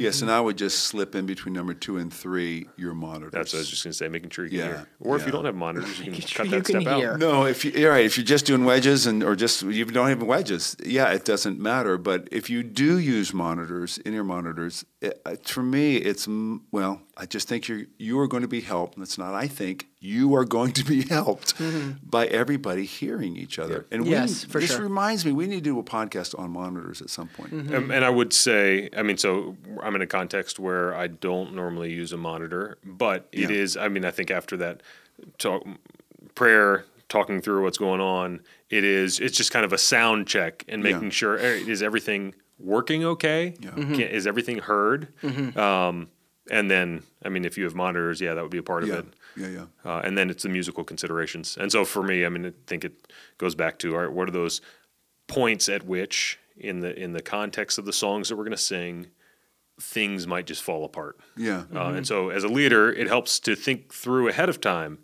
Yes, 0.00 0.20
and 0.20 0.30
mm-hmm. 0.30 0.38
I 0.38 0.40
would 0.40 0.56
just 0.58 0.80
slip 0.84 1.14
in 1.14 1.26
between 1.26 1.54
number 1.54 1.74
two 1.74 1.98
and 1.98 2.12
three 2.12 2.68
your 2.76 2.94
monitors. 2.94 3.32
That's 3.32 3.52
what 3.52 3.58
I 3.58 3.60
was 3.60 3.70
just 3.70 3.84
going 3.84 3.92
to 3.92 3.96
say, 3.96 4.08
making 4.08 4.30
sure 4.30 4.44
you 4.44 4.50
can 4.50 4.58
Yeah, 4.58 4.66
hear. 4.76 4.88
Or 5.00 5.16
if 5.16 5.26
you 5.26 5.32
don't 5.32 5.44
have 5.44 5.54
monitors, 5.54 5.98
you 5.98 6.04
can 6.04 6.12
Making 6.12 6.28
cut 6.28 6.46
you 6.46 6.50
that 6.52 6.64
can 6.64 6.80
step 6.82 6.96
hear. 6.96 7.12
out. 7.12 7.18
No, 7.18 7.44
if 7.44 7.64
you, 7.64 7.72
you're 7.72 7.90
right, 7.90 8.04
if 8.04 8.16
you're 8.16 8.24
just 8.24 8.46
doing 8.46 8.64
wedges 8.64 9.06
and 9.06 9.22
or 9.22 9.36
just 9.36 9.62
you 9.62 9.84
don't 9.84 10.08
have 10.08 10.22
wedges, 10.22 10.76
yeah, 10.84 11.12
it 11.12 11.24
doesn't 11.24 11.58
matter. 11.58 11.98
But 11.98 12.28
if 12.32 12.50
you 12.50 12.62
do 12.62 12.98
use 12.98 13.32
monitors 13.32 13.98
in 13.98 14.12
your 14.12 14.24
monitors, 14.24 14.84
it, 15.06 15.22
uh, 15.26 15.36
for 15.44 15.62
me, 15.62 15.96
it's 15.96 16.28
well, 16.70 17.00
I 17.16 17.26
just 17.26 17.48
think 17.48 17.68
you're 17.68 17.82
you 17.98 18.18
are 18.20 18.26
going 18.28 18.42
to 18.42 18.48
be 18.48 18.60
helped. 18.60 18.98
That's 18.98 19.16
not 19.18 19.34
I 19.34 19.48
think 19.48 19.86
you 20.00 20.34
are 20.36 20.44
going 20.44 20.72
to 20.72 20.84
be 20.84 21.02
helped 21.08 21.54
by 22.02 22.26
everybody 22.26 22.84
hearing 22.84 23.36
each 23.36 23.58
other. 23.58 23.86
And 23.90 24.04
we, 24.04 24.10
Yes, 24.10 24.44
for 24.44 24.60
this 24.60 24.70
sure. 24.70 24.80
reminds 24.82 25.24
me, 25.24 25.32
we 25.32 25.46
need 25.46 25.56
to 25.64 25.70
do 25.72 25.78
a 25.78 25.82
podcast 25.82 26.38
on 26.38 26.50
monitors 26.50 27.00
at 27.02 27.10
some 27.10 27.28
point. 27.28 27.52
Um, 27.74 27.90
and 27.90 28.04
I 28.04 28.10
would 28.10 28.32
say, 28.32 28.88
I 28.96 29.02
mean, 29.02 29.16
so 29.18 29.56
I'm 29.82 29.94
in 29.96 30.02
a 30.02 30.06
context 30.06 30.58
where 30.58 30.94
I 30.94 31.06
don't 31.08 31.54
normally 31.54 31.92
use 31.92 32.12
a 32.12 32.16
monitor, 32.16 32.78
but 32.84 33.28
it 33.32 33.50
Yeah. 33.50 33.56
is. 33.56 33.76
I 33.76 33.88
mean, 33.88 34.04
I 34.04 34.10
think 34.10 34.30
after 34.30 34.56
that 34.58 34.82
talk, 35.38 35.64
prayer, 36.34 36.84
talking 37.08 37.40
through 37.40 37.62
what's 37.62 37.78
going 37.78 38.00
on, 38.00 38.40
it 38.70 38.84
is. 38.84 39.20
It's 39.20 39.36
just 39.36 39.50
kind 39.52 39.64
of 39.64 39.72
a 39.72 39.78
sound 39.78 40.26
check 40.26 40.64
and 40.68 40.82
Yeah. 40.84 40.92
making 40.92 41.10
sure 41.10 41.38
eh, 41.38 41.62
is 41.66 41.82
everything 41.82 42.34
working 42.58 43.04
okay? 43.04 43.54
Yeah. 43.60 43.70
Can, 43.70 44.00
is 44.00 44.26
everything 44.26 44.58
heard? 44.58 45.08
Um, 45.56 46.08
and 46.50 46.70
then, 46.70 47.02
I 47.24 47.28
mean, 47.28 47.44
if 47.44 47.58
you 47.58 47.64
have 47.64 47.74
monitors, 47.74 48.20
yeah, 48.20 48.34
that 48.34 48.42
would 48.42 48.50
be 48.52 48.58
a 48.58 48.62
part 48.62 48.84
of 48.84 48.90
it. 48.90 49.06
yeah, 49.36 49.48
yeah. 49.48 49.64
Uh, 49.84 50.00
and 50.04 50.16
then 50.16 50.30
it's 50.30 50.44
the 50.44 50.48
musical 50.48 50.84
considerations. 50.84 51.56
And 51.60 51.72
so 51.72 51.84
for 51.84 52.02
me, 52.02 52.24
I 52.24 52.28
mean, 52.28 52.46
I 52.46 52.52
think 52.66 52.84
it 52.84 53.12
goes 53.38 53.54
back 53.54 53.78
to 53.80 53.94
all 53.94 54.02
right, 54.02 54.12
what 54.12 54.28
are 54.28 54.32
those 54.32 54.60
points 55.26 55.68
at 55.68 55.84
which, 55.84 56.38
in 56.56 56.80
the 56.80 56.98
in 56.98 57.12
the 57.12 57.20
context 57.20 57.78
of 57.78 57.84
the 57.84 57.92
songs 57.92 58.28
that 58.28 58.36
we're 58.36 58.44
going 58.44 58.52
to 58.56 58.62
sing, 58.62 59.08
things 59.80 60.26
might 60.26 60.46
just 60.46 60.62
fall 60.62 60.84
apart. 60.84 61.18
Yeah. 61.36 61.64
Uh, 61.74 61.88
and 61.88 62.06
so 62.06 62.30
as 62.30 62.44
a 62.44 62.48
leader, 62.48 62.90
it 62.92 63.08
helps 63.08 63.40
to 63.40 63.54
think 63.56 63.92
through 63.92 64.28
ahead 64.28 64.48
of 64.48 64.60
time. 64.60 64.98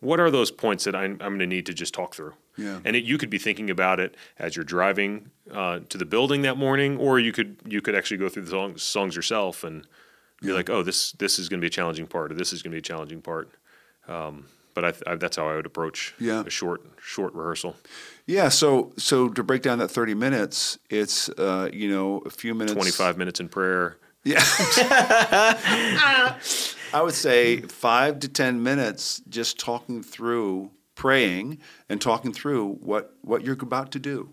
What 0.00 0.20
are 0.20 0.30
those 0.30 0.50
points 0.50 0.84
that 0.84 0.94
I'm, 0.94 1.12
I'm 1.12 1.30
going 1.30 1.38
to 1.38 1.46
need 1.46 1.66
to 1.66 1.74
just 1.74 1.94
talk 1.94 2.14
through? 2.14 2.34
Yeah. 2.58 2.80
And 2.84 2.96
it, 2.96 3.04
you 3.04 3.16
could 3.18 3.30
be 3.30 3.38
thinking 3.38 3.70
about 3.70 4.00
it 4.00 4.16
as 4.38 4.56
you're 4.56 4.64
driving 4.64 5.30
uh, 5.52 5.80
to 5.88 5.96
the 5.96 6.04
building 6.04 6.42
that 6.42 6.56
morning, 6.58 6.98
or 6.98 7.18
you 7.18 7.32
could 7.32 7.56
you 7.64 7.80
could 7.80 7.94
actually 7.94 8.18
go 8.18 8.28
through 8.28 8.42
the 8.44 8.50
songs, 8.50 8.82
songs 8.82 9.16
yourself 9.16 9.64
and 9.64 9.86
be 10.42 10.52
like, 10.52 10.68
oh, 10.68 10.82
this 10.82 11.12
this 11.12 11.38
is 11.38 11.48
going 11.48 11.60
to 11.60 11.64
be 11.64 11.68
a 11.68 11.70
challenging 11.70 12.06
part, 12.06 12.32
or 12.32 12.34
this 12.34 12.52
is 12.52 12.62
going 12.62 12.72
to 12.72 12.74
be 12.74 12.78
a 12.78 12.82
challenging 12.82 13.22
part. 13.22 13.48
Um, 14.08 14.46
but 14.74 14.84
I, 14.84 14.92
I, 15.12 15.14
that's 15.16 15.36
how 15.36 15.48
I 15.48 15.56
would 15.56 15.66
approach 15.66 16.14
Yeah. 16.20 16.44
a 16.46 16.50
short 16.50 16.82
short 17.00 17.34
rehearsal. 17.34 17.76
Yeah, 18.26 18.48
so 18.48 18.92
so 18.96 19.28
to 19.30 19.42
break 19.42 19.62
down 19.62 19.78
that 19.78 19.90
30 19.90 20.14
minutes, 20.14 20.78
it's 20.90 21.28
uh, 21.30 21.68
you 21.72 21.90
know, 21.90 22.18
a 22.26 22.30
few 22.30 22.54
minutes 22.54 22.74
25 22.74 23.16
minutes 23.18 23.40
in 23.40 23.48
prayer. 23.48 23.96
Yeah. 24.24 24.42
I 26.92 27.00
would 27.02 27.14
say 27.14 27.60
five 27.62 28.20
to 28.20 28.28
10 28.28 28.62
minutes 28.62 29.20
just 29.28 29.58
talking 29.58 30.02
through, 30.02 30.70
praying, 30.98 31.58
and 31.88 32.00
talking 32.00 32.32
through 32.32 32.74
what, 32.80 33.14
what 33.22 33.44
you're 33.44 33.54
about 33.54 33.92
to 33.92 34.00
do. 34.00 34.28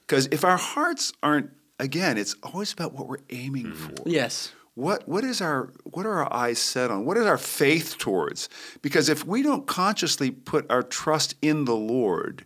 Because 0.00 0.26
if 0.26 0.44
our 0.44 0.56
hearts 0.56 1.12
aren't, 1.22 1.50
again, 1.78 2.18
it's 2.18 2.34
always 2.42 2.72
about 2.72 2.92
what 2.92 3.06
we're 3.06 3.24
aiming 3.30 3.66
mm. 3.66 3.74
for. 3.74 4.02
yes. 4.04 4.52
What 4.74 5.08
what 5.08 5.24
is 5.24 5.40
our 5.40 5.72
what 5.82 6.06
are 6.06 6.22
our 6.22 6.32
eyes 6.32 6.60
set 6.60 6.92
on? 6.92 7.04
What 7.04 7.16
is 7.16 7.26
our 7.26 7.36
faith 7.36 7.98
towards? 7.98 8.48
Because 8.80 9.08
if 9.08 9.26
we 9.26 9.42
don't 9.42 9.66
consciously 9.66 10.30
put 10.30 10.70
our 10.70 10.84
trust 10.84 11.34
in 11.42 11.64
the 11.64 11.74
Lord, 11.74 12.44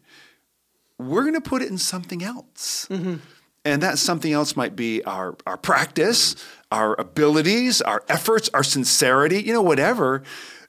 we're 0.96 1.24
going 1.24 1.34
to 1.34 1.42
put 1.42 1.60
it 1.60 1.68
in 1.68 1.76
something 1.76 2.22
else. 2.22 2.86
Mm-hmm. 2.90 3.16
And 3.66 3.82
that 3.82 3.98
something 3.98 4.32
else 4.32 4.56
might 4.56 4.74
be 4.74 5.04
our, 5.04 5.36
our 5.46 5.58
practice, 5.58 6.34
our 6.70 6.98
abilities, 6.98 7.82
our 7.82 8.02
efforts, 8.08 8.48
our 8.54 8.64
sincerity, 8.64 9.42
you 9.42 9.52
know, 9.52 9.60
whatever. 9.60 10.22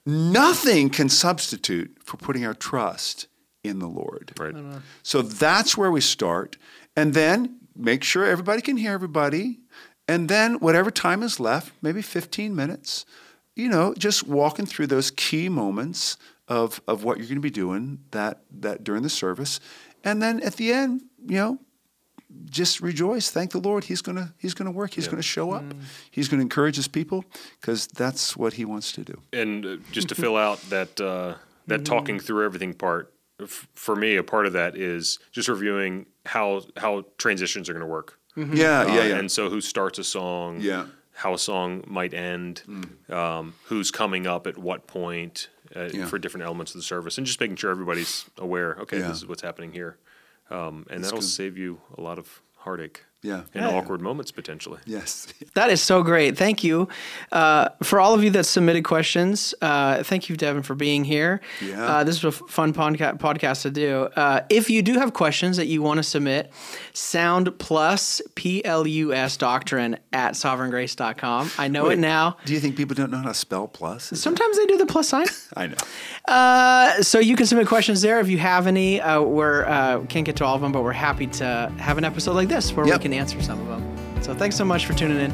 Nothing 0.06 0.90
can 0.90 1.10
substitute 1.10 1.98
for 2.04 2.18
putting 2.18 2.46
our 2.46 2.54
trust 2.54 3.28
in 3.64 3.80
the 3.80 3.88
Lord. 3.88 4.34
Right. 4.38 4.56
So 5.02 5.22
that's 5.22 5.78
where 5.78 5.92
we 5.92 6.02
start. 6.02 6.58
And 6.96 7.14
then 7.14 7.60
make 7.76 8.04
sure 8.04 8.26
everybody 8.26 8.62
can 8.62 8.78
hear 8.78 8.92
everybody. 8.92 9.60
And 10.08 10.28
then 10.28 10.56
whatever 10.56 10.92
time 10.92 11.24
is 11.24 11.40
left, 11.40 11.72
maybe 11.82 12.02
15 12.02 12.56
minutes, 12.56 13.06
you 13.56 13.70
know, 13.70 13.94
just 13.98 14.28
walking 14.28 14.66
through 14.66 14.88
those 14.88 15.12
key 15.12 15.48
moments 15.48 16.18
of, 16.48 16.82
of 16.88 17.04
what 17.04 17.18
you're 17.18 17.28
going 17.28 17.36
to 17.36 17.42
be 17.42 17.50
doing 17.50 18.00
that, 18.12 18.42
that 18.60 18.84
during 18.84 19.04
the 19.04 19.10
service. 19.10 19.60
And 20.04 20.22
then 20.22 20.42
at 20.42 20.56
the 20.56 20.74
end, 20.74 21.04
you 21.26 21.38
know, 21.38 21.60
just 22.50 22.82
rejoice. 22.82 23.30
Thank 23.32 23.52
the 23.52 23.60
Lord. 23.60 23.84
He's 23.86 24.02
gonna 24.02 24.34
He's 24.38 24.54
gonna 24.54 24.72
work. 24.72 24.94
He's 24.94 25.08
gonna 25.08 25.22
show 25.22 25.52
up. 25.52 25.66
He's 26.12 26.28
gonna 26.28 26.42
encourage 26.44 26.76
His 26.76 26.88
people 26.88 27.24
because 27.60 27.88
that's 27.88 28.36
what 28.38 28.54
He 28.54 28.66
wants 28.66 28.92
to 28.94 29.04
do. 29.04 29.22
and 29.32 29.66
uh, 29.66 29.78
just 29.92 30.10
to 30.10 30.16
fill 30.16 30.38
out 30.38 30.60
that 30.70 31.00
uh, 31.02 31.36
that 31.68 31.86
talking 31.86 32.20
through 32.20 32.46
everything 32.46 32.74
part 32.74 33.14
f- 33.42 33.68
for 33.74 33.96
me 33.96 34.16
a 34.18 34.24
part 34.24 34.46
of 34.46 34.54
that 34.54 34.76
is 34.78 35.20
just 35.32 35.48
reviewing 35.50 36.06
how 36.26 36.62
how 36.78 37.06
transitions 37.18 37.70
are 37.70 37.74
going 37.74 37.86
to 37.86 37.92
work 37.92 38.20
Yeah, 38.36 38.82
Uh, 38.82 38.88
yeah, 38.88 39.04
yeah. 39.06 39.18
and 39.20 39.32
so 39.32 39.50
who 39.50 39.62
starts 39.62 40.00
a 40.00 40.04
song 40.04 40.58
Yeah. 40.60 40.86
how 41.14 41.34
a 41.34 41.38
song 41.38 41.84
might 41.88 42.14
end 42.14 42.62
um, 43.10 43.54
who's 43.66 43.92
coming 43.92 44.28
up 44.28 44.48
at 44.48 44.58
what 44.58 44.88
point 44.88 45.50
uh, 45.76 45.90
Yeah. 45.94 46.06
for 46.06 46.18
different 46.20 46.46
elements 46.46 46.74
of 46.74 46.80
the 46.80 46.84
service 46.84 47.18
and 47.18 47.26
just 47.28 47.40
making 47.40 47.56
sure 47.58 47.72
everybody's 47.72 48.26
aware 48.38 48.76
okay 48.82 49.00
Yeah. 49.00 49.08
this 49.10 49.18
is 49.18 49.26
what's 49.28 49.42
happening 49.42 49.72
here 49.74 49.98
um, 50.50 50.86
and 50.90 51.00
That's 51.04 51.06
that'll 51.12 51.20
good. 51.20 51.28
save 51.28 51.58
you 51.58 51.82
a 51.98 52.02
lot 52.02 52.18
of 52.20 52.42
heartache 52.58 53.04
Yeah. 53.24 53.44
and 53.54 53.66
awkward 53.66 54.02
moments 54.02 54.32
potentially. 54.32 54.80
Yes. 54.86 55.28
That 55.56 55.70
is 55.72 55.82
so 55.82 56.04
great. 56.04 56.38
Thank 56.38 56.64
you. 56.64 56.88
Uh, 57.32 57.70
for 57.82 58.00
all 58.00 58.14
of 58.14 58.24
you 58.24 58.30
that 58.32 58.44
submitted 58.44 58.84
questions, 58.84 59.56
uh, 59.62 60.04
thank 60.04 60.28
you, 60.30 60.36
Devin, 60.36 60.62
for 60.64 60.76
being 60.76 61.04
here. 61.06 61.40
Yeah. 61.62 61.84
Uh, 61.86 62.04
this 62.04 62.22
was 62.22 62.40
a 62.42 62.44
fun 62.48 62.74
podca- 62.74 63.18
podcast 63.20 63.62
to 63.64 63.72
do. 63.72 64.10
Uh, 64.16 64.42
if 64.50 64.70
you 64.70 64.82
do 64.82 64.94
have 65.00 65.14
questions 65.14 65.58
that 65.58 65.68
you 65.68 65.82
want 65.82 65.98
to 65.98 66.04
submit, 66.04 66.52
sound 66.94 67.58
plus 67.60 68.22
P-L-U-S 68.36 69.38
doctrine 69.38 69.98
at 70.12 70.34
sovereigngrace.com. 70.34 71.52
I 71.58 71.68
know 71.68 71.90
it 71.90 72.00
now. 72.00 72.38
Do 72.46 72.54
you 72.54 72.60
think 72.60 72.76
people 72.76 72.96
don't 72.96 73.10
know 73.12 73.18
how 73.20 73.30
to 73.30 73.34
spell 73.34 73.68
plus? 73.68 74.12
Is 74.12 74.22
Sometimes 74.22 74.58
they 74.58 74.66
do 74.66 74.78
the 74.78 74.86
plus 74.86 75.08
sign. 75.10 75.28
I 75.56 75.68
know. 75.68 75.76
Uh, 76.28 77.02
so 77.02 77.20
you 77.20 77.36
can 77.36 77.46
submit 77.46 77.68
questions 77.68 78.02
there 78.02 78.20
if 78.20 78.30
you 78.30 78.38
have 78.38 78.68
any. 78.68 79.00
Uh, 79.02 79.22
we're 79.22 79.66
uh, 79.66 80.02
can't 80.08 80.26
get 80.26 80.36
to 80.38 80.46
all 80.46 80.56
of 80.56 80.62
them, 80.62 80.72
but 80.72 80.84
we're 80.84 80.92
happy 80.92 81.28
to 81.28 81.72
have 81.78 81.98
an 81.98 82.04
episode 82.06 82.34
like 82.34 82.48
this 82.50 82.74
where 82.74 82.86
Yep. 82.88 82.98
we 82.98 83.04
can 83.14 83.22
answer 83.22 83.42
some 83.42 83.60
of 83.60 83.68
them. 83.68 84.24
So 84.24 84.34
thanks 84.34 84.56
so 84.56 84.66
much 84.66 84.86
for 84.86 84.94
tuning 84.94 85.20
in. 85.20 85.32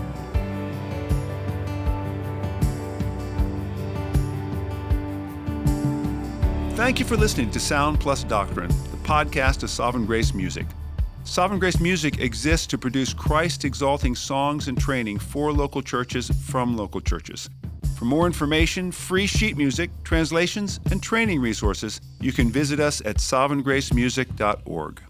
Thank 6.76 7.00
you 7.00 7.06
for 7.06 7.18
listening 7.18 7.52
to 7.52 7.60
Sound 7.60 8.00
Plus 8.00 8.24
Doctrine, 8.24 8.70
the 8.70 8.98
podcast 9.04 9.64
of 9.64 9.70
Sovereign 9.70 10.06
Grace 10.06 10.34
Music. 10.34 10.66
Sovereign 11.26 11.60
Grace 11.60 11.80
Music 11.80 12.20
exists 12.20 12.66
to 12.68 12.78
produce 12.78 13.14
Christ 13.14 13.66
exalting 13.66 14.16
songs 14.16 14.68
and 14.68 14.80
training 14.80 15.20
for 15.20 15.52
local 15.52 15.82
churches 15.82 16.32
from 16.48 16.76
local 16.76 17.02
churches. 17.02 17.50
For 17.98 18.06
more 18.06 18.26
information, 18.26 18.94
free 18.94 19.28
sheet 19.28 19.58
music, 19.58 19.92
translations, 20.04 20.80
and 20.90 21.04
training 21.04 21.42
resources, 21.42 22.00
you 22.22 22.32
can 22.32 22.50
visit 22.50 22.80
us 22.80 23.02
at 23.02 23.18
sovereigngracemusic.org. 23.18 25.02